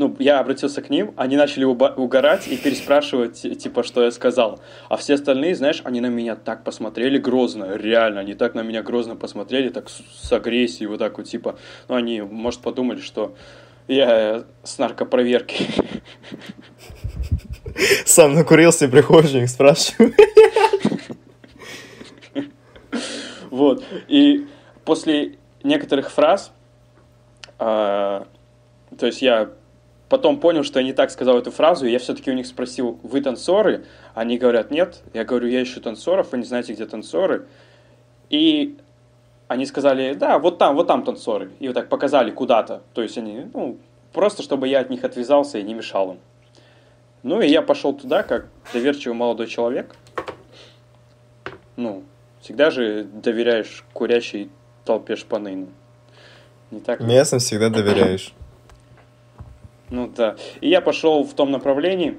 Ну, 0.00 0.16
я 0.18 0.40
обратился 0.40 0.80
к 0.80 0.88
ним, 0.88 1.12
они 1.16 1.36
начали 1.36 1.64
угорать 1.64 2.48
и 2.48 2.56
переспрашивать, 2.56 3.42
ти- 3.42 3.54
типа, 3.54 3.82
что 3.82 4.02
я 4.02 4.10
сказал. 4.10 4.58
А 4.88 4.96
все 4.96 5.12
остальные, 5.12 5.54
знаешь, 5.54 5.82
они 5.84 6.00
на 6.00 6.06
меня 6.06 6.36
так 6.36 6.64
посмотрели 6.64 7.18
грозно, 7.18 7.76
реально, 7.76 8.20
они 8.20 8.32
так 8.32 8.54
на 8.54 8.62
меня 8.62 8.82
грозно 8.82 9.14
посмотрели, 9.14 9.68
так 9.68 9.90
с, 9.90 10.32
агрессией, 10.32 10.86
вот 10.86 11.00
так 11.00 11.18
вот, 11.18 11.26
типа, 11.26 11.58
ну, 11.88 11.96
они, 11.96 12.22
может, 12.22 12.62
подумали, 12.62 12.98
что 12.98 13.34
я 13.88 14.44
с 14.62 14.78
наркопроверки. 14.78 15.66
Сам 18.06 18.32
накурился 18.32 18.86
и 18.86 18.88
приходишь, 18.88 19.34
у 19.34 19.38
них 19.40 19.50
спрашиваю. 19.50 20.14
Вот. 23.50 23.84
И 24.08 24.46
после 24.86 25.36
некоторых 25.62 26.10
фраз, 26.10 26.52
а, 27.58 28.26
то 28.98 29.04
есть 29.04 29.20
я 29.20 29.50
потом 30.10 30.40
понял, 30.40 30.64
что 30.64 30.80
я 30.80 30.84
не 30.84 30.92
так 30.92 31.10
сказал 31.10 31.38
эту 31.38 31.50
фразу, 31.50 31.86
и 31.86 31.90
я 31.90 31.98
все-таки 31.98 32.30
у 32.30 32.34
них 32.34 32.46
спросил, 32.46 32.98
вы 33.02 33.22
танцоры? 33.22 33.86
Они 34.12 34.36
говорят, 34.36 34.70
нет. 34.70 35.02
Я 35.14 35.24
говорю, 35.24 35.46
я 35.46 35.62
ищу 35.62 35.80
танцоров, 35.80 36.32
вы 36.32 36.38
не 36.38 36.44
знаете, 36.44 36.74
где 36.74 36.84
танцоры. 36.84 37.46
И 38.28 38.76
они 39.46 39.64
сказали, 39.66 40.14
да, 40.14 40.38
вот 40.38 40.58
там, 40.58 40.74
вот 40.74 40.88
там 40.88 41.04
танцоры. 41.04 41.52
И 41.60 41.68
вот 41.68 41.74
так 41.74 41.88
показали 41.88 42.32
куда-то. 42.32 42.82
То 42.92 43.02
есть 43.02 43.16
они, 43.18 43.46
ну, 43.54 43.78
просто 44.12 44.42
чтобы 44.42 44.66
я 44.66 44.80
от 44.80 44.90
них 44.90 45.04
отвязался 45.04 45.58
и 45.58 45.62
не 45.62 45.74
мешал 45.74 46.12
им. 46.12 46.18
Ну, 47.22 47.40
и 47.40 47.48
я 47.48 47.62
пошел 47.62 47.92
туда, 47.92 48.24
как 48.24 48.46
доверчивый 48.72 49.16
молодой 49.16 49.46
человек. 49.46 49.94
Ну, 51.76 52.02
всегда 52.40 52.70
же 52.70 53.04
доверяешь 53.04 53.84
курящей 53.92 54.50
толпе 54.84 55.14
шпаны. 55.14 55.68
Не 56.72 56.80
так? 56.80 57.00
Местным 57.00 57.38
всегда 57.38 57.68
доверяешь. 57.68 58.34
Ну 59.90 60.08
да. 60.08 60.36
И 60.60 60.68
я 60.68 60.80
пошел 60.80 61.24
в 61.24 61.34
том 61.34 61.50
направлении. 61.50 62.18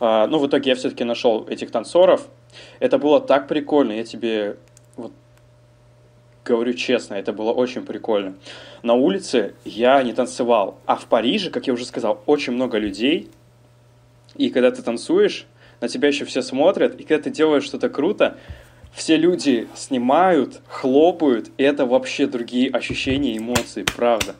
А, 0.00 0.26
ну, 0.26 0.38
в 0.38 0.46
итоге 0.46 0.70
я 0.70 0.76
все-таки 0.76 1.04
нашел 1.04 1.46
этих 1.46 1.70
танцоров. 1.70 2.26
Это 2.78 2.98
было 2.98 3.20
так 3.20 3.48
прикольно, 3.48 3.92
я 3.92 4.04
тебе 4.04 4.56
вот 4.96 5.12
говорю 6.44 6.74
честно, 6.74 7.14
это 7.14 7.32
было 7.32 7.52
очень 7.52 7.84
прикольно. 7.84 8.34
На 8.82 8.94
улице 8.94 9.54
я 9.64 10.02
не 10.02 10.12
танцевал, 10.12 10.78
а 10.86 10.96
в 10.96 11.06
Париже, 11.06 11.50
как 11.50 11.66
я 11.66 11.72
уже 11.72 11.84
сказал, 11.84 12.22
очень 12.26 12.52
много 12.52 12.78
людей, 12.78 13.30
и 14.36 14.50
когда 14.50 14.70
ты 14.70 14.82
танцуешь, 14.82 15.46
на 15.80 15.88
тебя 15.88 16.08
еще 16.08 16.24
все 16.24 16.42
смотрят, 16.42 17.00
и 17.00 17.04
когда 17.04 17.24
ты 17.24 17.30
делаешь 17.30 17.64
что-то 17.64 17.88
круто, 17.88 18.36
все 18.92 19.16
люди 19.16 19.68
снимают, 19.74 20.60
хлопают, 20.68 21.50
и 21.56 21.64
это 21.64 21.86
вообще 21.86 22.26
другие 22.26 22.70
ощущения, 22.70 23.36
эмоции, 23.36 23.84
правда. 23.96 24.34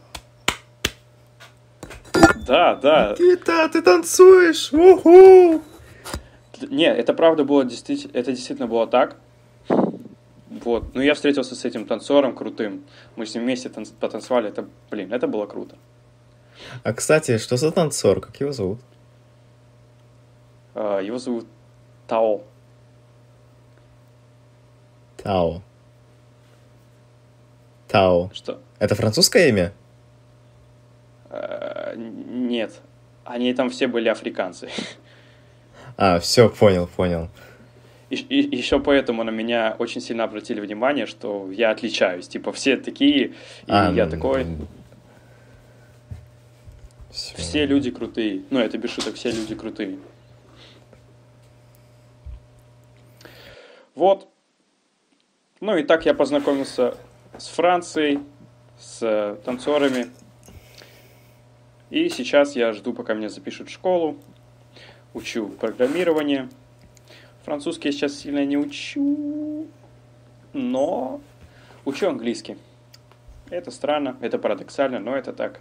Да, 2.46 2.74
да. 2.74 3.10
Никита, 3.18 3.68
ты 3.68 3.82
танцуешь! 3.82 4.72
Уху! 4.72 5.62
Не, 6.60 6.86
это 6.86 7.14
правда 7.14 7.44
было 7.44 7.64
действительно, 7.64 8.12
это 8.12 8.32
действительно 8.32 8.68
было 8.68 8.86
так. 8.86 9.16
Вот. 9.68 10.94
Ну, 10.94 11.00
я 11.00 11.14
встретился 11.14 11.54
с 11.54 11.64
этим 11.64 11.86
танцором 11.86 12.34
крутым. 12.34 12.84
Мы 13.16 13.26
с 13.26 13.34
ним 13.34 13.44
вместе 13.44 13.68
танц... 13.68 13.90
потанцевали. 13.90 14.48
Это, 14.48 14.66
блин, 14.90 15.12
это 15.12 15.26
было 15.26 15.46
круто. 15.46 15.76
А, 16.82 16.92
кстати, 16.92 17.38
что 17.38 17.56
за 17.56 17.72
танцор? 17.72 18.20
Как 18.20 18.38
его 18.40 18.52
зовут? 18.52 18.78
А, 20.74 21.00
его 21.00 21.18
зовут 21.18 21.46
Тао. 22.06 22.42
Тао. 25.16 25.62
Тао. 27.88 28.30
Что? 28.32 28.60
Это 28.78 28.94
французское 28.94 29.48
имя? 29.48 29.72
А, 31.34 31.94
нет. 31.96 32.80
Они 33.24 33.52
там 33.54 33.70
все 33.70 33.86
были 33.86 34.08
африканцы. 34.08 34.68
А, 35.96 36.18
все, 36.18 36.48
понял, 36.48 36.88
понял. 36.88 37.28
И, 38.10 38.16
и 38.16 38.56
еще 38.56 38.80
поэтому 38.80 39.22
на 39.22 39.30
меня 39.30 39.76
очень 39.78 40.00
сильно 40.00 40.24
обратили 40.24 40.58
внимание, 40.58 41.06
что 41.06 41.48
я 41.52 41.70
отличаюсь. 41.70 42.26
Типа 42.26 42.50
все 42.50 42.76
такие, 42.76 43.26
и 43.26 43.32
а, 43.68 43.92
я 43.92 44.06
ну, 44.06 44.10
такой. 44.10 44.44
Ну, 44.44 44.66
все. 47.12 47.36
все 47.36 47.64
люди 47.64 47.92
крутые. 47.92 48.42
Ну, 48.50 48.58
это 48.58 48.76
без 48.76 48.90
шуток, 48.90 49.14
все 49.14 49.30
люди 49.30 49.54
крутые. 49.54 49.98
Вот. 53.94 54.28
Ну 55.60 55.76
и 55.76 55.84
так 55.84 56.06
я 56.06 56.14
познакомился 56.14 56.96
с 57.38 57.46
Францией, 57.46 58.18
с 58.78 59.38
танцорами. 59.44 60.08
И 61.94 62.08
сейчас 62.08 62.56
я 62.56 62.72
жду, 62.72 62.92
пока 62.92 63.14
меня 63.14 63.28
запишут 63.28 63.68
в 63.68 63.72
школу. 63.72 64.16
Учу 65.12 65.46
программирование. 65.46 66.48
Французский 67.44 67.86
я 67.86 67.92
сейчас 67.92 68.14
сильно 68.18 68.44
не 68.44 68.56
учу, 68.56 69.68
но 70.52 71.20
учу 71.84 72.08
английский. 72.08 72.56
Это 73.48 73.70
странно, 73.70 74.16
это 74.20 74.40
парадоксально, 74.40 74.98
но 74.98 75.14
это 75.14 75.32
так. 75.32 75.60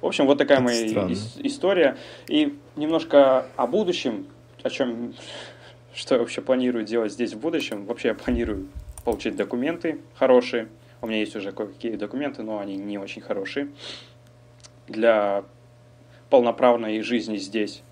В 0.00 0.06
общем, 0.06 0.24
вот 0.24 0.38
такая 0.38 0.60
это 0.60 0.64
моя 0.64 0.86
ис- 0.86 1.38
история. 1.42 1.98
И 2.26 2.56
немножко 2.76 3.46
о 3.56 3.66
будущем, 3.66 4.28
о 4.62 4.70
чем, 4.70 5.12
что 5.92 6.14
я 6.14 6.20
вообще 6.22 6.40
планирую 6.40 6.86
делать 6.86 7.12
здесь 7.12 7.34
в 7.34 7.38
будущем. 7.38 7.84
Вообще 7.84 8.08
я 8.08 8.14
планирую 8.14 8.68
получить 9.04 9.36
документы 9.36 10.00
хорошие. 10.14 10.68
У 11.02 11.06
меня 11.06 11.18
есть 11.18 11.36
уже 11.36 11.52
кое-какие 11.52 11.96
документы, 11.96 12.42
но 12.42 12.60
они 12.60 12.76
не 12.76 12.96
очень 12.96 13.20
хорошие. 13.20 13.68
Для 14.90 15.44
полноправной 16.30 17.00
жизни 17.02 17.36
здесь. 17.36 17.82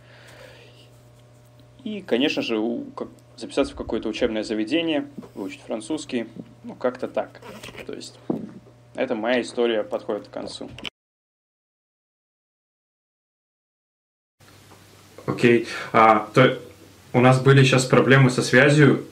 И, 1.85 2.03
конечно 2.03 2.43
же, 2.43 2.59
записаться 3.37 3.73
в 3.73 3.77
какое-то 3.77 4.09
учебное 4.09 4.43
заведение, 4.43 5.07
выучить 5.37 5.61
французский, 5.61 6.27
ну, 6.65 6.75
как-то 6.75 7.07
так. 7.07 7.41
То 7.87 7.95
есть, 7.95 8.19
это 8.97 9.15
моя 9.15 9.41
история 9.43 9.85
подходит 9.85 10.27
к 10.27 10.31
концу. 10.31 10.69
Окей. 15.25 15.63
Okay. 15.63 15.69
А, 15.93 16.29
то 16.35 16.59
у 17.13 17.21
нас 17.21 17.41
были 17.41 17.63
сейчас 17.63 17.85
проблемы 17.85 18.31
со 18.31 18.43
связью 18.43 19.07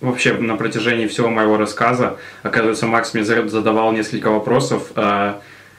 вообще 0.00 0.34
на 0.34 0.56
протяжении 0.56 1.06
всего 1.06 1.30
моего 1.30 1.56
рассказа. 1.56 2.18
Оказывается, 2.42 2.86
Макс 2.86 3.14
мне 3.14 3.24
задавал 3.24 3.92
несколько 3.92 4.30
вопросов. 4.30 4.92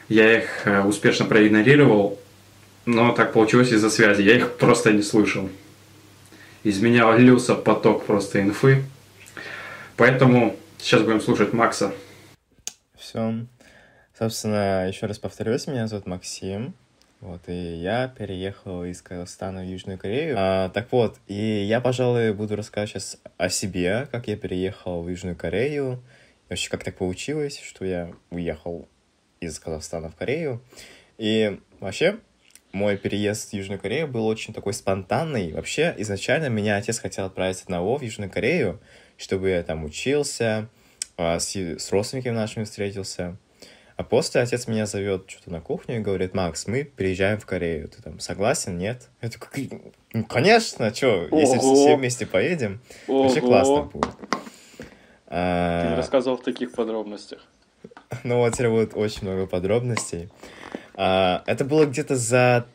Я 0.09 0.39
их 0.39 0.65
э, 0.65 0.81
успешно 0.81 1.25
проигнорировал, 1.25 2.19
но 2.85 3.11
так 3.11 3.33
получилось 3.33 3.71
из-за 3.71 3.89
связи. 3.89 4.21
Я 4.21 4.35
их 4.35 4.57
просто 4.57 4.91
не 4.93 5.01
слышал 5.01 5.49
из 6.65 6.81
меня 6.81 7.15
лился 7.15 7.53
поток 7.53 8.05
просто 8.05 8.41
инфы. 8.41 8.83
Поэтому 9.97 10.55
сейчас 10.79 11.03
будем 11.03 11.21
слушать 11.21 11.53
Макса. 11.53 11.93
Все. 12.97 13.45
Собственно, 14.17 14.87
еще 14.87 15.05
раз 15.05 15.19
повторюсь, 15.19 15.67
меня 15.67 15.85
зовут 15.85 16.07
Максим. 16.07 16.73
Вот, 17.21 17.41
и 17.47 17.53
я 17.53 18.07
переехал 18.07 18.83
из 18.83 19.01
Казахстана 19.03 19.61
в 19.61 19.65
Южную 19.65 19.99
Корею. 19.99 20.35
А, 20.37 20.69
так 20.69 20.91
вот, 20.91 21.17
и 21.27 21.63
я, 21.63 21.79
пожалуй, 21.81 22.33
буду 22.33 22.55
рассказывать 22.55 22.89
сейчас 22.89 23.17
о 23.37 23.49
себе, 23.49 24.07
как 24.11 24.27
я 24.27 24.35
переехал 24.35 25.03
в 25.03 25.09
Южную 25.09 25.35
Корею. 25.35 25.99
И 26.47 26.49
вообще, 26.49 26.69
как 26.69 26.83
так 26.83 26.97
получилось, 26.97 27.61
что 27.63 27.85
я 27.85 28.11
уехал 28.31 28.87
из 29.39 29.59
Казахстана 29.59 30.09
в 30.09 30.15
Корею. 30.15 30.61
И 31.17 31.59
вообще, 31.79 32.17
мой 32.71 32.97
переезд 32.97 33.51
в 33.51 33.53
Южную 33.53 33.79
Корею 33.79 34.07
был 34.07 34.27
очень 34.27 34.53
такой 34.53 34.73
спонтанный. 34.73 35.53
Вообще, 35.53 35.93
изначально 35.97 36.47
меня 36.47 36.77
отец 36.77 36.99
хотел 36.99 37.25
отправить 37.25 37.61
одного 37.61 37.97
в 37.97 38.01
Южную 38.01 38.29
Корею, 38.29 38.79
чтобы 39.17 39.49
я 39.49 39.63
там 39.63 39.85
учился, 39.85 40.67
а, 41.17 41.39
с, 41.39 41.55
с 41.55 41.91
родственниками 41.91 42.33
нашими 42.35 42.65
встретился. 42.65 43.37
А 43.95 44.03
после 44.03 44.41
отец 44.41 44.67
меня 44.67 44.85
зовет 44.85 45.29
что-то 45.29 45.51
на 45.51 45.61
кухню 45.61 45.97
и 45.97 45.99
говорит, 45.99 46.33
Макс, 46.33 46.67
мы 46.67 46.83
переезжаем 46.83 47.39
в 47.39 47.45
Корею. 47.45 47.87
Ты 47.87 48.01
там 48.01 48.19
согласен, 48.19 48.77
нет? 48.77 49.07
Я 49.21 49.29
такой, 49.29 49.69
ну, 50.11 50.25
конечно, 50.25 50.93
что, 50.93 51.29
если 51.31 51.59
все 51.59 51.95
вместе 51.95 52.25
поедем, 52.25 52.81
Ого. 53.07 53.23
вообще 53.23 53.39
классно 53.39 53.83
будет. 53.83 54.11
А... 55.27 55.83
Ты 55.83 55.89
не 55.91 55.95
рассказывал 55.95 56.37
в 56.37 56.43
таких 56.43 56.73
подробностях. 56.73 57.45
Ну 58.23 58.37
вот 58.37 58.53
теперь 58.53 58.69
будет 58.69 58.91
очень 58.95 59.23
много 59.23 59.45
подробностей. 59.45 60.29
А, 60.95 61.43
это 61.45 61.65
было 61.65 61.85
где-то 61.85 62.15
за 62.15 62.65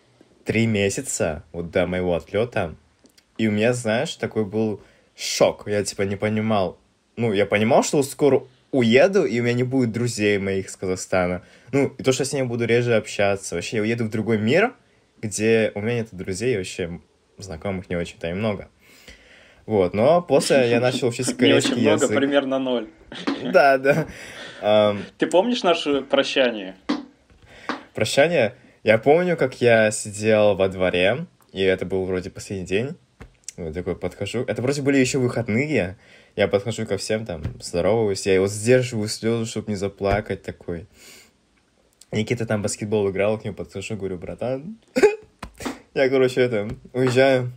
три 0.45 0.67
месяца 0.67 1.45
вот 1.53 1.71
до 1.71 1.87
моего 1.87 2.15
отлета. 2.15 2.75
И 3.39 3.49
у 3.49 3.51
меня, 3.51 3.73
знаешь, 3.73 4.15
такой 4.17 4.45
был 4.45 4.83
шок. 5.17 5.65
Я 5.67 5.85
типа 5.85 6.03
не 6.03 6.17
понимал. 6.17 6.79
Ну, 7.17 7.33
я 7.33 7.47
понимал, 7.47 7.83
что 7.83 8.03
скоро 8.03 8.45
уеду, 8.73 9.25
и 9.25 9.41
у 9.41 9.43
меня 9.43 9.55
не 9.55 9.63
будет 9.63 9.93
друзей 9.93 10.39
моих 10.39 10.67
из 10.67 10.77
Казахстана. 10.77 11.43
Ну, 11.73 11.89
и 11.99 12.03
то, 12.03 12.13
что 12.13 12.23
я 12.23 12.27
с 12.27 12.33
ними 12.33 12.47
буду 12.47 12.65
реже 12.67 12.95
общаться. 12.95 13.55
Вообще, 13.55 13.77
я 13.77 13.83
уеду 13.83 14.05
в 14.05 14.11
другой 14.11 14.39
мир, 14.39 14.75
где 15.21 15.73
у 15.75 15.81
меня 15.81 15.97
нет 15.97 16.09
друзей, 16.13 16.57
вообще 16.57 17.01
знакомых 17.39 17.91
не 17.91 17.97
очень-то 17.97 18.29
и 18.29 18.33
много. 18.33 18.69
Вот, 19.67 19.95
но 19.95 20.23
после 20.23 20.69
я 20.71 20.81
начал 20.81 21.09
учить 21.09 21.37
корейский 21.37 21.73
язык. 21.73 21.83
Не 21.83 21.93
очень 21.93 22.07
много, 22.07 22.17
примерно 22.17 22.59
ноль. 22.59 22.89
Да, 23.53 23.79
да. 23.79 24.07
Ты 24.61 25.27
помнишь 25.27 25.63
наше 25.63 26.03
прощание? 26.03 26.77
прощание. 27.95 28.55
Я 28.83 28.97
помню, 28.97 29.37
как 29.37 29.61
я 29.61 29.91
сидел 29.91 30.55
во 30.55 30.69
дворе, 30.69 31.27
и 31.53 31.61
это 31.61 31.85
был 31.85 32.05
вроде 32.05 32.31
последний 32.31 32.65
день. 32.65 32.97
Вот 33.57 33.75
такой 33.75 33.95
подхожу. 33.95 34.43
Это 34.47 34.63
вроде 34.63 34.81
были 34.81 34.97
еще 34.97 35.19
выходные. 35.19 35.99
Я 36.35 36.49
подхожу 36.49 36.87
ко 36.87 36.97
всем, 36.97 37.27
там, 37.27 37.43
здороваюсь. 37.61 38.27
Я 38.27 38.35
его 38.35 38.47
сдерживаю 38.47 39.09
слезы, 39.09 39.45
чтобы 39.45 39.71
не 39.71 39.77
заплакать 39.77 40.43
такой. 40.43 40.87
Никита 42.11 42.47
там 42.47 42.63
баскетбол 42.63 43.11
играл, 43.11 43.39
к 43.39 43.45
нему 43.45 43.55
подхожу, 43.55 43.97
говорю, 43.97 44.17
братан, 44.17 44.79
я, 45.95 46.09
короче, 46.09 46.41
это, 46.41 46.69
уезжаю, 46.93 47.53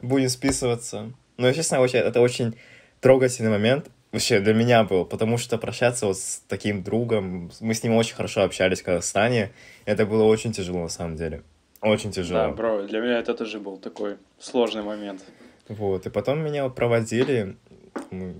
будем 0.00 0.28
списываться. 0.28 1.12
Но, 1.36 1.52
честно, 1.52 1.80
очень, 1.80 1.98
это 1.98 2.20
очень 2.20 2.56
трогательный 3.00 3.50
момент 3.50 3.90
вообще 4.16 4.40
для 4.40 4.54
меня 4.54 4.82
был, 4.82 5.04
потому 5.04 5.36
что 5.36 5.58
прощаться 5.58 6.06
вот 6.06 6.16
с 6.16 6.42
таким 6.48 6.82
другом, 6.82 7.50
мы 7.60 7.74
с 7.74 7.82
ним 7.82 7.94
очень 7.94 8.14
хорошо 8.14 8.42
общались 8.42 8.80
в 8.80 8.84
Казахстане, 8.84 9.52
это 9.84 10.06
было 10.06 10.24
очень 10.24 10.52
тяжело 10.52 10.80
на 10.80 10.88
самом 10.88 11.16
деле. 11.16 11.42
Очень 11.82 12.12
тяжело. 12.12 12.40
Да, 12.40 12.48
бро, 12.50 12.82
для 12.82 13.00
меня 13.00 13.18
это 13.18 13.34
тоже 13.34 13.60
был 13.60 13.76
такой 13.76 14.16
сложный 14.38 14.82
момент. 14.82 15.22
Вот, 15.68 16.06
и 16.06 16.10
потом 16.10 16.42
меня 16.42 16.66
проводили, 16.70 17.56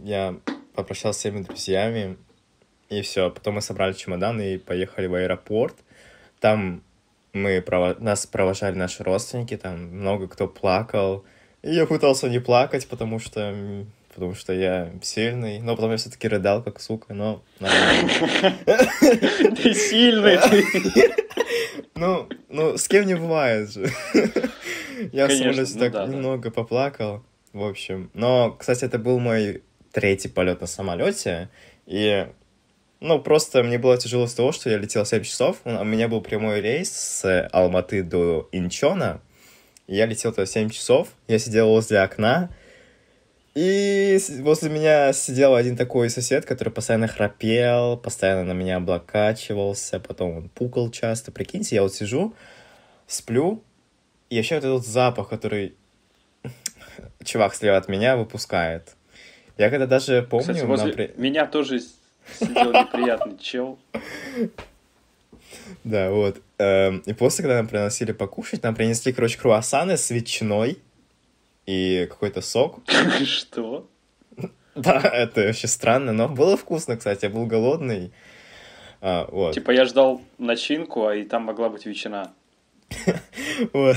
я 0.04 0.36
попрощался 0.74 1.18
с 1.18 1.20
всеми 1.20 1.42
друзьями, 1.42 2.16
и 2.88 3.02
все. 3.02 3.30
Потом 3.30 3.56
мы 3.56 3.60
собрали 3.60 3.92
чемоданы 3.92 4.54
и 4.54 4.58
поехали 4.58 5.08
в 5.08 5.14
аэропорт. 5.14 5.74
Там 6.40 6.82
мы 7.32 7.60
прово... 7.60 7.96
нас 7.98 8.26
провожали 8.26 8.76
наши 8.76 9.02
родственники, 9.02 9.56
там 9.56 9.78
много 9.98 10.26
кто 10.28 10.48
плакал. 10.48 11.24
И 11.62 11.74
я 11.74 11.84
пытался 11.86 12.28
не 12.28 12.38
плакать, 12.38 12.88
потому 12.88 13.18
что 13.18 13.84
потому 14.16 14.34
что 14.34 14.52
я 14.54 14.90
сильный, 15.02 15.60
но 15.60 15.76
потом 15.76 15.90
я 15.90 15.98
все-таки 15.98 16.26
рыдал, 16.26 16.62
как 16.62 16.80
сука, 16.80 17.12
но 17.12 17.42
Ты 17.60 17.66
сильный, 19.74 20.38
Ну, 21.94 22.26
ну, 22.48 22.78
с 22.78 22.88
кем 22.88 23.06
не 23.06 23.14
бывает 23.14 23.70
же. 23.70 23.90
Я 25.12 25.28
в 25.28 25.32
самолете 25.32 25.72
ну 25.74 25.80
так 25.80 26.08
немного 26.08 26.50
поплакал, 26.50 27.22
в 27.52 27.62
общем. 27.62 28.10
Но, 28.14 28.52
кстати, 28.52 28.86
это 28.86 28.98
был 28.98 29.18
мой 29.18 29.62
третий 29.92 30.28
полет 30.28 30.62
на 30.62 30.66
самолете, 30.66 31.50
и, 31.84 32.26
ну, 33.00 33.20
просто 33.20 33.62
мне 33.62 33.78
было 33.78 33.98
тяжело 33.98 34.26
с 34.26 34.32
того, 34.34 34.52
что 34.52 34.70
я 34.70 34.78
летел 34.78 35.04
7 35.04 35.22
часов, 35.24 35.58
у 35.64 35.84
меня 35.84 36.08
был 36.08 36.22
прямой 36.22 36.62
рейс 36.62 36.90
с 36.90 37.48
Алматы 37.52 38.02
до 38.02 38.48
Инчона, 38.52 39.20
и 39.86 39.94
я 39.94 40.06
летел 40.06 40.32
туда 40.32 40.46
7 40.46 40.70
часов, 40.70 41.08
я 41.28 41.38
сидел 41.38 41.68
возле 41.68 42.00
окна, 42.00 42.48
и 43.56 44.18
возле 44.42 44.68
меня 44.68 45.14
сидел 45.14 45.54
один 45.54 45.78
такой 45.78 46.10
сосед, 46.10 46.44
который 46.44 46.68
постоянно 46.68 47.08
храпел, 47.08 47.96
постоянно 47.96 48.44
на 48.44 48.52
меня 48.52 48.76
облокачивался, 48.76 49.98
потом 49.98 50.36
он 50.36 50.48
пукал 50.50 50.90
часто. 50.90 51.32
Прикиньте, 51.32 51.76
я 51.76 51.82
вот 51.82 51.94
сижу, 51.94 52.34
сплю, 53.06 53.62
и 54.28 54.36
вообще 54.36 54.56
вот 54.56 54.64
этот 54.64 54.86
запах, 54.86 55.30
который 55.30 55.74
чувак 57.24 57.54
слева 57.54 57.78
от 57.78 57.88
меня 57.88 58.18
выпускает. 58.18 58.94
Я 59.56 59.70
когда 59.70 59.86
даже 59.86 60.20
помню... 60.22 60.48
Кстати, 60.48 60.66
возле 60.66 60.92
при- 60.92 61.14
меня 61.16 61.46
тоже 61.46 61.80
сидел 62.38 62.72
неприятный 62.72 63.38
чел. 63.40 63.78
Да, 65.82 66.10
вот. 66.10 66.42
Эм, 66.58 66.98
И 67.06 67.14
после, 67.14 67.42
когда 67.44 67.56
нам 67.56 67.68
приносили 67.68 68.12
покушать, 68.12 68.62
нам 68.62 68.74
принесли, 68.74 69.14
короче, 69.14 69.38
круассаны 69.38 69.96
с 69.96 70.10
ветчиной 70.10 70.78
и 71.66 72.06
какой-то 72.08 72.40
сок. 72.40 72.80
Что? 73.24 73.88
Да, 74.74 75.00
это 75.00 75.42
вообще 75.42 75.66
странно, 75.66 76.12
но 76.12 76.28
было 76.28 76.56
вкусно, 76.56 76.96
кстати, 76.96 77.24
я 77.24 77.30
был 77.30 77.46
голодный. 77.46 78.12
А, 79.00 79.26
вот. 79.30 79.54
Типа 79.54 79.70
я 79.70 79.84
ждал 79.84 80.20
начинку, 80.38 81.06
а 81.06 81.14
и 81.16 81.24
там 81.24 81.42
могла 81.44 81.68
быть 81.68 81.86
ветчина. 81.86 82.32
Вот. 83.72 83.96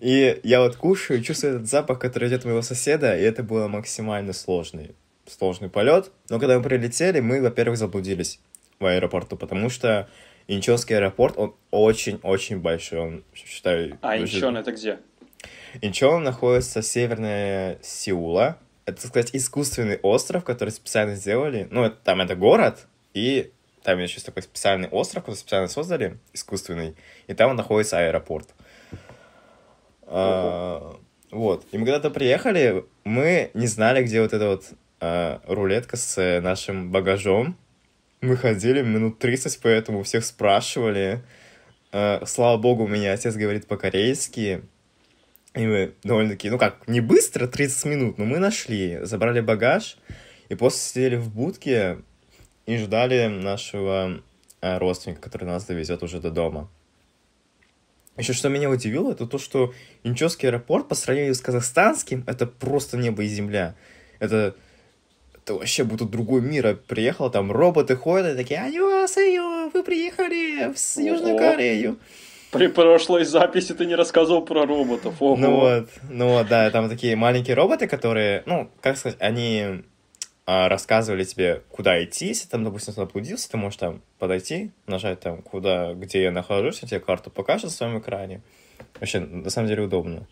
И 0.00 0.40
я 0.42 0.60
вот 0.60 0.76
кушаю, 0.76 1.22
чувствую 1.22 1.54
этот 1.56 1.68
запах, 1.68 2.00
который 2.00 2.28
идет 2.28 2.40
от 2.40 2.46
моего 2.46 2.62
соседа, 2.62 3.16
и 3.16 3.22
это 3.22 3.42
было 3.44 3.68
максимально 3.68 4.32
сложный, 4.32 4.94
сложный 5.26 5.68
полет. 5.68 6.10
Но 6.28 6.38
когда 6.40 6.58
мы 6.58 6.64
прилетели, 6.64 7.20
мы, 7.20 7.40
во-первых, 7.40 7.78
заблудились 7.78 8.40
в 8.80 8.86
аэропорту, 8.86 9.36
потому 9.36 9.70
что 9.70 10.08
Инчонский 10.48 10.96
аэропорт, 10.96 11.38
он 11.38 11.54
очень-очень 11.70 12.58
большой, 12.58 12.98
он, 12.98 13.24
считаю... 13.34 13.98
А 14.02 14.18
Инчон 14.18 14.56
это 14.56 14.72
где? 14.72 14.98
Инчон 15.80 16.22
находится 16.24 16.82
северная 16.82 17.78
Сеула. 17.82 18.58
Это, 18.86 19.02
так 19.02 19.10
сказать, 19.10 19.30
искусственный 19.34 19.98
остров, 19.98 20.44
который 20.44 20.70
специально 20.70 21.14
сделали. 21.14 21.68
Ну, 21.70 21.84
это, 21.84 21.96
там 21.96 22.20
это 22.20 22.34
город, 22.34 22.86
и 23.12 23.52
там 23.82 23.98
еще 23.98 24.14
есть 24.14 24.26
такой 24.26 24.42
специальный 24.42 24.88
остров, 24.88 25.24
который 25.24 25.36
специально 25.36 25.68
создали, 25.68 26.18
искусственный, 26.32 26.94
и 27.26 27.34
там 27.34 27.54
находится 27.56 27.98
аэропорт. 27.98 28.48
А, 30.06 30.96
вот. 31.30 31.66
И 31.72 31.78
мы 31.78 31.84
когда-то 31.84 32.10
приехали, 32.10 32.84
мы 33.04 33.50
не 33.54 33.66
знали, 33.66 34.02
где 34.02 34.22
вот 34.22 34.32
эта 34.32 34.48
вот 34.48 34.64
а, 35.00 35.40
рулетка 35.46 35.96
с 35.96 36.40
нашим 36.40 36.90
багажом. 36.90 37.56
Мы 38.20 38.36
ходили 38.36 38.82
минут 38.82 39.18
30, 39.18 39.60
поэтому 39.62 40.02
всех 40.02 40.24
спрашивали. 40.24 41.22
А, 41.92 42.22
слава 42.26 42.56
богу, 42.56 42.84
у 42.84 42.88
меня 42.88 43.12
отец 43.12 43.34
говорит 43.36 43.66
по-корейски. 43.66 44.62
И 45.58 45.66
мы 45.66 45.94
довольно-таки, 46.04 46.50
ну 46.50 46.56
как, 46.56 46.86
не 46.86 47.00
быстро, 47.00 47.48
30 47.48 47.84
минут, 47.86 48.16
но 48.16 48.24
мы 48.24 48.38
нашли, 48.38 49.00
забрали 49.02 49.40
багаж, 49.40 49.96
и 50.48 50.54
после 50.54 50.78
сидели 50.78 51.16
в 51.16 51.34
будке 51.34 51.98
и 52.66 52.76
ждали 52.76 53.26
нашего 53.26 54.22
э, 54.60 54.78
родственника, 54.78 55.20
который 55.20 55.46
нас 55.46 55.64
довезет 55.64 56.04
уже 56.04 56.20
до 56.20 56.30
дома. 56.30 56.70
Еще 58.16 58.34
что 58.34 58.48
меня 58.48 58.70
удивило, 58.70 59.10
это 59.10 59.26
то, 59.26 59.38
что 59.38 59.74
Инчонский 60.04 60.48
аэропорт 60.48 60.86
по 60.86 60.94
сравнению 60.94 61.34
с 61.34 61.40
казахстанским, 61.40 62.22
это 62.28 62.46
просто 62.46 62.96
небо 62.96 63.24
и 63.24 63.26
земля. 63.26 63.74
Это, 64.20 64.54
это 65.34 65.54
вообще 65.54 65.82
будто 65.82 66.04
другой 66.04 66.40
мир. 66.40 66.68
Я 66.68 66.74
приехал, 66.74 67.32
там 67.32 67.50
роботы 67.50 67.96
ходят, 67.96 68.34
и 68.34 68.36
такие, 68.36 68.60
«Аньосайо, 68.60 69.70
вы 69.74 69.82
приехали 69.82 70.72
в 70.72 70.98
Южную. 71.00 71.36
Корею». 71.36 71.98
При 72.50 72.68
прошлой 72.68 73.24
записи 73.24 73.74
ты 73.74 73.84
не 73.84 73.94
рассказывал 73.94 74.42
про 74.42 74.64
роботов. 74.64 75.16
Ого. 75.20 75.36
Ну 75.36 75.56
вот, 75.56 75.88
ну 76.08 76.28
вот, 76.28 76.48
да, 76.48 76.70
там 76.70 76.88
такие 76.88 77.14
маленькие 77.14 77.54
роботы, 77.54 77.86
которые, 77.86 78.42
ну, 78.46 78.70
как 78.80 78.96
сказать, 78.96 79.18
они 79.20 79.82
а, 80.46 80.70
рассказывали 80.70 81.24
тебе, 81.24 81.62
куда 81.68 82.02
идти, 82.02 82.28
если 82.28 82.48
там, 82.48 82.64
допустим, 82.64 82.94
заблудился, 82.94 83.50
ты 83.50 83.58
можешь 83.58 83.78
там 83.78 84.00
подойти, 84.18 84.70
нажать 84.86 85.20
там, 85.20 85.42
куда, 85.42 85.92
где 85.92 86.22
я 86.22 86.30
нахожусь, 86.30 86.82
он 86.82 86.88
тебе 86.88 87.00
карту 87.00 87.30
покажет 87.30 87.64
на 87.64 87.70
своем 87.70 87.98
экране. 87.98 88.40
Вообще, 88.98 89.20
на 89.20 89.50
самом 89.50 89.68
деле, 89.68 89.82
удобно. 89.82 90.26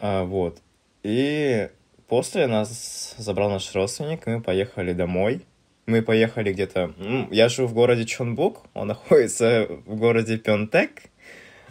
А, 0.00 0.24
вот. 0.24 0.58
И 1.04 1.68
после 2.08 2.48
нас 2.48 3.14
забрал 3.16 3.48
наш 3.48 3.72
родственник, 3.76 4.26
и 4.26 4.30
мы 4.30 4.40
поехали 4.40 4.92
домой. 4.92 5.42
Мы 5.86 6.02
поехали 6.02 6.52
где-то... 6.52 6.92
ну, 6.98 7.28
я 7.30 7.48
живу 7.48 7.68
в 7.68 7.74
городе 7.74 8.04
Чонбук, 8.04 8.64
он 8.74 8.88
находится 8.88 9.66
в 9.86 9.94
городе 9.96 10.36
Пьонтек, 10.36 11.04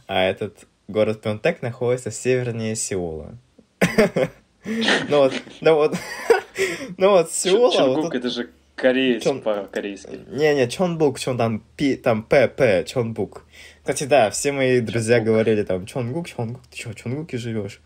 а 0.08 0.24
этот 0.24 0.68
город 0.88 1.22
Пьонтек 1.22 1.62
находится 1.62 2.12
севернее 2.12 2.76
Сеула. 2.76 3.38
Ну 5.10 5.18
вот, 5.20 5.34
ну 5.62 5.76
вот, 5.76 5.96
ну 6.98 7.10
вот 7.12 7.32
Сеула... 7.32 7.66
вот 7.68 7.74
Чонгук 7.76 8.04
тут- 8.06 8.16
это 8.16 8.30
же 8.32 8.50
кореец 8.76 9.24
Чон- 9.24 9.42
по-корейски. 9.42 10.22
Не-не, 10.28 10.68
Чонбук, 10.68 11.20
Чон 11.20 11.38
там 11.38 11.64
Пи, 11.78 11.96
там 11.96 12.24
П, 12.24 12.48
П, 12.48 12.84
Чонбук. 12.88 13.46
Кстати, 13.82 14.06
да, 14.06 14.32
все 14.32 14.52
мои 14.52 14.80
друзья 14.82 15.18
Чонбук. 15.18 15.28
говорили 15.34 15.62
там 15.62 15.86
Чонгук, 15.86 16.28
Чонгук, 16.28 16.62
ты 16.72 16.78
что, 16.80 16.90
в 16.90 16.96
Чонгуке 16.96 17.38
живешь? 17.38 17.80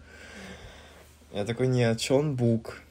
Я 1.34 1.44
такой, 1.44 1.68
нет, 1.68 2.00
Чонбук. 2.00 2.82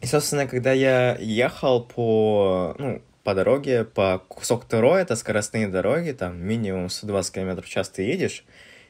И, 0.00 0.06
собственно, 0.06 0.46
когда 0.46 0.72
я 0.72 1.16
ехал 1.18 1.84
по, 1.84 2.74
ну, 2.78 3.02
по 3.24 3.34
дороге, 3.34 3.84
по 3.84 4.22
고속도로, 4.28 5.02
это 5.02 5.16
скоростные 5.16 5.68
дороги, 5.68 6.12
там 6.12 6.40
минимум 6.40 6.88
120 6.88 7.34
км 7.34 7.62
в 7.62 7.68
час 7.68 7.88
ты 7.88 8.02
едешь, 8.02 8.44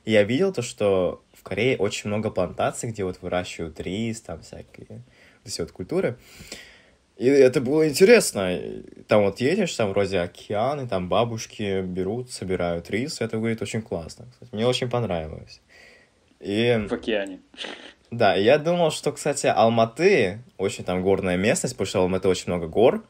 и 0.05 0.13
я 0.13 0.23
видел 0.23 0.53
то, 0.53 0.63
что 0.63 1.23
в 1.33 1.43
Корее 1.43 1.77
очень 1.77 2.09
много 2.09 2.31
плантаций, 2.31 2.91
где 2.91 3.05
вот 3.05 3.21
выращивают 3.23 3.81
рис, 3.81 4.21
там 4.21 4.43
всякие 4.43 5.03
эти 5.45 5.61
вот 5.61 5.73
культуры. 5.73 6.19
И 7.17 7.27
это 7.27 7.61
было 7.61 7.89
интересно. 7.89 8.61
Там 9.09 9.25
вот 9.25 9.41
едешь, 9.41 9.75
там 9.75 9.91
вроде 9.91 10.21
океан, 10.21 10.85
и 10.85 10.89
там 10.89 11.09
бабушки 11.09 11.83
берут, 11.83 12.31
собирают 12.31 12.91
рис. 12.91 13.21
Это 13.21 13.39
выглядит 13.39 13.63
очень 13.63 13.83
классно. 13.83 14.27
кстати. 14.31 14.55
Мне 14.55 14.67
очень 14.67 14.89
понравилось. 14.89 15.61
И 16.39 16.87
В 16.89 16.93
океане. 16.93 17.41
Да, 18.11 18.35
я 18.35 18.59
думал, 18.59 18.91
что, 18.91 19.13
кстати, 19.13 19.47
Алматы 19.47 20.41
очень 20.57 20.85
там 20.85 21.03
горная 21.03 21.37
местность, 21.37 21.75
потому 21.75 21.87
что 21.87 22.01
Алматы 22.01 22.29
очень 22.29 22.45
много 22.47 22.67
гор. 22.67 23.05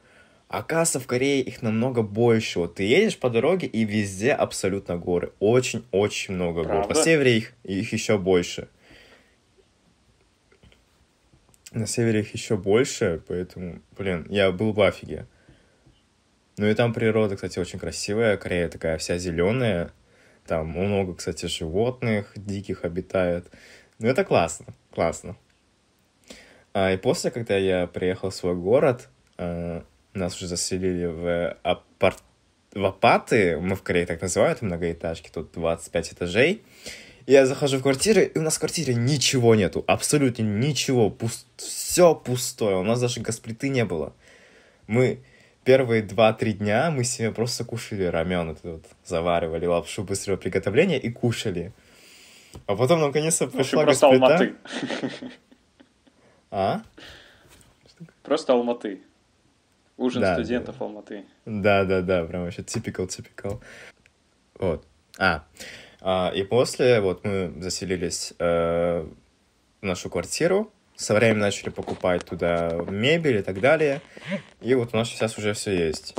А 0.48 0.58
Оказывается, 0.60 1.00
в 1.00 1.06
Корее 1.06 1.42
их 1.42 1.62
намного 1.62 2.02
больше. 2.02 2.58
Вот 2.58 2.76
ты 2.76 2.82
едешь 2.84 3.18
по 3.18 3.28
дороге, 3.28 3.66
и 3.66 3.84
везде 3.84 4.32
абсолютно 4.32 4.96
горы. 4.96 5.32
Очень-очень 5.40 6.34
много 6.34 6.62
гор. 6.62 6.86
Правда? 6.86 6.94
На 6.94 7.02
севере 7.02 7.36
их, 7.36 7.52
их 7.64 7.92
еще 7.92 8.18
больше. 8.18 8.68
На 11.72 11.86
севере 11.86 12.20
их 12.20 12.32
еще 12.32 12.56
больше, 12.56 13.20
поэтому, 13.28 13.80
блин, 13.96 14.26
я 14.30 14.50
был 14.50 14.72
в 14.72 14.80
афиге. 14.80 15.26
Ну 16.56 16.66
и 16.66 16.74
там 16.74 16.94
природа, 16.94 17.36
кстати, 17.36 17.58
очень 17.58 17.78
красивая. 17.78 18.36
Корея 18.38 18.68
такая 18.68 18.96
вся 18.98 19.18
зеленая. 19.18 19.92
Там 20.46 20.68
много, 20.68 21.14
кстати, 21.14 21.44
животных 21.44 22.32
диких 22.34 22.84
обитает. 22.84 23.46
Ну 23.98 24.08
это 24.08 24.24
классно, 24.24 24.66
классно. 24.92 25.36
А, 26.72 26.92
и 26.92 26.96
после, 26.96 27.30
когда 27.30 27.56
я 27.56 27.86
приехал 27.86 28.30
в 28.30 28.34
свой 28.34 28.54
город, 28.54 29.08
э, 29.38 29.82
нас 30.14 30.36
уже 30.36 30.46
заселили 30.46 31.06
в, 31.06 31.56
апарт... 31.62 32.22
в 32.72 32.84
апаты, 32.84 33.58
мы 33.58 33.74
в 33.74 33.82
Корее 33.82 34.06
так 34.06 34.20
называют, 34.20 34.62
многоэтажки, 34.62 35.30
тут 35.32 35.50
25 35.52 36.12
этажей. 36.12 36.62
Я 37.26 37.44
захожу 37.44 37.78
в 37.78 37.82
квартиру, 37.82 38.20
и 38.20 38.38
у 38.38 38.42
нас 38.42 38.56
в 38.56 38.60
квартире 38.60 38.94
ничего 38.94 39.54
нету, 39.54 39.84
абсолютно 39.86 40.42
ничего, 40.42 41.10
пуст... 41.10 41.46
все 41.56 42.14
пустое, 42.14 42.76
у 42.76 42.84
нас 42.84 43.00
даже 43.00 43.20
газплиты 43.20 43.68
не 43.68 43.84
было. 43.84 44.14
Мы 44.86 45.18
первые 45.64 46.02
2-3 46.02 46.52
дня 46.52 46.90
мы 46.90 47.04
себе 47.04 47.32
просто 47.32 47.64
кушали 47.64 48.04
рамен, 48.04 48.50
это 48.50 48.72
вот, 48.72 48.84
заваривали 49.04 49.66
лапшу 49.66 50.04
быстрого 50.04 50.36
приготовления 50.36 50.98
и 50.98 51.10
кушали. 51.10 51.72
А 52.66 52.76
потом 52.76 53.00
наконец-то 53.00 53.46
пришла 53.46 53.84
просто 53.84 54.10
газплита. 54.10 54.26
Алматы. 54.26 54.54
А? 56.50 56.80
Просто 58.22 58.54
Алматы. 58.54 59.02
Ужин 59.98 60.22
Да, 60.22 60.34
студентов 60.34 60.80
Алматы. 60.80 61.24
Да, 61.44 61.84
да, 61.84 62.00
да, 62.00 62.24
прям 62.24 62.44
вообще 62.44 62.62
typical, 62.62 63.06
typical. 63.06 63.60
Вот. 64.58 64.84
А, 65.18 65.44
а, 66.00 66.32
и 66.34 66.44
после 66.44 67.00
вот 67.00 67.24
мы 67.24 67.52
заселились 67.60 68.32
э, 68.38 69.06
в 69.80 69.84
нашу 69.84 70.08
квартиру, 70.08 70.72
со 70.94 71.14
временем 71.14 71.40
начали 71.40 71.70
покупать 71.70 72.24
туда 72.24 72.70
мебель 72.88 73.38
и 73.38 73.42
так 73.42 73.60
далее, 73.60 74.00
и 74.60 74.74
вот 74.74 74.94
у 74.94 74.96
нас 74.96 75.08
сейчас 75.08 75.36
уже 75.36 75.52
все 75.52 75.72
есть. 75.76 76.14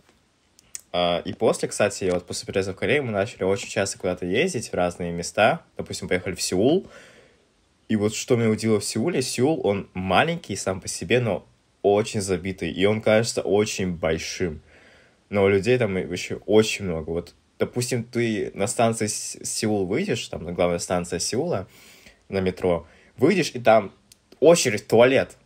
А, 0.91 1.21
и 1.23 1.33
после, 1.33 1.69
кстати, 1.69 2.09
вот 2.11 2.25
после 2.25 2.47
переезда 2.47 2.73
в 2.73 2.75
Корею 2.75 3.03
мы 3.03 3.11
начали 3.11 3.43
очень 3.43 3.69
часто 3.69 3.99
куда-то 3.99 4.25
ездить 4.25 4.69
в 4.69 4.73
разные 4.73 5.11
места. 5.11 5.63
Допустим, 5.77 6.07
поехали 6.07 6.35
в 6.35 6.41
Сеул. 6.41 6.87
И 7.87 7.95
вот 7.95 8.13
что 8.13 8.35
меня 8.35 8.49
удивило 8.49 8.79
в 8.79 8.85
Сеуле, 8.85 9.21
Сеул, 9.21 9.65
он 9.65 9.89
маленький 9.93 10.55
сам 10.55 10.79
по 10.79 10.87
себе, 10.87 11.19
но 11.19 11.45
очень 11.81 12.21
забитый. 12.21 12.71
И 12.71 12.85
он 12.85 13.01
кажется 13.01 13.41
очень 13.41 13.95
большим. 13.95 14.61
Но 15.29 15.47
людей 15.47 15.77
там 15.77 15.95
еще 15.97 16.35
очень 16.45 16.85
много. 16.85 17.09
Вот, 17.09 17.33
допустим, 17.57 18.03
ты 18.03 18.51
на 18.53 18.67
станции 18.67 19.07
Сеул 19.07 19.85
выйдешь, 19.85 20.27
там, 20.27 20.43
на 20.43 20.51
главная 20.51 20.79
станция 20.79 21.19
Сеула, 21.19 21.67
на 22.29 22.41
метро, 22.41 22.87
выйдешь, 23.17 23.51
и 23.53 23.59
там 23.59 23.91
очередь 24.39 24.87
туалет. 24.87 25.37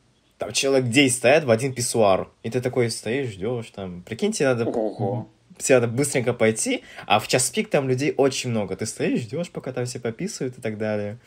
Там 0.44 0.52
человек 0.52 0.90
10 0.90 1.16
стоят 1.16 1.44
в 1.46 1.52
один 1.52 1.74
писсуар. 1.74 2.30
И 2.44 2.50
ты 2.50 2.60
такой 2.60 2.90
стоишь, 2.90 3.30
ждешь 3.30 3.70
там. 3.70 4.02
Прикиньте, 4.02 4.44
надо... 4.44 4.66
Ого. 4.66 5.30
Тебе 5.58 5.80
надо 5.80 5.88
быстренько 5.88 6.34
пойти, 6.34 6.84
а 7.06 7.20
в 7.20 7.28
час 7.28 7.50
пик 7.50 7.70
там 7.70 7.88
людей 7.88 8.14
очень 8.18 8.50
много. 8.50 8.76
Ты 8.76 8.86
стоишь, 8.86 9.22
ждешь, 9.22 9.52
пока 9.52 9.72
там 9.72 9.86
все 9.86 10.00
пописывают 10.00 10.58
и 10.58 10.62
так 10.62 10.78
далее. 10.78 11.20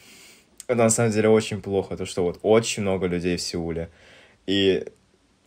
Это 0.66 0.82
на 0.82 0.90
самом 0.90 1.12
деле 1.12 1.28
очень 1.28 1.62
плохо, 1.62 1.96
то 1.96 2.04
что 2.04 2.24
вот 2.24 2.40
очень 2.42 2.82
много 2.82 3.06
людей 3.06 3.36
в 3.36 3.40
Сеуле. 3.40 3.88
И 4.46 4.84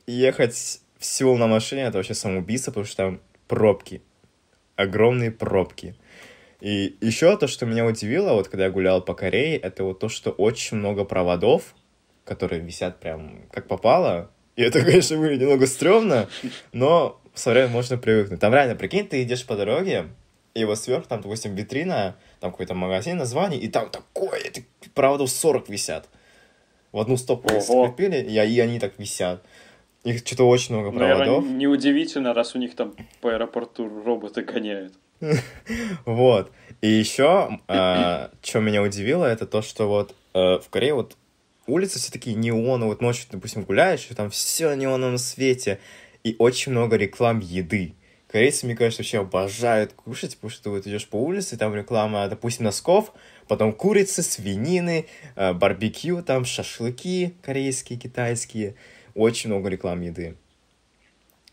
ехать 0.08 0.80
в 0.98 1.06
Сеул 1.06 1.38
на 1.38 1.48
машине 1.48 1.84
это 1.84 1.98
вообще 1.98 2.14
самоубийство, 2.14 2.72
потому 2.72 2.86
что 2.86 2.96
там 2.96 3.22
пробки. 3.48 4.02
Огромные 4.78 5.30
пробки. 5.30 5.96
И 6.62 6.98
еще 7.02 7.38
то, 7.38 7.48
что 7.48 7.66
меня 7.66 7.86
удивило, 7.86 8.34
вот 8.34 8.48
когда 8.48 8.66
я 8.66 8.72
гулял 8.72 9.02
по 9.02 9.14
Корее, 9.14 9.58
это 9.58 9.84
вот 9.84 10.00
то, 10.00 10.10
что 10.10 10.32
очень 10.32 10.78
много 10.78 11.04
проводов, 11.04 11.76
которые 12.30 12.62
висят 12.62 13.00
прям 13.00 13.42
как 13.52 13.68
попало. 13.68 14.30
И 14.56 14.62
это, 14.62 14.82
конечно, 14.86 15.18
выглядит 15.18 15.42
немного 15.42 15.68
стрёмно, 15.68 16.30
но 16.72 17.20
со 17.34 17.52
временем 17.52 17.72
можно 17.72 17.98
привыкнуть. 17.98 18.40
Там 18.40 18.54
реально, 18.54 18.76
прикинь, 18.76 19.08
ты 19.08 19.24
идешь 19.24 19.46
по 19.46 19.56
дороге, 19.56 20.06
и 20.54 20.64
вот 20.66 20.78
сверху 20.78 21.08
там, 21.10 21.22
допустим, 21.22 21.56
витрина, 21.56 22.16
там 22.40 22.52
какой-то 22.52 22.76
магазин, 22.76 23.18
название, 23.18 23.60
и 23.60 23.68
там 23.68 23.90
такое, 23.90 24.40
это 24.40 24.62
проводов 24.94 25.30
40 25.30 25.70
висят. 25.70 26.08
В 26.92 27.00
одну 27.00 27.18
стопку 27.18 27.60
скрепили, 27.62 28.18
и, 28.18 28.34
и 28.34 28.60
они 28.60 28.80
так 28.80 28.94
висят. 28.98 29.44
Их 30.04 30.20
что-то 30.20 30.48
очень 30.48 30.76
много 30.76 30.96
проводов. 30.96 31.28
Наверное, 31.28 31.58
неудивительно, 31.58 32.34
раз 32.34 32.56
у 32.56 32.60
них 32.60 32.76
там 32.76 32.96
по 33.22 33.32
аэропорту 33.34 33.88
роботы 34.06 34.44
гоняют. 34.44 34.94
Вот. 36.06 36.52
И 36.82 36.88
еще, 36.88 37.60
а, 37.68 38.32
что 38.42 38.60
меня 38.60 38.82
удивило, 38.82 39.26
это 39.26 39.46
то, 39.46 39.62
что 39.62 39.88
вот 39.88 40.16
э, 40.34 40.60
в 40.60 40.70
Корее 40.70 40.94
вот 40.94 41.18
улицы 41.70 42.00
все 42.00 42.12
такие 42.12 42.36
неоновые, 42.36 42.90
вот 42.90 43.02
ночью, 43.02 43.28
допустим, 43.32 43.64
гуляешь, 43.64 44.08
и 44.10 44.14
там 44.14 44.30
все 44.30 44.74
неоновом 44.74 45.18
свете, 45.18 45.80
и 46.24 46.36
очень 46.40 46.72
много 46.72 46.96
реклам 46.98 47.40
еды. 47.40 47.96
Корейцы, 48.32 48.68
мне 48.68 48.76
кажется, 48.76 49.02
вообще 49.02 49.22
обожают 49.22 49.94
кушать, 49.94 50.36
потому 50.36 50.52
что 50.52 50.70
вот 50.70 50.86
идешь 50.86 51.08
по 51.08 51.16
улице, 51.16 51.58
там 51.58 51.74
реклама, 51.74 52.28
допустим, 52.28 52.66
носков, 52.66 53.12
потом 53.48 53.74
курицы, 53.74 54.22
свинины, 54.22 55.08
э, 55.36 55.54
барбекю, 55.54 56.22
там 56.22 56.46
шашлыки 56.46 57.34
корейские, 57.42 57.98
китайские. 57.98 58.76
Очень 59.16 59.50
много 59.50 59.70
реклам 59.70 60.02
еды. 60.02 60.36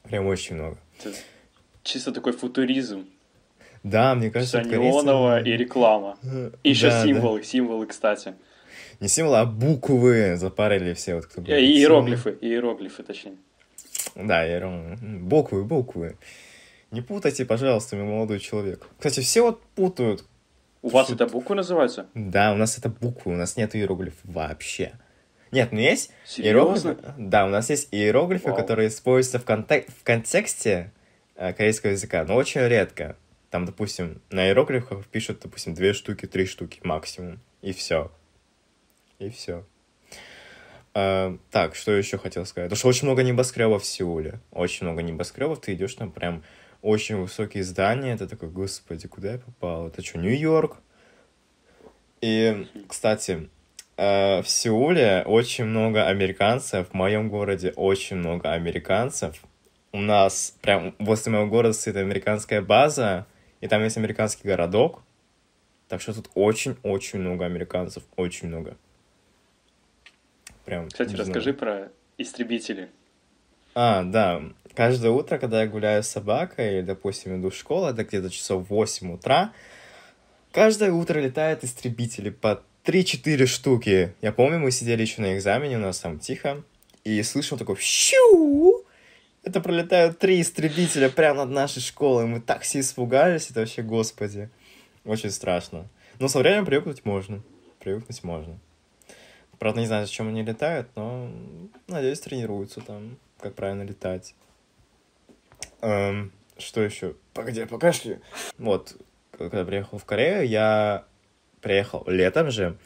Прям 0.02 0.26
очень 0.26 0.56
много. 0.56 0.76
Это 1.00 1.14
чисто 1.82 2.12
такой 2.12 2.32
футуризм. 2.32 3.06
Да, 3.82 4.14
мне 4.14 4.30
кажется, 4.30 4.60
Все 4.60 4.68
неоново 4.68 5.42
и 5.42 5.52
реклама. 5.52 6.18
И 6.62 6.70
еще 6.70 6.90
да, 6.90 7.04
символы, 7.04 7.38
да. 7.38 7.44
символы, 7.46 7.86
кстати. 7.86 8.34
Не 9.00 9.08
символы, 9.08 9.38
а 9.38 9.44
буквы 9.44 10.36
запарили 10.36 10.94
все. 10.94 11.16
Вот, 11.16 11.26
кто 11.26 11.42
э, 11.42 11.60
иероглифы, 11.60 12.36
иероглифы, 12.40 13.02
точнее. 13.02 13.36
Да, 14.14 14.46
иероглифы. 14.46 15.04
Буквы, 15.04 15.64
буквы. 15.64 16.16
Не 16.90 17.02
путайте, 17.02 17.44
пожалуйста, 17.44 17.96
мой 17.96 18.06
молодой 18.06 18.38
человек. 18.38 18.86
Кстати, 18.98 19.20
все 19.20 19.42
вот 19.42 19.62
путают. 19.74 20.24
У 20.82 20.88
вас 20.88 21.10
это 21.10 21.26
буквы 21.26 21.56
называются? 21.56 22.06
Да, 22.14 22.52
у 22.52 22.56
нас 22.56 22.78
это 22.78 22.88
буквы, 22.88 23.32
у 23.32 23.36
нас 23.36 23.56
нет 23.56 23.74
иероглифов 23.74 24.20
вообще. 24.24 24.92
Нет, 25.50 25.72
ну 25.72 25.80
есть 25.80 26.12
Серьезно? 26.24 26.90
иероглифы. 26.90 27.14
Да, 27.18 27.44
у 27.46 27.48
нас 27.48 27.70
есть 27.70 27.88
иероглифы, 27.90 28.48
Вау. 28.48 28.56
которые 28.56 28.88
используются 28.88 29.38
в, 29.38 29.44
контек... 29.44 29.88
в 29.88 30.04
контексте 30.04 30.92
э, 31.34 31.52
корейского 31.52 31.90
языка, 31.90 32.24
но 32.24 32.36
очень 32.36 32.60
редко. 32.62 33.16
Там, 33.50 33.64
допустим, 33.64 34.20
на 34.30 34.46
иероглифах 34.46 35.06
пишут, 35.06 35.40
допустим, 35.42 35.74
две 35.74 35.92
штуки, 35.92 36.26
три 36.26 36.46
штуки 36.46 36.80
максимум. 36.82 37.40
И 37.62 37.72
все. 37.72 38.12
И 39.18 39.30
все. 39.30 39.64
А, 40.94 41.36
так, 41.50 41.74
что 41.74 41.92
еще 41.92 42.18
хотел 42.18 42.46
сказать? 42.46 42.70
Потому 42.70 42.78
что 42.78 42.88
очень 42.88 43.06
много 43.06 43.22
небоскребов 43.22 43.82
в 43.82 43.86
Сеуле. 43.86 44.40
Очень 44.50 44.86
много 44.86 45.02
небоскребов. 45.02 45.60
Ты 45.60 45.74
идешь 45.74 45.94
там 45.94 46.10
прям 46.10 46.42
очень 46.82 47.16
высокие 47.16 47.64
здания. 47.64 48.14
Это 48.14 48.26
такой, 48.26 48.48
господи, 48.48 49.06
куда 49.08 49.32
я 49.32 49.38
попал? 49.38 49.88
Это 49.88 50.02
что, 50.02 50.18
Нью-Йорк? 50.18 50.78
И, 52.22 52.66
кстати, 52.88 53.50
э, 53.96 54.42
в 54.42 54.48
Сеуле 54.48 55.22
очень 55.26 55.64
много 55.64 56.06
американцев. 56.06 56.88
В 56.88 56.94
моем 56.94 57.28
городе 57.28 57.72
очень 57.76 58.16
много 58.16 58.52
американцев. 58.52 59.42
У 59.92 60.00
нас 60.00 60.56
прям 60.60 60.94
возле 60.98 61.32
моего 61.32 61.46
города 61.46 61.74
стоит 61.74 61.96
американская 61.96 62.62
база, 62.62 63.26
и 63.60 63.68
там 63.68 63.82
есть 63.82 63.96
американский 63.96 64.46
городок. 64.48 65.02
Так 65.88 66.00
что 66.00 66.14
тут 66.14 66.30
очень-очень 66.34 67.20
много 67.20 67.44
американцев, 67.44 68.02
очень 68.16 68.48
много. 68.48 68.76
Прям, 70.66 70.88
Кстати, 70.88 71.14
расскажи 71.14 71.54
про 71.54 71.90
истребители. 72.18 72.90
А, 73.74 74.02
да. 74.02 74.42
Каждое 74.74 75.12
утро, 75.12 75.38
когда 75.38 75.62
я 75.62 75.68
гуляю 75.68 76.02
с 76.02 76.08
собакой, 76.08 76.82
допустим, 76.82 77.40
иду 77.40 77.50
в 77.50 77.54
школу, 77.54 77.86
это 77.86 78.04
где-то 78.04 78.30
часов 78.30 78.68
8 78.68 79.14
утра, 79.14 79.52
каждое 80.52 80.92
утро 80.92 81.20
летают 81.20 81.62
истребители 81.62 82.30
по 82.30 82.62
3-4 82.84 83.46
штуки. 83.46 84.12
Я 84.20 84.32
помню, 84.32 84.58
мы 84.58 84.70
сидели 84.72 85.02
еще 85.02 85.22
на 85.22 85.36
экзамене, 85.36 85.76
у 85.76 85.80
нас 85.80 86.00
там 86.00 86.18
тихо, 86.18 86.62
и 87.04 87.22
слышал 87.22 87.56
такой 87.56 87.76
щу 87.76 88.84
Это 89.44 89.60
пролетают 89.60 90.18
три 90.18 90.40
истребителя 90.40 91.08
прямо 91.08 91.44
над 91.44 91.54
нашей 91.54 91.80
школой. 91.80 92.26
Мы 92.26 92.40
так 92.40 92.62
все 92.62 92.80
испугались, 92.80 93.50
это 93.50 93.60
вообще, 93.60 93.82
господи. 93.82 94.50
Очень 95.04 95.30
страшно. 95.30 95.86
Но 96.18 96.26
со 96.26 96.40
временем 96.40 96.66
привыкнуть 96.66 97.04
можно. 97.04 97.40
Привыкнуть 97.78 98.24
можно. 98.24 98.58
Правда, 99.58 99.80
не 99.80 99.86
знаю, 99.86 100.06
зачем 100.06 100.28
они 100.28 100.42
летают, 100.42 100.88
но, 100.96 101.30
надеюсь, 101.88 102.20
тренируются 102.20 102.80
там, 102.80 103.16
как 103.40 103.54
правильно 103.54 103.82
летать. 103.82 104.34
Эм, 105.80 106.32
что 106.58 106.82
еще? 106.82 107.14
Погоди, 107.32 107.64
покашли. 107.64 108.20
Вот, 108.58 108.96
когда 109.36 109.64
приехал 109.64 109.98
в 109.98 110.04
Корею, 110.04 110.46
я 110.46 111.04
приехал 111.60 112.04
летом 112.06 112.50
же, 112.50 112.76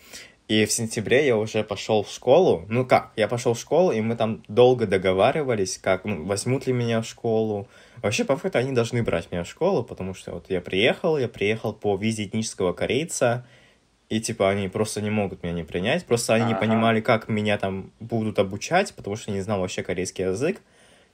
и 0.51 0.64
в 0.64 0.73
сентябре 0.73 1.27
я 1.27 1.37
уже 1.37 1.62
пошел 1.62 2.03
в 2.03 2.11
школу. 2.11 2.66
Ну 2.68 2.85
как, 2.85 3.12
я 3.14 3.29
пошел 3.29 3.55
в 3.55 3.61
школу, 3.61 3.93
и 3.93 4.01
мы 4.01 4.16
там 4.16 4.43
долго 4.49 4.85
договаривались, 4.85 5.79
как, 5.79 6.05
ну, 6.05 6.25
возьмут 6.25 6.66
ли 6.66 6.73
меня 6.73 7.03
в 7.03 7.07
школу. 7.07 7.68
Вообще, 8.03 8.25
по 8.25 8.37
факту, 8.37 8.59
они 8.59 8.73
должны 8.73 9.01
брать 9.05 9.31
меня 9.31 9.45
в 9.45 9.49
школу, 9.49 9.85
потому 9.85 10.12
что 10.12 10.33
вот 10.33 10.47
я 10.49 10.61
приехал, 10.61 11.18
я 11.18 11.29
приехал 11.29 11.73
по 11.73 11.97
визе 11.97 12.25
этнического 12.25 12.73
корейца, 12.73 13.47
и, 14.11 14.21
типа, 14.21 14.51
они 14.51 14.69
просто 14.69 15.01
не 15.01 15.09
могут 15.09 15.45
меня 15.45 15.55
не 15.55 15.63
принять. 15.63 16.05
Просто 16.05 16.35
они 16.35 16.47
не 16.47 16.55
понимали, 16.57 17.01
как 17.01 17.29
меня 17.29 17.57
там 17.59 17.93
будут 18.01 18.41
обучать, 18.41 18.93
потому 18.95 19.15
что 19.15 19.31
не 19.31 19.41
знал 19.41 19.61
вообще 19.61 19.85
корейский 19.85 20.25
язык. 20.25 20.61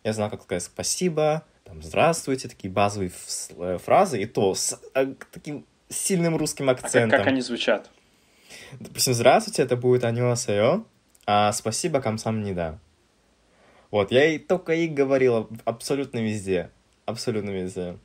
Я 0.03 0.15
знал, 0.15 0.31
как 0.31 0.43
сказать 0.43 0.63
спасибо, 0.63 1.45
там, 1.65 1.83
здравствуйте, 1.83 2.49
такие 2.49 2.73
базовые 2.73 3.11
э, 3.59 3.79
фразы, 3.85 4.23
и 4.23 4.25
то 4.25 4.55
с 4.55 4.81
э, 4.95 5.15
таким 5.31 5.67
сильным 5.91 6.37
русским 6.37 6.71
акцентом. 6.71 7.09
А 7.09 7.11
как, 7.11 7.21
как 7.21 7.27
они 7.27 7.43
звучат? 7.43 7.91
Допустим, 8.81 9.13
здравствуйте, 9.13 9.63
это 9.63 9.77
будет 9.77 10.05
аньосео, 10.05 10.85
а 11.27 11.53
спасибо 11.53 12.01
камсам 12.01 12.43
не 12.43 12.55
да. 12.55 12.79
Вот, 13.91 14.11
я 14.11 14.25
и 14.25 14.39
только 14.39 14.73
и 14.75 14.89
говорил 14.89 15.51
абсолютно 15.65 16.19
везде. 16.19 16.71
Абсолютно 17.05 17.51
везде. 17.51 17.99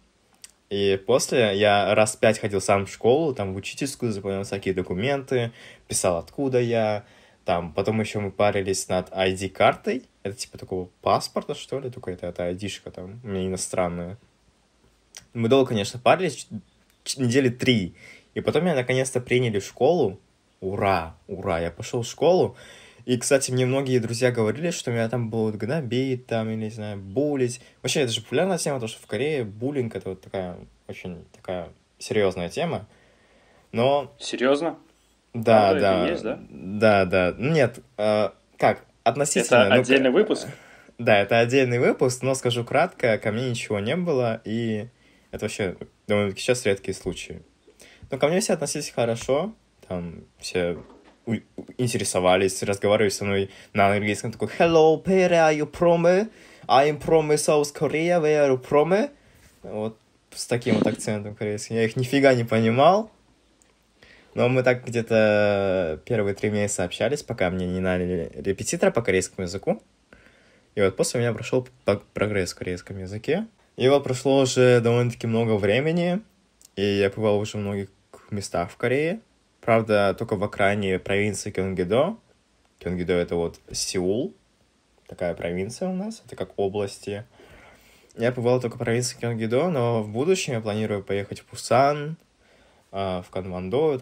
И 0.72 0.96
после 1.06 1.58
я 1.58 1.94
раз 1.94 2.16
пять 2.16 2.40
ходил 2.40 2.62
сам 2.62 2.86
в 2.86 2.90
школу, 2.90 3.36
там 3.36 3.54
в 3.54 3.58
учительскую, 3.58 4.14
заполнял 4.14 4.46
всякие 4.46 4.74
документы, 4.74 5.52
писал, 5.90 6.18
откуда 6.18 6.62
я. 6.62 7.04
Там, 7.44 7.74
потом 7.74 8.00
еще 8.00 8.20
мы 8.20 8.32
парились 8.32 8.88
над 8.88 9.10
ID-картой. 9.10 10.04
Это 10.24 10.36
типа 10.38 10.58
такого 10.58 10.90
паспорта, 11.02 11.56
что 11.56 11.78
ли, 11.80 11.90
только 11.90 12.12
это, 12.12 12.28
это 12.28 12.50
ID-шка 12.50 12.90
там, 12.90 13.20
у 13.22 13.28
меня 13.28 13.48
иностранная. 13.48 14.18
Мы 15.34 15.50
долго, 15.50 15.68
конечно, 15.70 16.00
парились, 16.00 16.48
недели 17.18 17.50
три. 17.50 17.94
И 18.34 18.40
потом 18.40 18.64
меня 18.64 18.76
наконец-то 18.76 19.20
приняли 19.20 19.60
в 19.60 19.66
школу. 19.66 20.22
Ура, 20.62 21.18
ура, 21.28 21.60
я 21.60 21.72
пошел 21.72 22.04
в 22.04 22.08
школу. 22.08 22.56
И, 23.12 23.18
кстати, 23.18 23.52
мне 23.52 23.66
многие 23.66 24.00
друзья 24.00 24.32
говорили, 24.32 24.72
что 24.72 24.90
меня 24.90 25.10
там 25.10 25.30
будут 25.30 25.58
гнобить, 25.58 26.28
там, 26.28 26.50
или, 26.50 26.64
не 26.64 26.70
знаю, 26.70 26.98
булить. 26.98 27.60
Вообще, 27.82 28.04
это 28.04 28.14
же 28.14 28.22
популярная 28.22 28.58
тема, 28.58 28.78
потому 28.78 28.88
что 28.88 29.02
в 29.02 29.06
Корее 29.06 29.44
буллинг— 29.44 29.94
это 29.98 30.12
вот 30.12 30.22
такая 30.22 30.56
очень 30.88 31.26
такая 31.34 31.68
серьезная 31.98 32.48
тема. 32.48 32.88
Но... 33.74 34.16
Серьезно? 34.18 34.78
Да, 35.34 35.72
а, 35.72 35.74
да. 35.74 36.08
Есть, 36.08 36.24
да? 36.24 36.40
Да, 36.50 37.04
да. 37.04 37.36
Нет, 37.38 37.80
э, 37.98 38.30
как, 38.58 38.86
относительно... 39.04 39.58
Это 39.58 39.74
отдельный 39.74 40.10
ну, 40.10 40.16
выпуск? 40.16 40.48
Да, 40.98 41.20
это 41.20 41.40
отдельный 41.40 41.80
выпуск, 41.80 42.22
но 42.22 42.34
скажу 42.34 42.64
кратко, 42.64 43.18
ко 43.18 43.34
мне 43.34 43.50
ничего 43.50 43.80
не 43.80 43.98
было, 43.98 44.40
и 44.46 44.88
Это 45.32 45.44
вообще 45.44 45.76
довольно 46.08 46.34
сейчас 46.38 46.66
редкие 46.66 46.96
случаи. 46.96 47.42
Но 48.10 48.18
ко 48.18 48.30
мне 48.30 48.40
все 48.40 48.54
относились 48.54 48.90
хорошо, 48.90 49.54
там 49.86 50.24
все 50.40 50.78
интересовались, 51.78 52.62
разговаривали 52.64 53.10
со 53.10 53.26
мной 53.26 53.50
на 53.74 53.88
английском, 53.88 54.32
такой 54.32 54.50
«Hello, 54.58 55.02
Pere, 55.04 55.32
are 55.32 55.58
you 55.58 55.72
from? 55.72 56.30
I'm 56.68 57.02
from 57.02 57.30
South 57.36 57.74
Korea, 57.74 58.22
where 58.22 58.48
are 58.48 58.52
you 58.52 58.62
from?» 58.62 59.10
Вот 59.64 59.98
с 60.32 60.46
таким 60.46 60.76
вот 60.76 60.88
акцентом 60.88 61.36
корейским. 61.36 61.76
Я 61.76 61.84
их 61.84 61.96
нифига 61.96 62.34
не 62.34 62.44
понимал, 62.44 63.12
но 64.34 64.48
мы 64.50 64.64
так 64.64 64.86
где-то 64.86 66.02
первые 66.06 66.34
три 66.36 66.50
месяца 66.50 66.84
общались, 66.84 67.22
пока 67.22 67.50
мне 67.50 67.68
не 67.68 67.80
наняли 67.80 68.32
репетитора 68.36 68.92
по 68.92 69.02
корейскому 69.02 69.46
языку. 69.46 69.82
И 70.76 70.82
вот 70.82 70.96
после 70.96 71.20
меня 71.20 71.34
прошел 71.34 71.68
прогресс 72.14 72.54
в 72.54 72.56
корейском 72.56 72.98
языке. 72.98 73.46
И 73.76 73.88
вот 73.90 74.04
прошло 74.04 74.42
уже 74.42 74.80
довольно-таки 74.80 75.28
много 75.28 75.58
времени, 75.58 76.22
и 76.76 76.82
я 76.82 77.10
бывал 77.10 77.40
уже 77.40 77.58
в 77.58 77.62
многих 77.62 77.90
местах 78.30 78.72
в 78.72 78.78
Корее. 78.78 79.20
Правда, 79.62 80.16
только 80.18 80.36
в 80.36 80.44
окраине 80.44 80.98
провинции 80.98 81.52
Кёнгидо. 81.52 82.18
Кёнгидо— 82.80 83.14
это 83.16 83.36
вот 83.36 83.60
Сеул, 83.72 84.36
такая 85.08 85.36
провинция 85.36 85.90
у 85.90 85.94
нас, 85.94 86.24
это 86.26 86.36
как 86.36 86.58
области. 86.58 87.26
Я 88.18 88.32
побывал 88.32 88.60
только 88.60 88.76
в 88.76 88.80
провинции 88.80 89.18
Кёнгидо, 89.20 89.70
но 89.70 90.02
в 90.02 90.10
будущем 90.10 90.54
я 90.54 90.62
планирую 90.62 91.04
поехать 91.04 91.42
в 91.42 91.46
Пусан, 91.46 92.18
а, 92.92 93.22
в 93.22 93.30
Канвандо, 93.30 94.02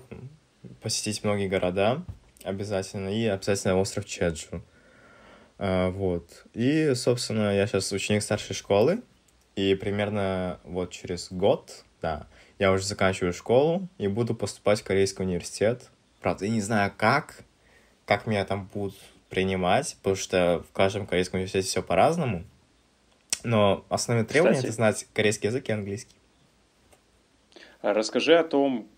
посетить 0.82 1.24
многие 1.26 1.49
города 1.49 2.03
обязательно, 2.43 3.10
и 3.10 3.26
обязательно 3.26 3.78
остров 3.78 4.05
Чеджу. 4.05 4.64
А, 5.57 5.89
вот. 5.89 6.45
И, 6.53 6.93
собственно, 6.95 7.53
я 7.53 7.68
сейчас 7.68 7.91
ученик 7.91 8.24
старшей 8.24 8.53
школы, 8.55 9.01
и 9.57 9.76
примерно 9.76 10.60
вот 10.64 10.91
через 10.91 11.30
год, 11.32 11.84
да, 12.01 12.28
я 12.60 12.74
уже 12.74 12.86
заканчиваю 12.86 13.34
школу 13.34 13.88
и 13.97 14.07
буду 14.07 14.36
поступать 14.36 14.82
в 14.82 14.84
Корейский 14.84 15.24
университет. 15.24 15.89
Правда, 16.22 16.45
я 16.45 16.51
не 16.51 16.62
знаю 16.62 16.93
как, 16.95 17.43
как 18.05 18.28
меня 18.28 18.45
там 18.45 18.70
будут 18.74 18.95
принимать, 19.30 19.95
потому 19.97 20.18
что 20.18 20.64
в 20.70 20.74
каждом 20.74 21.07
корейском 21.07 21.38
университете 21.38 21.68
все 21.68 21.82
по-разному. 21.82 22.43
Но 23.43 23.86
основные 23.89 24.26
требования 24.26 24.55
Кстати, 24.55 24.68
это 24.68 24.76
знать 24.76 25.07
корейский 25.14 25.47
язык 25.47 25.70
и 25.70 25.72
английский. 25.72 26.16
А 27.82 27.93
расскажи 27.93 28.36
о 28.36 28.43
том, 28.43 28.89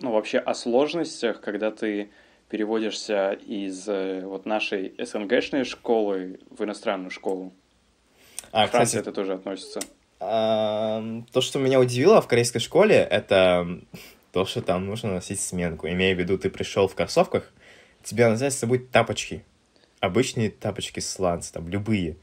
ну 0.00 0.12
вообще 0.12 0.38
о 0.38 0.54
сложностях, 0.54 1.40
когда 1.40 1.70
ты 1.70 2.10
переводишься 2.48 3.32
из 3.32 3.86
э, 3.88 4.22
вот 4.24 4.46
нашей 4.46 4.94
СНГшной 4.98 5.64
школы 5.64 6.40
в 6.50 6.64
иностранную 6.64 7.10
школу. 7.10 7.52
А, 8.52 8.66
Франция 8.66 9.00
кстати, 9.00 9.02
это 9.02 9.12
тоже 9.12 9.34
относится. 9.34 9.80
То, 10.18 11.40
что 11.40 11.58
меня 11.58 11.80
удивило 11.80 12.20
в 12.20 12.28
корейской 12.28 12.60
школе, 12.60 12.96
это 12.96 13.80
то, 14.32 14.44
что 14.44 14.62
там 14.62 14.86
нужно 14.86 15.14
носить 15.14 15.40
сменку. 15.40 15.88
Имея 15.88 16.14
в 16.14 16.18
виду, 16.18 16.38
ты 16.38 16.50
пришел 16.50 16.88
в 16.88 16.94
кроссовках, 16.94 17.52
тебе 18.02 18.24
надо 18.24 18.36
взять 18.36 18.52
с 18.52 18.58
собой 18.58 18.78
тапочки. 18.78 19.44
Обычные 20.00 20.50
тапочки 20.50 21.00
сланцы, 21.00 21.52
там, 21.52 21.68
любые. 21.68 22.16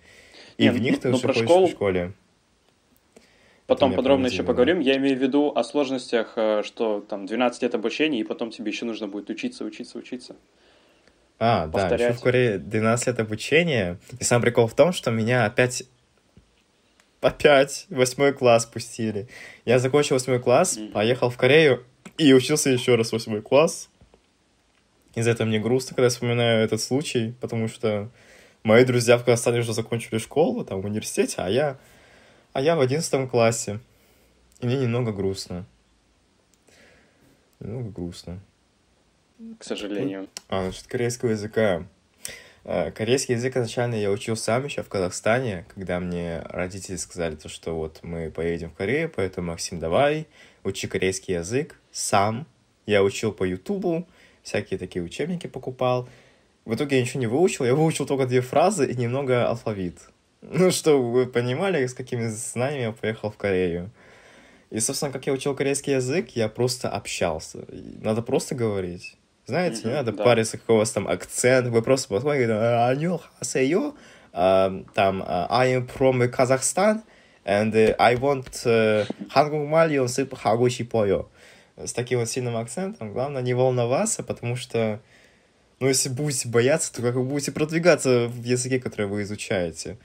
И 0.57 0.63
Нет, 0.63 0.75
в 0.75 0.79
них 0.79 0.93
ну, 0.95 0.99
ты 0.99 1.09
уже 1.09 1.27
ходишь 1.27 1.43
школу... 1.43 1.67
в 1.67 1.71
школе. 1.71 2.13
Потом 3.65 3.93
подробно 3.93 4.27
еще 4.27 4.43
поговорим. 4.43 4.79
Я 4.79 4.97
имею 4.97 5.17
в 5.17 5.21
виду 5.21 5.53
о 5.55 5.63
сложностях, 5.63 6.33
э, 6.35 6.61
что 6.63 6.99
там 6.99 7.25
12 7.25 7.61
лет 7.63 7.73
обучения, 7.73 8.19
и 8.19 8.23
потом 8.23 8.51
тебе 8.51 8.69
еще 8.69 8.83
нужно 8.83 9.07
будет 9.07 9.29
учиться, 9.29 9.63
учиться, 9.63 9.97
учиться. 9.97 10.35
А, 11.39 11.67
повторять. 11.67 11.99
да, 11.99 12.07
еще 12.07 12.13
в 12.17 12.21
Корее 12.21 12.57
12 12.57 13.07
лет 13.07 13.19
обучения. 13.19 13.97
И 14.19 14.23
сам 14.23 14.41
прикол 14.41 14.67
в 14.67 14.75
том, 14.75 14.91
что 14.91 15.09
меня 15.09 15.45
опять 15.45 15.83
опять 17.21 17.85
восьмой 17.89 18.33
класс 18.33 18.65
пустили. 18.65 19.27
Я 19.65 19.79
закончил 19.79 20.15
восьмой 20.15 20.39
класс, 20.39 20.77
поехал 20.93 21.29
в 21.29 21.37
Корею 21.37 21.85
и 22.17 22.33
учился 22.33 22.69
еще 22.69 22.95
раз 22.95 23.11
восьмой 23.11 23.41
класс. 23.41 23.89
Из-за 25.15 25.31
этого 25.31 25.47
мне 25.47 25.59
грустно, 25.59 25.95
когда 25.95 26.05
я 26.05 26.09
вспоминаю 26.09 26.63
этот 26.63 26.81
случай, 26.81 27.33
потому 27.41 27.67
что 27.67 28.09
мои 28.63 28.85
друзья 28.85 29.17
в 29.17 29.25
Казахстане 29.25 29.59
уже 29.59 29.73
закончили 29.73 30.17
школу, 30.19 30.63
там, 30.63 30.81
в 30.81 30.85
университете, 30.85 31.35
а 31.39 31.49
я, 31.49 31.77
а 32.53 32.61
я 32.61 32.75
в 32.75 32.79
одиннадцатом 32.79 33.27
классе. 33.27 33.79
И 34.61 34.65
мне 34.65 34.77
немного 34.77 35.11
грустно. 35.11 35.65
Немного 37.59 37.89
грустно. 37.89 38.39
К 39.59 39.63
сожалению. 39.63 40.27
А, 40.49 40.67
насчет 40.67 40.87
корейского 40.87 41.31
языка. 41.31 41.85
Э, 42.63 42.91
корейский 42.91 43.35
язык 43.35 43.57
изначально 43.57 43.95
я 43.95 44.11
учил 44.11 44.35
сам 44.35 44.65
еще 44.65 44.83
в 44.83 44.89
Казахстане, 44.89 45.65
когда 45.73 45.99
мне 45.99 46.41
родители 46.45 46.95
сказали 46.95 47.35
то, 47.35 47.49
что 47.49 47.75
вот 47.75 47.99
мы 48.03 48.29
поедем 48.29 48.69
в 48.69 48.75
Корею, 48.75 49.11
поэтому, 49.13 49.47
Максим, 49.47 49.79
давай, 49.79 50.27
учи 50.63 50.87
корейский 50.87 51.35
язык 51.35 51.79
сам. 51.91 52.45
Я 52.85 53.03
учил 53.03 53.31
по 53.31 53.43
Ютубу, 53.43 54.07
всякие 54.43 54.77
такие 54.77 55.03
учебники 55.03 55.47
покупал. 55.47 56.07
В 56.65 56.75
итоге 56.75 56.97
я 56.97 57.01
ничего 57.01 57.19
не 57.19 57.27
выучил, 57.27 57.65
я 57.65 57.73
выучил 57.73 58.05
только 58.05 58.27
две 58.27 58.41
фразы 58.41 58.91
и 58.91 58.95
немного 58.95 59.47
алфавит. 59.47 59.99
Ну, 60.43 60.71
чтобы 60.71 61.11
вы 61.11 61.27
понимали, 61.27 61.85
с 61.85 61.93
какими 61.93 62.25
знаниями 62.25 62.85
я 62.85 62.91
поехал 62.91 63.29
в 63.29 63.37
Корею. 63.37 63.91
И, 64.71 64.79
собственно, 64.79 65.11
как 65.11 65.27
я 65.27 65.33
учил 65.33 65.55
корейский 65.55 65.93
язык, 65.93 66.31
я 66.31 66.49
просто 66.49 66.89
общался. 66.89 67.65
Надо 68.01 68.23
просто 68.23 68.55
говорить. 68.55 69.17
Знаете, 69.45 69.81
mm-hmm, 69.81 69.87
не 69.87 69.93
надо 69.93 70.11
да. 70.11 70.23
париться, 70.23 70.57
какой 70.57 70.75
у 70.75 70.79
вас 70.79 70.91
там 70.91 71.07
акцент. 71.07 71.67
Вы 71.67 71.81
просто 71.81 72.09
подходите, 72.09 72.51
э, 72.51 72.89
аню 72.89 73.21
хасею, 73.39 73.95
э, 74.33 74.83
там, 74.93 75.21
э, 75.21 75.25
I 75.49 75.75
am 75.75 75.87
from 75.87 76.29
Kazakhstan, 76.29 77.01
and 77.43 77.95
I 77.97 78.15
want 78.15 79.07
Хангунг 79.29 79.69
Мальон 79.69 80.07
сып 80.07 80.35
хагучи 80.35 80.83
пою. 80.83 81.29
С 81.75 81.93
таким 81.93 82.19
вот 82.19 82.29
сильным 82.29 82.55
акцентом. 82.57 83.13
Главное 83.13 83.41
не 83.41 83.53
волноваться, 83.53 84.23
потому 84.23 84.55
что, 84.55 84.99
ну, 85.79 85.87
если 85.87 86.09
будете 86.09 86.47
бояться, 86.47 86.93
то 86.93 87.01
как 87.01 87.15
вы 87.15 87.23
будете 87.23 87.51
продвигаться 87.51 88.27
в 88.27 88.43
языке, 88.43 88.79
который 88.79 89.07
вы 89.07 89.23
изучаете. 89.23 89.97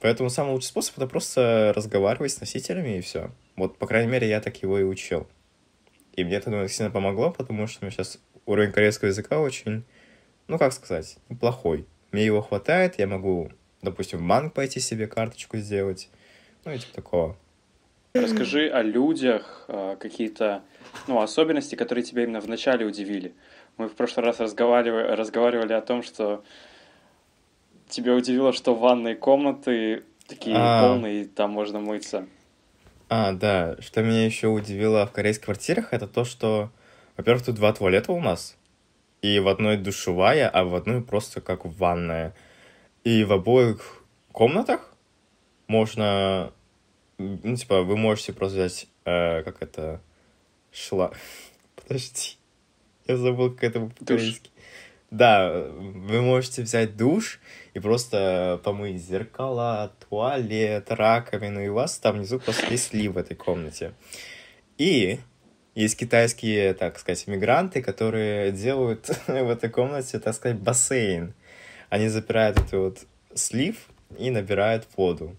Поэтому 0.00 0.30
самый 0.30 0.52
лучший 0.52 0.68
способ 0.68 0.96
это 0.98 1.08
просто 1.08 1.72
разговаривать 1.74 2.32
с 2.32 2.40
носителями 2.40 2.98
и 2.98 3.00
все. 3.00 3.32
Вот, 3.56 3.78
по 3.78 3.86
крайней 3.86 4.10
мере, 4.10 4.28
я 4.28 4.40
так 4.40 4.62
его 4.62 4.78
и 4.78 4.84
учил. 4.84 5.26
И 6.14 6.24
мне 6.24 6.36
это 6.36 6.50
думаю, 6.50 6.68
сильно 6.68 6.90
помогло, 6.90 7.30
потому 7.30 7.66
что 7.66 7.80
у 7.80 7.84
меня 7.86 7.92
сейчас 7.92 8.18
уровень 8.48 8.72
корейского 8.72 9.08
языка 9.08 9.40
очень, 9.40 9.84
ну 10.48 10.58
как 10.58 10.72
сказать, 10.72 11.18
неплохой. 11.28 11.86
Мне 12.10 12.24
его 12.24 12.40
хватает, 12.40 12.98
я 12.98 13.06
могу, 13.06 13.50
допустим, 13.82 14.18
в 14.18 14.26
банк 14.26 14.54
пойти 14.54 14.80
себе 14.80 15.06
карточку 15.06 15.58
сделать, 15.58 16.08
ну 16.64 16.72
и 16.72 16.78
типа 16.78 16.94
такого. 16.94 17.36
Расскажи 18.14 18.68
о 18.68 18.82
людях, 18.82 19.66
а, 19.68 19.96
какие-то 19.96 20.62
ну, 21.06 21.20
особенности, 21.20 21.74
которые 21.74 22.02
тебя 22.02 22.24
именно 22.24 22.40
вначале 22.40 22.86
удивили. 22.86 23.34
Мы 23.76 23.88
в 23.88 23.94
прошлый 23.94 24.24
раз 24.24 24.40
разговаривали, 24.40 25.12
разговаривали 25.14 25.74
о 25.74 25.82
том, 25.82 26.02
что 26.02 26.42
тебя 27.88 28.14
удивило, 28.14 28.52
что 28.52 28.74
ванные 28.74 29.14
комнаты 29.14 30.04
такие 30.26 30.56
а... 30.58 30.82
полные, 30.82 31.22
и 31.22 31.24
там 31.26 31.50
можно 31.50 31.80
мыться. 31.80 32.26
А, 33.08 33.32
да. 33.32 33.76
Что 33.80 34.02
меня 34.02 34.24
еще 34.24 34.48
удивило 34.48 35.06
в 35.06 35.12
корейских 35.12 35.44
квартирах, 35.44 35.92
это 35.92 36.06
то, 36.06 36.24
что 36.24 36.70
во-первых, 37.18 37.44
тут 37.44 37.56
два 37.56 37.72
туалета 37.72 38.12
у 38.12 38.20
нас. 38.20 38.56
И 39.22 39.40
в 39.40 39.48
одной 39.48 39.76
душевая, 39.76 40.48
а 40.48 40.64
в 40.64 40.74
одной 40.76 41.02
просто 41.02 41.40
как 41.40 41.66
ванная. 41.66 42.32
И 43.02 43.24
в 43.24 43.32
обоих 43.32 44.04
комнатах 44.32 44.94
можно... 45.66 46.52
Ну, 47.18 47.56
типа, 47.56 47.82
вы 47.82 47.96
можете 47.96 48.32
просто 48.32 48.58
взять, 48.58 48.86
э, 49.04 49.42
как 49.42 49.60
это, 49.60 50.00
шла... 50.70 51.10
Подожди. 51.74 52.36
Я 53.08 53.16
забыл, 53.16 53.50
как 53.50 53.64
это 53.64 53.80
по-корейски. 53.80 54.50
Да, 55.10 55.50
вы 55.50 56.20
можете 56.20 56.62
взять 56.62 56.96
душ 56.96 57.40
и 57.74 57.80
просто 57.80 58.60
помыть 58.62 59.02
зеркала, 59.02 59.92
туалет, 60.08 60.92
раковину, 60.92 61.64
и 61.64 61.68
у 61.68 61.74
вас 61.74 61.98
там 61.98 62.18
внизу 62.18 62.38
просто 62.38 62.70
есть 62.70 62.90
слив 62.90 63.14
в 63.14 63.18
этой 63.18 63.34
комнате. 63.34 63.94
И 64.76 65.18
есть 65.78 65.96
китайские, 65.96 66.74
так 66.74 66.98
сказать, 66.98 67.28
мигранты, 67.28 67.80
которые 67.80 68.50
делают 68.50 69.06
в 69.28 69.48
этой 69.48 69.70
комнате, 69.70 70.18
так 70.18 70.34
сказать, 70.34 70.58
бассейн. 70.58 71.34
Они 71.88 72.08
запирают 72.08 72.58
этот 72.58 72.72
вот 72.72 72.98
слив 73.34 73.76
и 74.18 74.30
набирают 74.30 74.88
воду. 74.96 75.36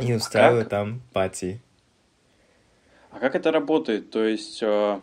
И 0.00 0.12
а 0.12 0.16
устраивают 0.16 0.66
а 0.66 0.70
там 0.70 1.02
пати. 1.12 1.60
А 3.12 3.20
как 3.20 3.36
это 3.36 3.52
работает? 3.52 4.10
То 4.10 4.24
есть 4.24 4.60
э, 4.62 5.00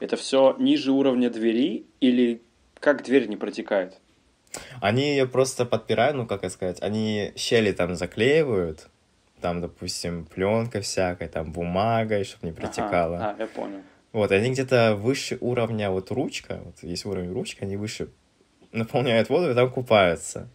это 0.00 0.16
все 0.16 0.56
ниже 0.58 0.90
уровня 0.90 1.30
двери 1.30 1.86
или 2.00 2.42
как 2.80 3.04
дверь 3.04 3.28
не 3.28 3.36
протекает? 3.36 3.94
Они 4.80 5.10
ее 5.10 5.26
просто 5.26 5.64
подпирают, 5.64 6.16
ну 6.16 6.26
как 6.26 6.50
сказать, 6.50 6.82
они 6.82 7.32
щели 7.36 7.70
там 7.70 7.94
заклеивают, 7.94 8.88
там, 9.46 9.60
допустим, 9.60 10.24
пленка 10.24 10.80
всякая, 10.80 11.28
там, 11.28 11.52
бумагой, 11.52 12.24
чтобы 12.24 12.48
не 12.48 12.52
протекало. 12.52 13.16
Ага. 13.18 13.34
А, 13.38 13.40
я 13.42 13.46
понял. 13.46 13.78
Вот, 14.12 14.32
они 14.32 14.50
где-то 14.50 14.96
выше 14.96 15.38
уровня, 15.40 15.90
вот 15.90 16.10
ручка, 16.10 16.60
вот 16.64 16.82
есть 16.82 17.06
уровень 17.06 17.32
ручки, 17.32 17.62
они 17.62 17.76
выше 17.76 18.08
наполняют 18.72 19.28
воду 19.28 19.48
и 19.48 19.54
там 19.54 19.70
купаются. 19.70 20.48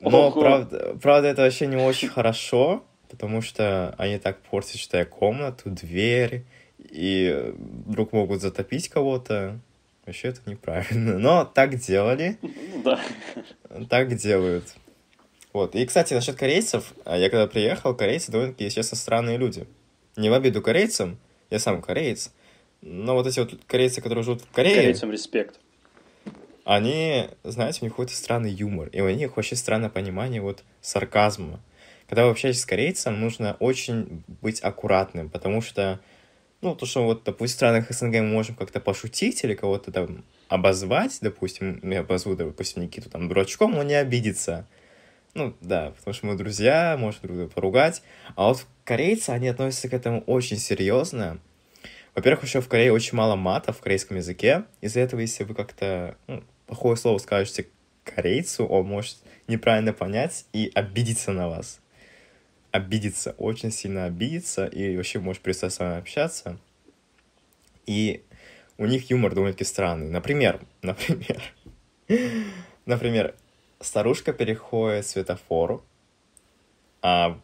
Но, 0.00 0.30
правда, 0.32 0.98
правда, 1.00 1.28
это 1.28 1.42
вообще 1.42 1.66
не 1.66 1.76
очень 1.76 2.08
хорошо, 2.08 2.84
потому 3.08 3.40
что 3.40 3.94
они 3.96 4.18
так 4.18 4.36
портят, 4.50 4.76
считай, 4.76 5.06
комнату, 5.06 5.70
дверь, 5.70 6.44
и 6.78 7.54
вдруг 7.86 8.12
могут 8.12 8.42
затопить 8.42 8.90
кого-то. 8.90 9.58
Вообще 10.04 10.28
это 10.28 10.40
неправильно. 10.44 11.18
Но 11.18 11.46
так 11.46 11.76
делали. 11.76 12.36
Да. 12.84 13.00
Так 13.88 14.14
делают. 14.14 14.74
Вот. 15.56 15.74
И, 15.74 15.86
кстати, 15.86 16.12
насчет 16.12 16.36
корейцев. 16.36 16.92
а 17.06 17.16
Я 17.16 17.30
когда 17.30 17.46
приехал, 17.46 17.94
корейцы 17.94 18.30
довольно-таки, 18.30 18.64
если 18.64 18.82
честно, 18.82 18.94
странные 18.98 19.38
люди. 19.38 19.66
Не 20.14 20.28
в 20.28 20.34
обиду 20.34 20.60
корейцам, 20.60 21.18
я 21.48 21.58
сам 21.58 21.80
кореец, 21.80 22.30
но 22.82 23.14
вот 23.14 23.26
эти 23.26 23.40
вот 23.40 23.58
корейцы, 23.66 24.02
которые 24.02 24.22
живут 24.22 24.42
в 24.42 24.50
Корее, 24.52 24.76
Корейцам 24.76 25.10
респект. 25.10 25.58
они, 26.66 27.28
знаете, 27.42 27.78
у 27.80 27.84
них 27.86 27.94
какой-то 27.94 28.12
странный 28.12 28.50
юмор, 28.50 28.88
и 28.88 29.00
у 29.00 29.08
них 29.08 29.34
вообще 29.34 29.56
странное 29.56 29.88
понимание 29.88 30.42
вот 30.42 30.62
сарказма. 30.82 31.58
Когда 32.06 32.26
вы 32.26 32.32
общаетесь 32.32 32.60
с 32.60 32.66
корейцем, 32.66 33.18
нужно 33.18 33.56
очень 33.58 34.22
быть 34.42 34.60
аккуратным, 34.60 35.30
потому 35.30 35.62
что, 35.62 36.00
ну, 36.60 36.76
то, 36.76 36.84
что 36.84 37.02
вот, 37.02 37.24
допустим, 37.24 37.54
в 37.54 37.56
странах 37.56 37.90
СНГ 37.90 38.16
мы 38.16 38.28
можем 38.28 38.56
как-то 38.56 38.78
пошутить 38.78 39.42
или 39.42 39.54
кого-то 39.54 39.90
там 39.90 40.22
обозвать, 40.48 41.16
допустим, 41.22 41.80
я 41.82 42.00
обозву, 42.00 42.36
допустим, 42.36 42.82
Никиту 42.82 43.08
там 43.08 43.26
дурачком, 43.28 43.78
он 43.78 43.86
не 43.86 43.94
обидится. 43.94 44.66
Ну, 45.36 45.54
да, 45.60 45.92
потому 45.98 46.14
что 46.14 46.26
мы 46.26 46.34
друзья, 46.34 46.96
можем 46.98 47.20
друг 47.20 47.36
друга 47.36 47.52
поругать. 47.52 48.02
А 48.36 48.48
вот 48.48 48.64
корейцы, 48.84 49.28
они 49.28 49.48
относятся 49.48 49.90
к 49.90 49.92
этому 49.92 50.22
очень 50.22 50.56
серьезно. 50.56 51.40
Во-первых, 52.14 52.44
еще 52.44 52.62
в 52.62 52.68
Корее 52.68 52.90
очень 52.90 53.18
мало 53.18 53.36
мата 53.36 53.74
в 53.74 53.80
корейском 53.82 54.16
языке. 54.16 54.64
Из-за 54.80 55.00
этого, 55.00 55.20
если 55.20 55.44
вы 55.44 55.54
как-то 55.54 56.16
ну, 56.26 56.42
плохое 56.66 56.96
слово 56.96 57.18
скажете 57.18 57.66
корейцу, 58.02 58.64
он 58.64 58.86
может 58.86 59.18
неправильно 59.46 59.92
понять 59.92 60.46
и 60.54 60.72
обидеться 60.74 61.32
на 61.32 61.50
вас. 61.50 61.80
Обидеться, 62.70 63.34
очень 63.36 63.70
сильно 63.70 64.06
обидеться, 64.06 64.64
и 64.64 64.96
вообще 64.96 65.18
может 65.18 65.42
перестать 65.42 65.74
с 65.74 65.78
вами 65.78 65.98
общаться. 65.98 66.58
И 67.84 68.22
у 68.78 68.86
них 68.86 69.10
юмор 69.10 69.34
довольно-таки 69.34 69.64
странный. 69.64 70.08
Например, 70.08 70.62
например, 70.80 71.42
например, 72.86 73.34
старушка 73.80 74.32
переходит 74.32 75.06
светофор, 75.06 75.82
а 77.02 77.38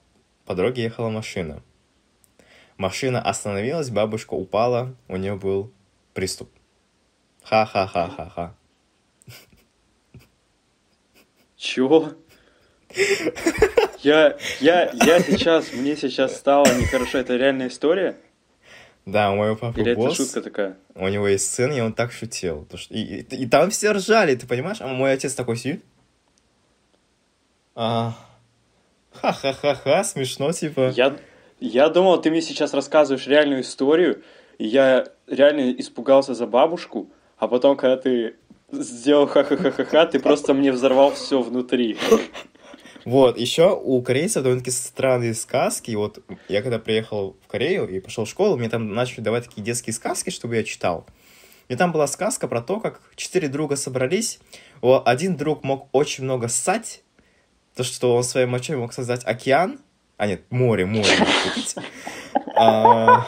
по 0.45 0.55
дороге 0.55 0.83
ехала 0.83 1.09
машина. 1.09 1.63
Машина 2.77 3.21
остановилась, 3.23 3.91
бабушка 3.91 4.35
упала, 4.35 4.95
у 5.09 5.17
нее 5.17 5.37
был 5.37 5.73
приступ. 6.15 6.51
Ха-ха-ха-ха-ха. 7.45 8.55
Чего? 11.57 12.13
Я, 14.03 14.37
я, 14.61 14.91
я 14.93 15.21
сейчас, 15.21 15.73
мне 15.73 15.97
сейчас 15.97 16.37
стало 16.37 16.67
нехорошо. 16.79 17.19
Это 17.19 17.37
реальная 17.37 17.69
история? 17.69 18.17
Да, 19.07 19.31
у 19.33 19.37
моего 19.37 19.57
папы 19.57 19.81
Или 19.81 19.93
это 19.93 20.01
босс, 20.01 20.17
шутка 20.17 20.43
такая? 20.43 20.77
у 20.95 21.09
него 21.09 21.27
есть 21.29 21.53
сын, 21.53 21.73
и 21.73 21.81
он 21.81 21.93
так 21.93 22.13
шутил. 22.13 22.67
И, 22.91 23.01
и- 23.21 23.37
и 23.45 23.47
там 23.49 23.71
все 23.71 23.93
ржали, 23.93 24.35
ты 24.35 24.47
понимаешь? 24.47 24.81
А 24.81 24.89
мой 24.89 25.13
отец 25.13 25.35
такой 25.35 25.57
сидит. 25.57 25.85
А, 27.75 28.15
Ха-ха-ха-ха, 29.13 30.05
смешно, 30.05 30.53
типа. 30.53 30.93
Я, 30.97 31.17
я 31.61 31.89
думал, 31.89 32.21
ты 32.21 32.31
мне 32.31 32.43
сейчас 32.43 32.75
рассказываешь 32.75 33.27
реальную 33.27 33.61
историю, 33.61 34.23
и 34.59 34.67
я 34.67 35.07
реально 35.27 35.73
испугался 35.73 36.35
за 36.35 36.47
бабушку, 36.47 37.11
а 37.37 37.49
потом, 37.49 37.77
когда 37.77 37.97
ты 37.97 38.37
сделал 38.73 39.27
ха-ха-ха-ха-ха, 39.27 40.07
ты 40.07 40.19
просто 40.19 40.55
мне 40.55 40.73
взорвал 40.73 41.13
все 41.13 41.41
внутри. 41.41 41.97
Вот, 43.05 43.37
еще 43.37 43.77
у 43.77 44.01
корейцев 44.01 44.45
довольно-таки 44.45 44.71
странные 44.71 45.35
сказки. 45.35 45.91
И 45.91 45.97
Вот 45.97 46.21
я 46.49 46.63
когда 46.63 46.79
приехал 46.79 47.37
в 47.43 47.49
Корею 47.49 47.89
и 47.89 47.99
пошел 47.99 48.25
в 48.25 48.29
школу, 48.29 48.57
мне 48.57 48.69
там 48.69 48.95
начали 48.95 49.21
давать 49.21 49.47
такие 49.47 49.63
детские 49.63 49.93
сказки, 49.93 50.31
чтобы 50.31 50.55
я 50.55 50.63
читал. 50.63 51.05
И 51.69 51.75
там 51.75 51.91
была 51.91 52.07
сказка 52.07 52.47
про 52.47 52.61
то, 52.61 52.79
как 52.79 53.01
четыре 53.17 53.49
друга 53.49 53.75
собрались. 53.75 54.39
Один 54.83 55.37
друг 55.37 55.65
мог 55.65 55.89
очень 55.91 56.23
много 56.23 56.47
ссать, 56.47 57.03
то, 57.75 57.85
что 57.85 58.17
он 58.17 58.25
своей 58.25 58.47
мочой 58.47 58.77
мог 58.77 58.93
создать 58.93 59.25
океан. 59.25 59.79
А 60.17 60.27
нет, 60.27 60.43
море, 60.51 60.87
море. 60.87 61.09
А, 62.55 63.27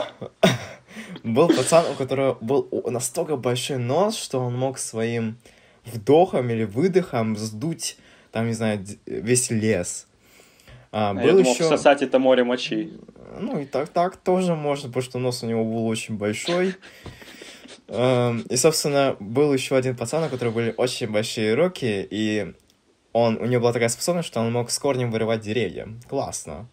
Был 1.25 1.49
пацан, 1.49 1.87
у 1.91 1.95
которого 1.95 2.37
был 2.41 2.69
настолько 2.87 3.37
большой 3.37 3.79
нос, 3.79 4.17
что 4.17 4.41
он 4.41 4.57
мог 4.57 4.79
своим 4.79 5.39
вдохом 5.87 6.51
или 6.51 6.65
выдохом 6.65 7.37
сдуть, 7.37 7.97
там, 8.31 8.47
не 8.47 8.53
знаю, 8.53 8.85
весь 9.07 9.51
лес. 9.51 10.07
А, 10.93 11.11
А 11.11 11.15
был 11.15 11.39
я 11.39 11.51
еще... 11.51 11.65
всосать 11.65 12.03
это 12.03 12.19
море 12.19 12.45
мочи. 12.45 12.93
Ну, 13.41 13.59
и 13.59 13.65
так, 13.65 13.89
так 13.89 14.17
тоже 14.17 14.55
можно, 14.55 14.89
потому 14.89 15.03
что 15.03 15.19
нос 15.19 15.43
у 15.43 15.47
него 15.47 15.65
был 15.65 15.87
очень 15.87 16.17
большой. 16.17 16.77
Эм, 17.89 18.41
И, 18.51 18.57
собственно, 18.57 19.17
был 19.19 19.53
еще 19.53 19.77
один 19.77 19.97
пацан, 19.97 20.25
у 20.25 20.29
которого 20.29 20.53
были 20.55 20.75
очень 20.77 21.11
большие 21.11 21.55
руки, 21.55 22.07
и 22.11 22.53
он, 23.15 23.37
у 23.41 23.47
него 23.47 23.63
была 23.63 23.73
такая 23.73 23.89
способность, 23.89 24.27
что 24.27 24.41
он 24.41 24.53
мог 24.53 24.71
с 24.71 24.79
корнем 24.79 25.13
вырывать 25.13 25.41
деревья. 25.41 25.89
Классно. 26.09 26.69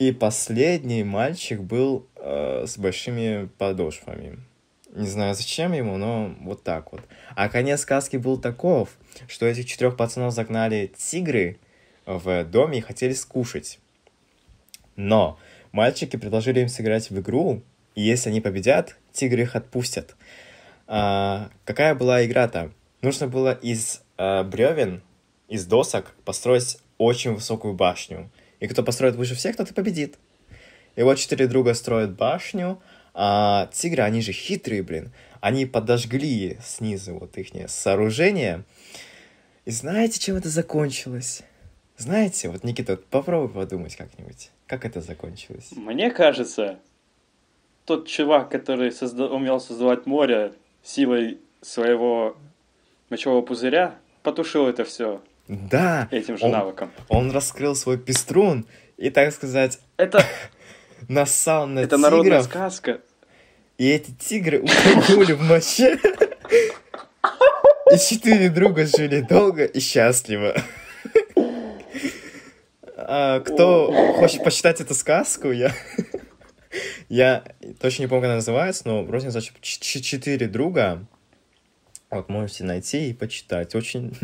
И 0.00 0.10
последний 0.10 1.04
мальчик 1.04 1.60
был 1.60 2.08
э, 2.16 2.64
с 2.66 2.76
большими 2.76 3.48
подошвами. 3.58 4.40
Не 4.92 5.06
знаю, 5.06 5.36
зачем 5.36 5.72
ему, 5.72 5.96
но 5.98 6.34
вот 6.40 6.64
так 6.64 6.90
вот. 6.92 7.02
А 7.36 7.48
конец 7.48 7.82
сказки 7.82 8.16
был 8.16 8.38
таков, 8.38 8.90
что 9.28 9.46
этих 9.46 9.66
четырех 9.66 9.96
пацанов 9.96 10.34
загнали 10.34 10.92
тигры 10.96 11.60
в 12.06 12.44
доме 12.44 12.78
и 12.78 12.82
хотели 12.82 13.12
скушать. 13.12 13.78
Но 14.96 15.38
мальчики 15.70 16.16
предложили 16.16 16.60
им 16.60 16.68
сыграть 16.68 17.08
в 17.08 17.20
игру, 17.20 17.62
и 17.94 18.02
если 18.02 18.30
они 18.30 18.40
победят, 18.40 18.96
тигры 19.12 19.42
их 19.42 19.54
отпустят. 19.54 20.16
А, 20.88 21.50
какая 21.64 21.94
была 21.94 22.26
игра 22.26 22.48
там? 22.48 22.74
Нужно 23.00 23.28
было 23.28 23.52
из 23.52 24.02
а, 24.18 24.42
бревен, 24.42 25.02
из 25.52 25.66
досок 25.66 26.14
построить 26.24 26.78
очень 26.96 27.34
высокую 27.34 27.74
башню. 27.74 28.30
И 28.58 28.66
кто 28.66 28.82
построит 28.82 29.16
выше 29.16 29.34
всех, 29.34 29.54
тот 29.54 29.70
и 29.70 29.74
победит. 29.74 30.18
И 30.96 31.02
вот 31.02 31.18
четыре 31.18 31.46
друга 31.46 31.74
строят 31.74 32.16
башню, 32.16 32.80
а 33.12 33.68
тигры, 33.70 34.02
они 34.02 34.22
же 34.22 34.32
хитрые, 34.32 34.82
блин. 34.82 35.12
Они 35.42 35.66
подожгли 35.66 36.58
снизу 36.64 37.18
вот 37.18 37.36
их 37.36 37.48
сооружение. 37.68 38.64
И 39.66 39.70
знаете, 39.70 40.18
чем 40.18 40.36
это 40.36 40.48
закончилось? 40.48 41.42
Знаете, 41.98 42.48
вот, 42.48 42.64
Никита, 42.64 42.96
попробуй 42.96 43.50
подумать 43.50 43.94
как-нибудь. 43.94 44.50
Как 44.66 44.86
это 44.86 45.02
закончилось? 45.02 45.68
Мне 45.72 46.10
кажется, 46.10 46.78
тот 47.84 48.08
чувак, 48.08 48.48
который 48.48 48.88
созда- 48.88 49.28
умел 49.28 49.60
создавать 49.60 50.06
море 50.06 50.54
силой 50.82 51.40
своего 51.60 52.38
мочевого 53.10 53.42
пузыря, 53.42 53.96
потушил 54.22 54.66
это 54.66 54.84
все 54.84 55.20
Да, 55.48 56.08
этим 56.10 56.38
же 56.38 56.44
он, 56.44 56.50
навыком. 56.52 56.90
он 57.08 57.30
раскрыл 57.30 57.74
свой 57.74 57.98
пеструн 57.98 58.66
и, 58.96 59.10
так 59.10 59.32
сказать, 59.32 59.78
Это, 59.96 60.24
нассал 61.08 61.66
на 61.66 61.80
это 61.80 61.98
народная 61.98 62.42
тигров. 62.42 62.44
сказка. 62.46 63.00
И 63.78 63.88
эти 63.88 64.12
тигры 64.12 64.60
утонули 64.62 65.32
в 65.32 65.42
моче. 65.42 65.98
И 67.92 67.98
четыре 67.98 68.48
друга 68.48 68.86
жили 68.86 69.20
долго 69.20 69.64
и 69.64 69.80
счастливо. 69.80 70.54
А, 72.96 73.40
кто 73.40 73.92
хочет 74.14 74.44
почитать 74.44 74.80
эту 74.80 74.94
сказку, 74.94 75.50
я... 75.50 75.72
Я 77.08 77.44
точно 77.80 78.02
не 78.02 78.08
помню, 78.08 78.22
как 78.22 78.26
она 78.28 78.34
называется, 78.36 78.84
но 78.86 79.02
вроде 79.02 79.30
ч- 79.40 80.00
«Четыре 80.00 80.46
друга». 80.46 81.04
Вот, 82.10 82.30
можете 82.30 82.64
найти 82.64 83.10
и 83.10 83.12
почитать. 83.12 83.74
Очень 83.74 84.14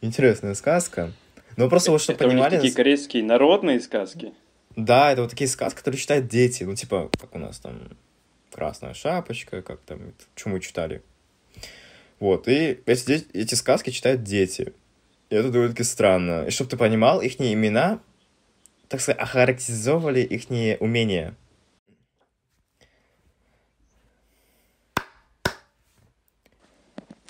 интересная 0.00 0.54
сказка. 0.54 1.12
Но 1.56 1.68
просто 1.68 1.90
вот, 1.90 2.00
чтобы 2.00 2.16
это 2.16 2.26
у 2.26 2.28
них 2.28 2.36
понимали... 2.36 2.56
такие 2.56 2.72
корейские 2.72 3.24
народные 3.24 3.80
сказки. 3.80 4.32
Да, 4.76 5.10
это 5.10 5.22
вот 5.22 5.30
такие 5.30 5.48
сказки, 5.48 5.78
которые 5.78 6.00
читают 6.00 6.28
дети. 6.28 6.62
Ну, 6.62 6.74
типа, 6.74 7.10
как 7.20 7.34
у 7.34 7.38
нас 7.38 7.58
там 7.58 7.96
«Красная 8.52 8.94
шапочка», 8.94 9.62
как 9.62 9.80
там, 9.80 10.14
что 10.36 10.50
мы 10.50 10.60
читали. 10.60 11.02
Вот, 12.20 12.48
и 12.48 12.80
эти, 12.86 13.26
эти 13.32 13.54
сказки 13.54 13.90
читают 13.90 14.22
дети. 14.22 14.72
И 15.30 15.34
это 15.34 15.50
довольно-таки 15.50 15.84
странно. 15.84 16.44
И 16.46 16.50
чтобы 16.50 16.70
ты 16.70 16.76
понимал, 16.76 17.20
их 17.20 17.40
имена, 17.40 18.00
так 18.88 19.00
сказать, 19.00 19.20
охарактеризовывали 19.20 20.20
их 20.20 20.48
умения. 20.80 21.34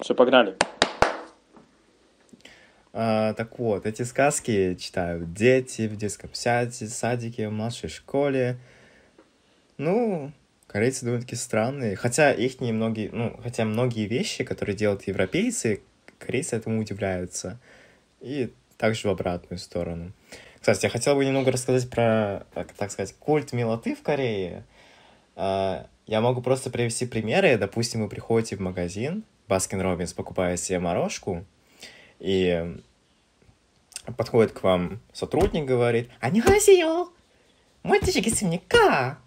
Все, 0.00 0.14
погнали. 0.14 0.56
А, 3.00 3.32
так 3.34 3.60
вот, 3.60 3.86
эти 3.86 4.02
сказки 4.02 4.74
читают 4.74 5.32
дети 5.32 5.86
в 5.86 5.94
детском 5.94 6.30
саде, 6.32 6.88
садике, 6.88 7.48
в 7.48 7.52
младшей 7.52 7.88
школе. 7.88 8.58
Ну, 9.76 10.32
корейцы 10.66 11.04
довольно-таки 11.04 11.36
странные. 11.36 11.94
Хотя 11.94 12.32
их 12.32 12.60
не 12.60 12.72
многие, 12.72 13.10
ну, 13.12 13.38
хотя 13.40 13.64
многие 13.64 14.06
вещи, 14.08 14.42
которые 14.42 14.74
делают 14.74 15.06
европейцы, 15.06 15.80
корейцы 16.18 16.56
этому 16.56 16.80
удивляются. 16.80 17.60
И 18.20 18.52
также 18.76 19.06
в 19.06 19.12
обратную 19.12 19.60
сторону. 19.60 20.10
Кстати, 20.58 20.86
я 20.86 20.90
хотел 20.90 21.14
бы 21.14 21.24
немного 21.24 21.52
рассказать 21.52 21.88
про, 21.88 22.46
так, 22.52 22.72
так 22.72 22.90
сказать, 22.90 23.14
культ 23.20 23.52
милоты 23.52 23.94
в 23.94 24.02
Корее. 24.02 24.64
А, 25.36 25.86
я 26.08 26.20
могу 26.20 26.42
просто 26.42 26.68
привести 26.68 27.06
примеры. 27.06 27.58
Допустим, 27.58 28.02
вы 28.02 28.08
приходите 28.08 28.56
в 28.56 28.60
магазин, 28.60 29.22
Baskin 29.46 29.82
Robbins, 29.82 30.14
покупая 30.14 30.56
себе 30.56 30.80
морожку, 30.80 31.44
и 32.18 32.76
подходит 34.16 34.52
к 34.52 34.62
вам 34.62 35.00
сотрудник, 35.12 35.64
говорит, 35.64 36.08
«안녕하세요! 36.20 37.08
뭘 37.82 38.28
드시겠습니까!» 38.28 39.18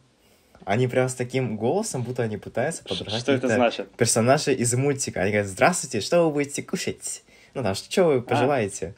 Они 0.66 0.88
прям 0.88 1.10
с 1.10 1.16
таким 1.16 1.58
голосом, 1.58 2.04
будто 2.04 2.24
они 2.24 2.38
пытаются 2.38 2.84
подражать 2.84 3.22
Что 3.22 3.32
это 3.32 3.48
значит? 3.48 3.92
персонажи 3.94 4.54
из 4.54 4.74
мультика. 4.76 5.22
Они 5.22 5.32
говорят, 5.32 5.50
здравствуйте, 5.50 6.02
что 6.02 6.26
вы 6.26 6.32
будете 6.32 6.62
кушать? 6.62 7.24
Ну, 7.54 7.64
там, 7.64 7.74
что 7.74 8.06
вы 8.06 8.22
пожелаете? 8.22 8.94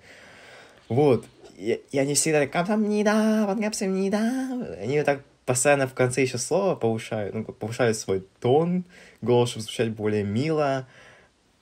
Вот. 0.90 1.26
И, 1.58 1.82
и 1.92 2.00
они 2.00 2.16
всегда 2.16 2.46
«감사합니다, 2.48 3.56
감사합니다». 3.62 4.78
Они 4.82 4.98
вот 4.98 5.06
так 5.06 5.22
постоянно 5.46 5.88
в 5.88 5.94
конце 5.94 6.22
еще 6.22 6.38
слова 6.38 6.76
повышают, 6.76 7.34
ну, 7.34 7.44
повышают 7.46 7.98
свой 7.98 8.26
тон, 8.42 8.84
голос, 9.22 9.52
чтобы 9.52 9.64
звучать 9.64 9.90
более 9.92 10.24
мило 10.24 10.88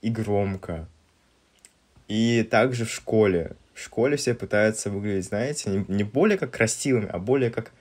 и 0.02 0.10
громко. 0.10 0.88
И 2.12 2.44
также 2.44 2.84
в 2.84 2.92
школе. 2.92 3.54
В 3.74 3.80
школе 3.80 4.18
все 4.18 4.34
пытаются 4.34 4.90
выглядеть, 4.90 5.28
знаете, 5.28 5.70
не, 5.70 5.86
не 5.88 6.04
более 6.04 6.38
как 6.38 6.52
красивыми, 6.52 7.08
а 7.10 7.20
более 7.20 7.52
как 7.52 7.72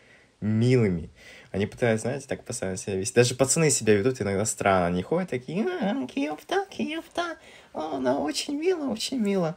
милыми. 0.40 1.10
Они 1.50 1.66
пытаются, 1.66 2.06
знаете, 2.06 2.28
так 2.28 2.44
постоянно 2.44 2.76
себя 2.76 2.94
вести. 2.94 3.12
Даже 3.12 3.34
пацаны 3.34 3.70
себя 3.70 3.96
ведут 3.96 4.22
иногда 4.22 4.44
странно. 4.44 4.86
Они 4.86 5.02
ходят 5.02 5.30
такие, 5.30 5.66
а, 5.66 6.06
киевта, 6.06 6.64
киевта, 6.70 7.38
она 7.72 8.20
очень 8.20 8.56
мило, 8.56 8.88
очень 8.88 9.18
мило. 9.18 9.56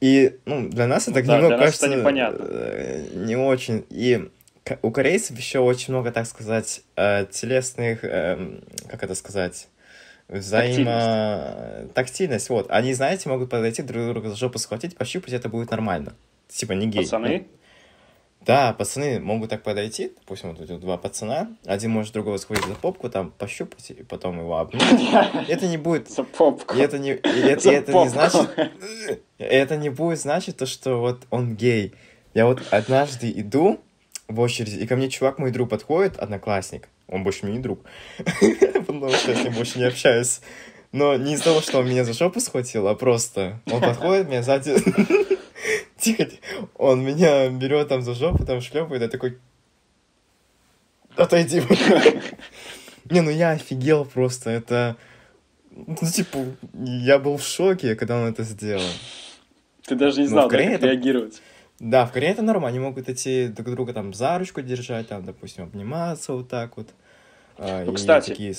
И, 0.00 0.38
ну, 0.46 0.70
для 0.70 0.86
нас 0.86 1.08
это 1.08 1.22
Да, 1.22 1.36
немного 1.36 1.58
кажется 1.58 1.86
непонятно. 1.86 2.46
э, 2.48 3.08
не 3.12 3.36
очень. 3.36 3.84
И 3.90 4.30
у 4.80 4.90
корейцев 4.90 5.36
еще 5.36 5.58
очень 5.58 5.92
много, 5.92 6.12
так 6.12 6.24
сказать, 6.26 6.80
э, 6.96 7.26
телесных, 7.30 8.04
эм, 8.04 8.64
как 8.88 9.02
это 9.02 9.14
сказать, 9.14 9.68
взаимо... 10.28 11.88
Тактильность, 11.94 12.48
вот. 12.48 12.70
Они, 12.70 12.94
знаете, 12.94 13.28
могут 13.28 13.50
подойти 13.50 13.82
друг 13.82 14.06
друга 14.08 14.28
за 14.30 14.36
жопу 14.36 14.58
схватить, 14.58 14.96
пощупать, 14.96 15.32
это 15.32 15.48
будет 15.48 15.70
нормально. 15.70 16.14
Типа 16.48 16.72
не 16.72 16.86
гей. 16.86 17.04
Пацаны? 17.04 17.46
Да, 18.44 18.72
пацаны 18.72 19.20
могут 19.20 19.50
так 19.50 19.62
подойти, 19.62 20.12
допустим, 20.18 20.50
вот 20.50 20.60
эти 20.60 20.76
два 20.76 20.96
пацана, 20.96 21.48
один 21.64 21.92
может 21.92 22.12
другого 22.12 22.38
схватить 22.38 22.66
за 22.66 22.74
попку, 22.74 23.08
там, 23.08 23.30
пощупать, 23.30 23.90
и 23.90 24.02
потом 24.02 24.40
его 24.40 24.58
обнять. 24.58 25.00
Это 25.48 25.68
не 25.68 25.76
будет... 25.76 26.10
За 26.10 26.24
попку. 26.24 26.76
И 26.76 26.80
это 26.80 26.98
не, 26.98 27.12
и 27.12 27.14
это, 27.14 27.70
и 27.70 27.74
это 27.74 27.92
не 27.92 28.08
значит... 28.08 28.72
Это 29.38 29.76
не 29.76 29.90
будет 29.90 30.20
значить 30.20 30.56
то, 30.56 30.66
что 30.66 31.00
вот 31.00 31.22
он 31.30 31.54
гей. 31.54 31.94
Я 32.34 32.46
вот 32.46 32.60
однажды 32.70 33.30
иду 33.30 33.78
в 34.26 34.40
очереди, 34.40 34.76
и 34.76 34.86
ко 34.88 34.96
мне 34.96 35.08
чувак, 35.08 35.38
мой 35.38 35.52
друг, 35.52 35.68
подходит, 35.70 36.16
одноклассник. 36.16 36.88
Он 37.12 37.22
больше 37.22 37.44
мне 37.44 37.56
не 37.58 37.62
друг. 37.62 37.80
Потому 38.86 39.10
что 39.12 39.30
я 39.32 39.36
с 39.36 39.44
ним 39.44 39.52
больше 39.52 39.78
не 39.78 39.84
общаюсь. 39.84 40.40
Но 40.92 41.14
не 41.16 41.34
из-за 41.34 41.44
того, 41.44 41.60
что 41.60 41.78
он 41.78 41.88
меня 41.88 42.04
за 42.04 42.12
жопу 42.14 42.40
схватил, 42.40 42.88
а 42.88 42.94
просто 42.94 43.60
он 43.70 43.80
подходит, 43.88 44.28
меня 44.28 44.42
сзади... 44.42 44.74
Тихо, 45.98 46.26
он 46.76 47.04
меня 47.04 47.48
берет 47.50 47.88
там 47.88 48.02
за 48.02 48.14
жопу, 48.14 48.44
там 48.44 48.60
шлепает, 48.60 49.02
я 49.02 49.08
такой... 49.08 49.38
Отойди. 51.16 51.62
Не, 53.10 53.20
ну 53.20 53.30
я 53.30 53.50
офигел 53.52 54.04
просто, 54.04 54.50
это... 54.50 54.96
Ну, 55.70 55.96
типа, 55.96 56.38
я 56.74 57.18
был 57.18 57.36
в 57.36 57.42
шоке, 57.44 57.94
когда 57.94 58.16
он 58.18 58.28
это 58.28 58.42
сделал. 58.42 58.82
Ты 59.86 59.94
даже 59.94 60.18
не 60.20 60.24
Ну, 60.24 60.30
знал, 60.30 60.48
как 60.48 60.60
это- 60.60 60.86
реагировать. 60.86 61.40
Да, 61.78 62.06
в 62.06 62.12
Корее 62.12 62.30
это 62.32 62.42
нормально, 62.42 62.68
они 62.68 62.78
могут 62.78 63.08
идти 63.08 63.48
друг 63.48 63.70
друга 63.70 63.92
там 63.92 64.14
за 64.14 64.38
ручку 64.38 64.60
держать, 64.62 65.08
там, 65.08 65.24
допустим, 65.24 65.64
обниматься 65.64 66.32
вот 66.32 66.48
так 66.48 66.76
вот. 66.76 66.88
А, 67.64 67.84
Ну, 67.84 67.94
кстати. 67.94 68.30
такие 68.30 68.54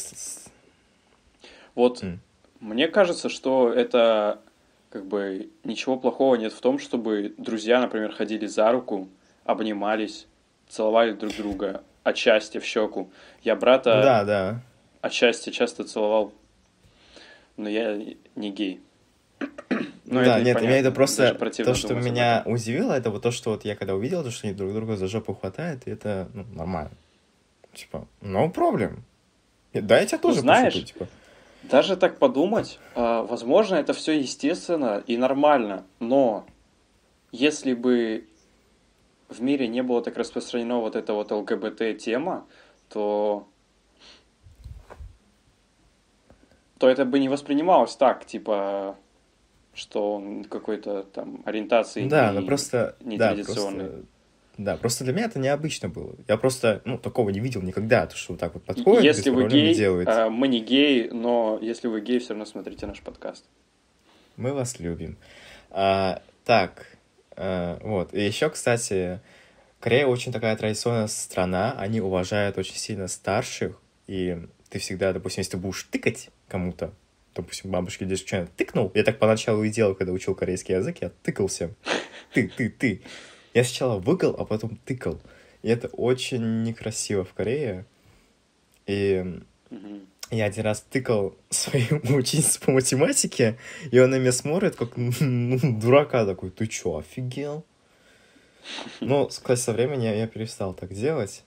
Вот 1.75 2.01
М. 2.03 2.21
мне 2.61 2.87
кажется, 2.87 3.27
что 3.27 3.71
это 3.71 4.39
как 4.89 5.05
бы 5.05 5.49
ничего 5.63 5.97
плохого 5.97 6.35
нет 6.35 6.53
в 6.53 6.61
том, 6.61 6.79
чтобы 6.79 7.33
друзья, 7.37 7.81
например, 7.81 8.13
ходили 8.13 8.45
за 8.45 8.71
руку, 8.71 9.09
обнимались, 9.43 10.27
целовали 10.69 11.11
друг 11.11 11.35
друга 11.35 11.83
отчасти 12.03 12.59
в 12.59 12.65
щеку. 12.65 13.11
Я 13.41 13.55
брата 13.55 14.01
Да, 14.01 14.23
да. 14.23 14.61
отчасти 15.01 15.49
часто 15.49 15.83
целовал, 15.83 16.31
но 17.57 17.67
я 17.67 17.99
не 18.35 18.51
гей. 18.51 18.79
Но 20.05 20.23
да, 20.23 20.37
это 20.37 20.45
нет, 20.45 20.61
меня 20.61 20.77
это 20.77 20.91
просто 20.91 21.33
то, 21.33 21.73
что 21.73 21.93
меня 21.95 22.43
удивило, 22.45 22.93
это 22.93 23.09
вот 23.09 23.23
то, 23.23 23.31
что 23.31 23.51
вот 23.51 23.65
я 23.65 23.75
когда 23.75 23.95
увидел, 23.95 24.23
то, 24.23 24.31
что 24.31 24.47
они 24.47 24.55
друг 24.55 24.73
друга 24.73 24.95
за 24.95 25.07
жопу 25.07 25.33
хватают, 25.33 25.87
и 25.87 25.91
это 25.91 26.29
ну, 26.33 26.45
нормально. 26.53 26.91
Типа, 27.73 28.07
no 28.21 28.51
problem. 28.53 28.99
Да, 29.73 29.99
я 29.99 30.05
тебя 30.05 30.19
тоже 30.19 30.41
знаешь, 30.41 30.73
пошутил, 30.73 30.93
типа. 31.05 31.07
Даже 31.63 31.95
так 31.97 32.19
подумать, 32.19 32.79
а, 32.95 33.23
возможно, 33.23 33.75
это 33.75 33.93
все 33.93 34.19
естественно 34.19 35.03
и 35.07 35.17
нормально, 35.17 35.85
но 35.99 36.45
если 37.31 37.73
бы 37.73 38.27
в 39.29 39.41
мире 39.41 39.67
не 39.67 39.81
было 39.81 40.01
так 40.03 40.17
распространено 40.17 40.79
вот 40.79 40.95
эта 40.95 41.13
вот 41.13 41.31
ЛГБТ-тема, 41.31 42.45
то 42.89 43.47
то 46.77 46.89
это 46.89 47.05
бы 47.05 47.17
не 47.19 47.29
воспринималось 47.29 47.95
так, 47.95 48.25
типа, 48.25 48.97
что 49.73 50.15
он 50.15 50.43
какой-то 50.43 51.03
там 51.03 51.41
ориентации 51.45 52.07
Да, 52.07 52.31
не- 52.31 52.39
ну 52.41 52.45
просто... 52.45 52.97
не 52.99 53.17
да, 53.17 53.29
традиционный. 53.29 53.85
просто- 53.89 54.05
Да, 54.57 54.77
просто 54.77 55.03
для 55.03 55.13
меня 55.13 55.25
это 55.25 55.39
необычно 55.39 55.89
было. 55.89 56.15
Я 56.27 56.37
просто, 56.37 56.81
ну, 56.85 56.97
такого 56.97 57.31
не 57.31 57.39
видел 57.39 57.61
никогда, 57.61 58.05
то, 58.05 58.15
что 58.15 58.33
вот 58.33 58.39
так 58.39 58.53
вот 58.53 58.63
подходит, 58.63 59.03
Если 59.03 59.29
вы 59.31 59.47
гей, 59.49 59.73
делает. 59.73 60.07
а, 60.07 60.29
мы 60.29 60.47
не 60.47 60.59
геи, 60.59 61.09
но 61.11 61.57
если 61.61 61.87
вы 61.87 62.01
гей, 62.01 62.19
все 62.19 62.29
равно 62.29 62.45
смотрите 62.45 62.85
наш 62.85 63.01
подкаст. 63.01 63.45
Мы 64.37 64.53
вас 64.53 64.79
любим. 64.79 65.17
А, 65.71 66.21
так, 66.45 66.85
а, 67.35 67.79
вот. 67.81 68.13
И 68.13 68.21
еще, 68.23 68.49
кстати, 68.49 69.19
Корея 69.83 70.07
очень 70.07 70.31
такая 70.31 70.55
традиционная 70.55 71.07
страна. 71.07 71.75
Они 71.77 71.99
уважают 71.99 72.57
очень 72.57 72.75
сильно 72.75 73.09
старших. 73.09 73.81
И 74.07 74.37
ты 74.69 74.79
всегда, 74.79 75.11
допустим, 75.11 75.41
если 75.41 75.51
ты 75.51 75.57
будешь 75.57 75.83
тыкать 75.83 76.29
кому-то, 76.47 76.93
допустим, 77.35 77.69
бабушке, 77.69 78.05
дедушке, 78.05 78.47
тыкнул. 78.55 78.91
Я 78.93 79.03
так 79.03 79.19
поначалу 79.19 79.61
и 79.63 79.69
делал, 79.69 79.93
когда 79.93 80.13
учил 80.13 80.35
корейский 80.35 80.75
язык, 80.75 80.99
я 81.01 81.11
тыкал 81.23 81.47
всем. 81.47 81.75
Ты, 82.33 82.47
ты, 82.47 82.69
ты. 82.69 83.01
Я 83.53 83.63
сначала 83.63 83.99
выкал, 83.99 84.35
а 84.37 84.45
потом 84.45 84.77
тыкал. 84.77 85.19
И 85.61 85.69
это 85.69 85.87
очень 85.89 86.63
некрасиво 86.63 87.23
в 87.23 87.33
Корее. 87.33 87.85
И 88.85 89.41
Мгм. 89.69 90.07
я 90.31 90.45
один 90.45 90.63
раз 90.63 90.81
тыкал 90.81 91.35
свою 91.49 92.01
ученицу 92.15 92.59
по 92.59 92.71
математике, 92.71 93.57
и 93.91 93.99
он 93.99 94.09
на 94.09 94.19
меня 94.19 94.31
смотрит, 94.31 94.75
как 94.75 94.97
ну, 94.97 95.79
дурака 95.79 96.25
такой, 96.25 96.49
ты 96.49 96.67
чё, 96.67 96.97
офигел? 96.97 97.63
Ну, 99.01 99.27
кстати, 99.27 99.59
со 99.59 99.73
временем 99.73 100.01
я, 100.03 100.15
я 100.15 100.27
перестал 100.27 100.73
так 100.73 100.93
делать. 100.93 101.43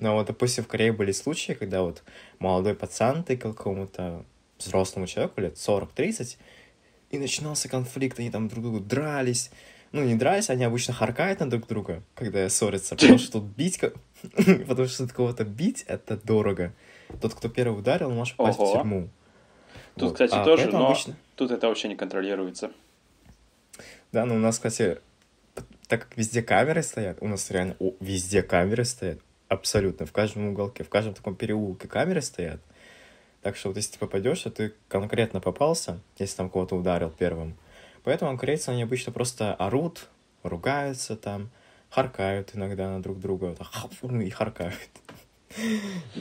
Но 0.00 0.14
вот, 0.14 0.28
допустим, 0.28 0.64
в 0.64 0.68
Корее 0.68 0.92
были 0.92 1.10
случаи, 1.12 1.52
когда 1.52 1.82
вот 1.82 2.02
молодой 2.38 2.74
пацан 2.74 3.24
тыкал 3.24 3.52
какому-то 3.52 4.24
взрослому 4.58 5.06
человеку 5.06 5.40
лет 5.40 5.54
40-30, 5.54 6.36
и 7.10 7.18
начинался 7.18 7.68
конфликт, 7.68 8.18
они 8.18 8.30
там 8.30 8.48
друг 8.48 8.62
другу 8.62 8.80
дрались. 8.80 9.50
Ну, 9.92 10.04
не 10.04 10.14
дрались, 10.14 10.50
они 10.50 10.64
обычно 10.64 10.92
харкают 10.92 11.40
на 11.40 11.48
друг 11.48 11.66
друга, 11.66 12.02
когда 12.14 12.46
ссорятся, 12.48 12.94
потому 12.94 13.18
что 13.18 13.32
тут 13.32 13.44
бить, 13.44 13.80
потому 14.68 14.86
что 14.86 15.04
тут 15.04 15.12
кого-то 15.12 15.44
бить, 15.44 15.84
это 15.86 16.16
дорого. 16.16 16.72
Тот, 17.22 17.34
кто 17.34 17.48
первый 17.48 17.78
ударил, 17.78 18.10
может 18.10 18.36
попасть 18.36 18.58
в 18.58 18.72
тюрьму. 18.72 19.08
Тут, 19.96 20.12
кстати, 20.12 20.34
А 20.34 20.44
тоже, 20.44 20.70
но 20.70 20.96
тут 21.36 21.50
это 21.50 21.68
вообще 21.68 21.88
не 21.88 21.96
контролируется. 21.96 22.70
Да, 24.12 24.24
ну 24.24 24.36
у 24.36 24.38
нас, 24.38 24.56
кстати, 24.56 24.98
так 25.88 26.02
как 26.02 26.16
везде 26.16 26.42
камеры 26.42 26.82
стоят, 26.82 27.18
у 27.20 27.28
нас 27.28 27.50
реально 27.50 27.74
о, 27.78 27.92
везде 28.00 28.42
камеры 28.42 28.84
стоят, 28.84 29.20
абсолютно, 29.48 30.06
в 30.06 30.12
каждом 30.12 30.48
уголке, 30.48 30.84
в 30.84 30.88
каждом 30.88 31.14
таком 31.14 31.34
переулке 31.34 31.88
камеры 31.88 32.22
стоят. 32.22 32.60
Так 33.42 33.56
что 33.56 33.68
вот 33.68 33.76
если 33.76 33.92
ты 33.92 33.98
попадешь, 33.98 34.42
то 34.42 34.50
ты 34.50 34.74
конкретно 34.88 35.40
попался, 35.40 36.00
если 36.18 36.36
там 36.36 36.50
кого-то 36.50 36.76
ударил 36.76 37.10
первым. 37.10 37.56
Поэтому 38.08 38.38
корейцы, 38.38 38.70
они 38.70 38.84
обычно 38.84 39.12
просто 39.12 39.52
орут, 39.52 40.08
ругаются 40.42 41.14
там, 41.14 41.50
харкают 41.90 42.52
иногда 42.54 42.88
на 42.88 43.02
друг 43.02 43.20
друга, 43.20 43.54
вот 43.58 43.58
хап, 43.60 43.92
и 44.02 44.30
харкают. 44.30 44.78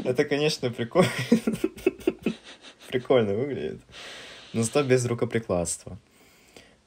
Это, 0.03 0.25
конечно, 0.25 0.69
прикольно. 0.69 1.09
Прикольно 2.89 3.35
выглядит. 3.35 3.79
Но 4.51 4.63
зато 4.63 4.83
без 4.83 5.05
рукоприкладства. 5.05 5.97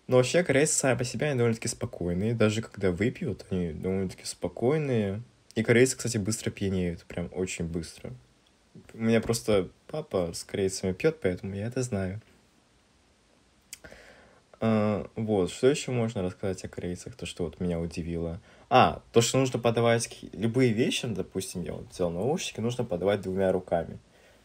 Но 0.06 0.18
вообще 0.18 0.44
корейцы 0.44 0.74
сами 0.74 0.98
по 0.98 1.04
себе 1.04 1.28
они 1.28 1.38
довольно-таки 1.38 1.68
спокойные. 1.68 2.34
Даже 2.34 2.60
когда 2.60 2.90
выпьют, 2.90 3.46
они 3.48 3.72
довольно-таки 3.72 4.26
спокойные. 4.26 5.22
И 5.54 5.62
корейцы, 5.62 5.96
кстати, 5.96 6.18
быстро 6.18 6.50
пьянеют. 6.50 7.04
Прям 7.04 7.30
очень 7.32 7.64
быстро. 7.64 8.12
У 8.92 8.98
меня 8.98 9.22
просто 9.22 9.70
папа 9.86 10.32
с 10.34 10.44
корейцами 10.44 10.92
пьет, 10.92 11.22
поэтому 11.22 11.54
я 11.54 11.68
это 11.68 11.82
знаю. 11.82 12.20
А, 14.60 15.06
вот, 15.16 15.50
что 15.50 15.68
еще 15.68 15.90
можно 15.90 16.22
рассказать 16.22 16.64
о 16.64 16.68
корейцах, 16.68 17.16
то, 17.16 17.24
что 17.24 17.44
вот 17.44 17.60
меня 17.60 17.80
удивило? 17.80 18.40
А, 18.68 19.00
то, 19.12 19.22
что 19.22 19.38
нужно 19.38 19.58
подавать 19.58 20.18
любые 20.32 20.72
вещи, 20.72 21.06
допустим, 21.06 21.62
я 21.62 21.72
вот 21.72 21.90
взял 21.90 22.10
наушники, 22.10 22.60
нужно 22.60 22.84
подавать 22.84 23.22
двумя 23.22 23.50
руками. 23.52 23.98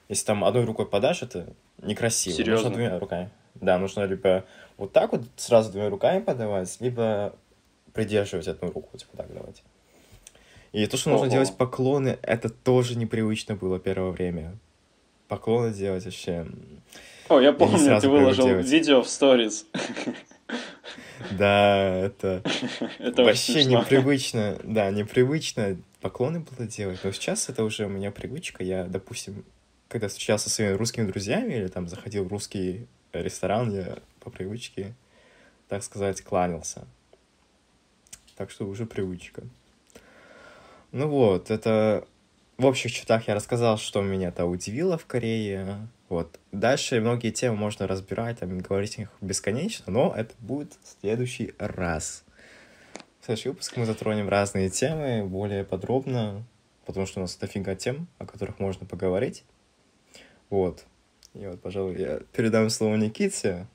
Если 0.08 0.26
там 0.26 0.44
одной 0.46 0.66
рукой 0.66 0.86
подашь, 0.86 1.22
это 1.22 1.54
некрасиво. 1.82 2.36
Серьезно? 2.36 2.70
Нужно 2.70 2.72
двумя 2.72 3.00
руками. 3.00 3.30
Да, 3.56 3.78
нужно 3.78 4.04
либо 4.06 4.46
вот 4.78 4.94
так 4.94 5.12
вот 5.12 5.24
сразу 5.36 5.72
двумя 5.72 5.90
руками 5.90 6.22
подавать, 6.22 6.76
либо 6.80 7.36
придерживать 7.94 8.48
одну 8.48 8.72
руку, 8.72 8.98
типа 8.98 9.18
так 9.18 9.34
давать. 9.34 9.64
И 10.72 10.86
то, 10.88 10.98
что 10.98 11.10
нужно 11.10 11.28
Ого. 11.28 11.34
делать 11.34 11.56
поклоны, 11.56 12.18
это 12.22 12.50
тоже 12.50 12.98
непривычно 12.98 13.56
было 13.56 13.80
первое 13.80 14.12
время. 14.12 14.58
Поклоны 15.28 15.74
делать 15.74 16.06
вообще... 16.06 16.46
О, 17.30 17.40
я 17.40 17.54
помню, 17.54 17.78
сразу 17.78 18.08
ты 18.08 18.10
выложил 18.10 18.48
видео 18.60 19.02
в 19.02 19.10
сторис. 19.10 19.66
Да, 21.32 21.96
это 22.06 22.44
Это 23.00 23.24
вообще 23.24 23.66
непривычно. 23.66 24.60
Да, 24.64 24.92
непривычно 24.92 25.78
поклоны 26.02 26.42
было 26.42 26.68
делать. 26.68 27.00
Но 27.04 27.12
сейчас 27.12 27.50
это 27.50 27.64
уже 27.64 27.86
у 27.86 27.90
меня 27.90 28.12
привычка. 28.12 28.64
Я, 28.64 28.84
допустим, 28.86 29.44
когда 29.88 30.08
встречался 30.08 30.50
со 30.50 30.56
своими 30.56 30.74
русскими 30.74 31.08
друзьями 31.08 31.54
или 31.54 31.68
там 31.68 31.88
заходил 31.88 32.26
в 32.26 32.28
русский 32.28 32.88
ресторан, 33.14 33.72
я 33.74 33.98
по 34.20 34.30
привычке, 34.30 34.94
так 35.68 35.84
сказать, 35.84 36.22
кланялся. 36.22 36.86
Так 38.36 38.52
что 38.52 38.66
уже 38.66 38.86
привычка. 38.86 39.44
Ну 40.92 41.08
вот, 41.08 41.50
это 41.50 42.06
в 42.58 42.66
общих 42.66 42.92
чертах 42.92 43.28
я 43.28 43.36
рассказал, 43.36 43.78
что 43.78 44.02
меня-то 44.02 44.46
удивило 44.46 44.98
в 44.98 45.06
Корее. 45.06 45.88
Вот. 46.10 46.40
Дальше 46.52 47.02
многие 47.02 47.32
темы 47.32 47.58
можно 47.58 47.88
разбирать, 47.88 48.40
там, 48.40 48.60
говорить 48.60 48.98
о 48.98 49.02
них 49.02 49.10
бесконечно, 49.22 49.92
но 49.92 50.14
это 50.16 50.34
будет 50.40 50.74
в 50.84 51.02
следующий 51.02 51.54
раз. 51.58 52.24
В 53.22 53.26
следующий 53.26 53.50
выпуск 53.50 53.76
мы 53.76 53.86
затронем 53.86 54.30
разные 54.30 54.70
темы 54.70 55.26
более 55.26 55.64
подробно, 55.64 56.44
потому 56.86 57.08
что 57.08 57.20
у 57.20 57.22
нас 57.22 57.36
дофига 57.36 57.76
тем, 57.76 58.08
о 58.20 58.26
которых 58.26 58.60
можно 58.60 58.86
поговорить. 58.86 59.44
Вот. 60.52 60.86
И 61.34 61.46
вот, 61.48 61.60
пожалуй, 61.62 61.98
я 61.98 62.20
передам 62.34 62.70
слово 62.70 62.96
Никите. 62.96 63.66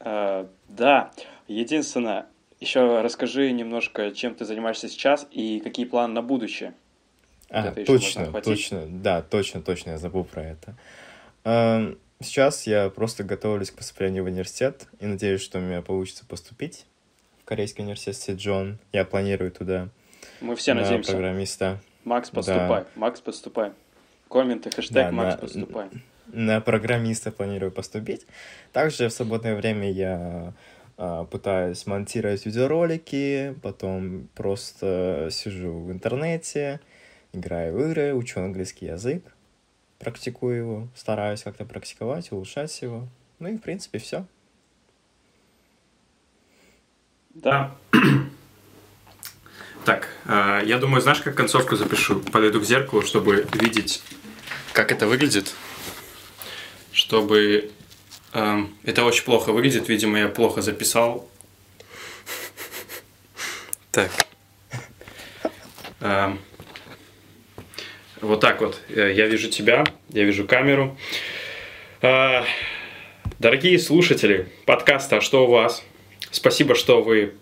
А, 0.00 0.48
Да, 0.68 1.12
единственное, 1.46 2.26
еще 2.58 3.00
расскажи 3.02 3.52
немножко, 3.52 4.10
чем 4.10 4.34
ты 4.34 4.44
занимаешься 4.44 4.88
сейчас 4.88 5.26
и 5.30 5.60
какие 5.60 5.86
планы 5.86 6.14
на 6.14 6.22
будущее. 6.22 6.74
А, 7.52 7.68
это 7.68 7.84
точно, 7.84 8.32
точно, 8.40 8.86
да, 8.88 9.22
точно, 9.22 9.60
точно, 9.62 9.90
я 9.90 9.98
забыл 9.98 10.24
про 10.24 10.42
это. 10.42 10.74
Эм, 11.44 11.98
Сейчас 12.20 12.68
я 12.68 12.88
просто 12.88 13.24
готовлюсь 13.24 13.72
к 13.72 13.74
поступлению 13.74 14.22
в 14.22 14.26
университет 14.28 14.86
и 15.00 15.06
надеюсь, 15.06 15.40
что 15.40 15.58
у 15.58 15.60
меня 15.60 15.82
получится 15.82 16.24
поступить 16.24 16.86
в 17.42 17.44
Корейский 17.44 17.82
университет 17.82 18.14
Сиджон. 18.14 18.78
Я 18.92 19.04
планирую 19.04 19.50
туда 19.50 19.88
Мы 20.40 20.54
все 20.54 20.74
на 20.74 20.82
надеемся. 20.82 21.10
программиста. 21.10 21.80
Макс, 22.04 22.30
Да. 22.30 22.34
поступай. 22.36 22.84
Макс, 22.94 23.20
поступай. 23.20 23.72
Комменты, 24.30 24.70
хэштег 24.70 24.94
Да, 24.94 25.10
Макс, 25.10 25.34
на- 25.34 25.40
поступай. 25.40 25.88
На 26.28 26.60
программиста 26.60 27.32
планирую 27.32 27.72
поступить. 27.72 28.24
Также 28.72 29.08
в 29.08 29.12
свободное 29.12 29.56
время 29.56 29.90
я 29.90 30.54
а, 30.96 31.24
пытаюсь 31.24 31.86
монтировать 31.88 32.46
видеоролики, 32.46 33.56
потом 33.62 34.28
просто 34.36 35.28
сижу 35.32 35.72
в 35.80 35.90
интернете, 35.90 36.78
играю 37.32 37.74
в 37.74 37.80
игры, 37.80 38.14
учу 38.14 38.40
английский 38.40 38.86
язык, 38.86 39.24
практикую 39.98 40.56
его, 40.56 40.88
стараюсь 40.94 41.42
как-то 41.42 41.64
практиковать, 41.64 42.32
улучшать 42.32 42.82
его. 42.82 43.08
Ну 43.38 43.48
и, 43.48 43.56
в 43.56 43.60
принципе, 43.60 43.98
все. 43.98 44.26
Да. 47.30 47.74
Так, 49.84 50.06
а, 50.26 50.62
я 50.62 50.78
думаю, 50.78 51.02
знаешь, 51.02 51.20
как 51.22 51.34
концовку 51.34 51.74
запишу? 51.74 52.20
Подойду 52.20 52.60
к 52.60 52.64
зеркалу, 52.64 53.02
чтобы 53.02 53.48
видеть, 53.54 54.00
как 54.72 54.92
это 54.92 55.08
выглядит. 55.08 55.52
Чтобы... 56.92 57.72
эм, 58.32 58.76
это 58.84 59.04
очень 59.04 59.24
плохо 59.24 59.50
выглядит, 59.50 59.88
видимо, 59.88 60.20
я 60.20 60.28
плохо 60.28 60.62
записал. 60.62 61.28
Так. 63.90 64.12
Эм, 65.98 66.38
Вот 68.22 68.40
так 68.40 68.60
вот. 68.60 68.80
Э, 68.88 69.12
Я 69.14 69.26
вижу 69.26 69.48
тебя, 69.48 69.84
я 70.10 70.22
вижу 70.24 70.46
камеру. 70.46 70.96
А, 72.00 72.44
Дорогие 73.38 73.78
слушатели 73.80 74.46
подкаста 74.66 75.16
«А 75.16 75.20
что 75.20 75.44
у 75.46 75.50
вас?», 75.50 75.82
спасибо, 76.30 76.76
что 76.76 77.02
вы 77.02 77.32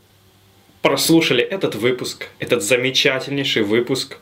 прослушали 0.81 1.43
этот 1.45 1.75
выпуск, 1.75 2.29
этот 2.39 2.63
замечательнейший 2.63 3.63
выпуск. 3.63 4.17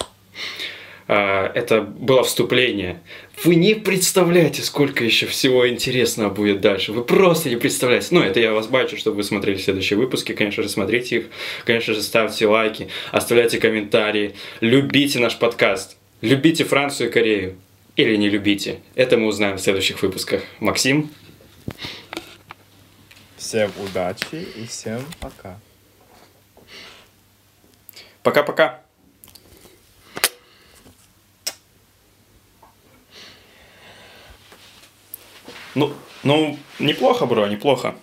А, 1.07 1.53
Это 1.55 1.81
было 1.83 2.25
вступление. 2.25 3.01
Вы 3.45 3.55
не 3.55 3.75
представляете, 3.75 4.63
сколько 4.63 5.05
еще 5.05 5.27
всего 5.27 5.69
интересного 5.69 6.29
будет 6.31 6.61
дальше. 6.61 6.91
Вы 6.91 7.05
просто 7.05 7.51
не 7.51 7.57
представляете. 7.57 8.09
Ну, 8.11 8.21
это 8.21 8.41
я 8.41 8.53
вас 8.53 8.67
бачу, 8.67 8.97
чтобы 8.97 9.19
вы 9.19 9.23
смотрели 9.23 9.59
следующие 9.59 9.97
выпуски. 9.97 10.33
Конечно 10.33 10.65
же, 10.65 10.69
смотрите 10.69 11.19
их. 11.19 11.27
Конечно 11.65 11.95
же, 11.95 12.03
ставьте 12.03 12.49
лайки, 12.49 12.89
оставляйте 13.13 13.61
комментарии. 13.61 14.35
Любите 14.61 15.21
наш 15.21 15.39
подкаст. 15.39 15.98
Любите 16.21 16.65
Францию 16.65 17.09
и 17.11 17.13
Корею. 17.13 17.59
Или 17.97 18.17
не 18.17 18.29
любите. 18.29 18.81
Это 18.95 19.17
мы 19.17 19.27
узнаем 19.27 19.57
в 19.57 19.61
следующих 19.61 20.03
выпусках. 20.03 20.43
Максим, 20.61 21.11
Всем 23.37 23.71
удачи 23.79 24.47
и 24.57 24.67
всем 24.67 25.03
пока. 25.21 25.59
пока-пока. 28.23 28.83
Ну, 35.75 35.95
ну, 36.25 36.59
неплохо, 36.79 37.27
бро, 37.27 37.47
неплохо. 37.47 37.95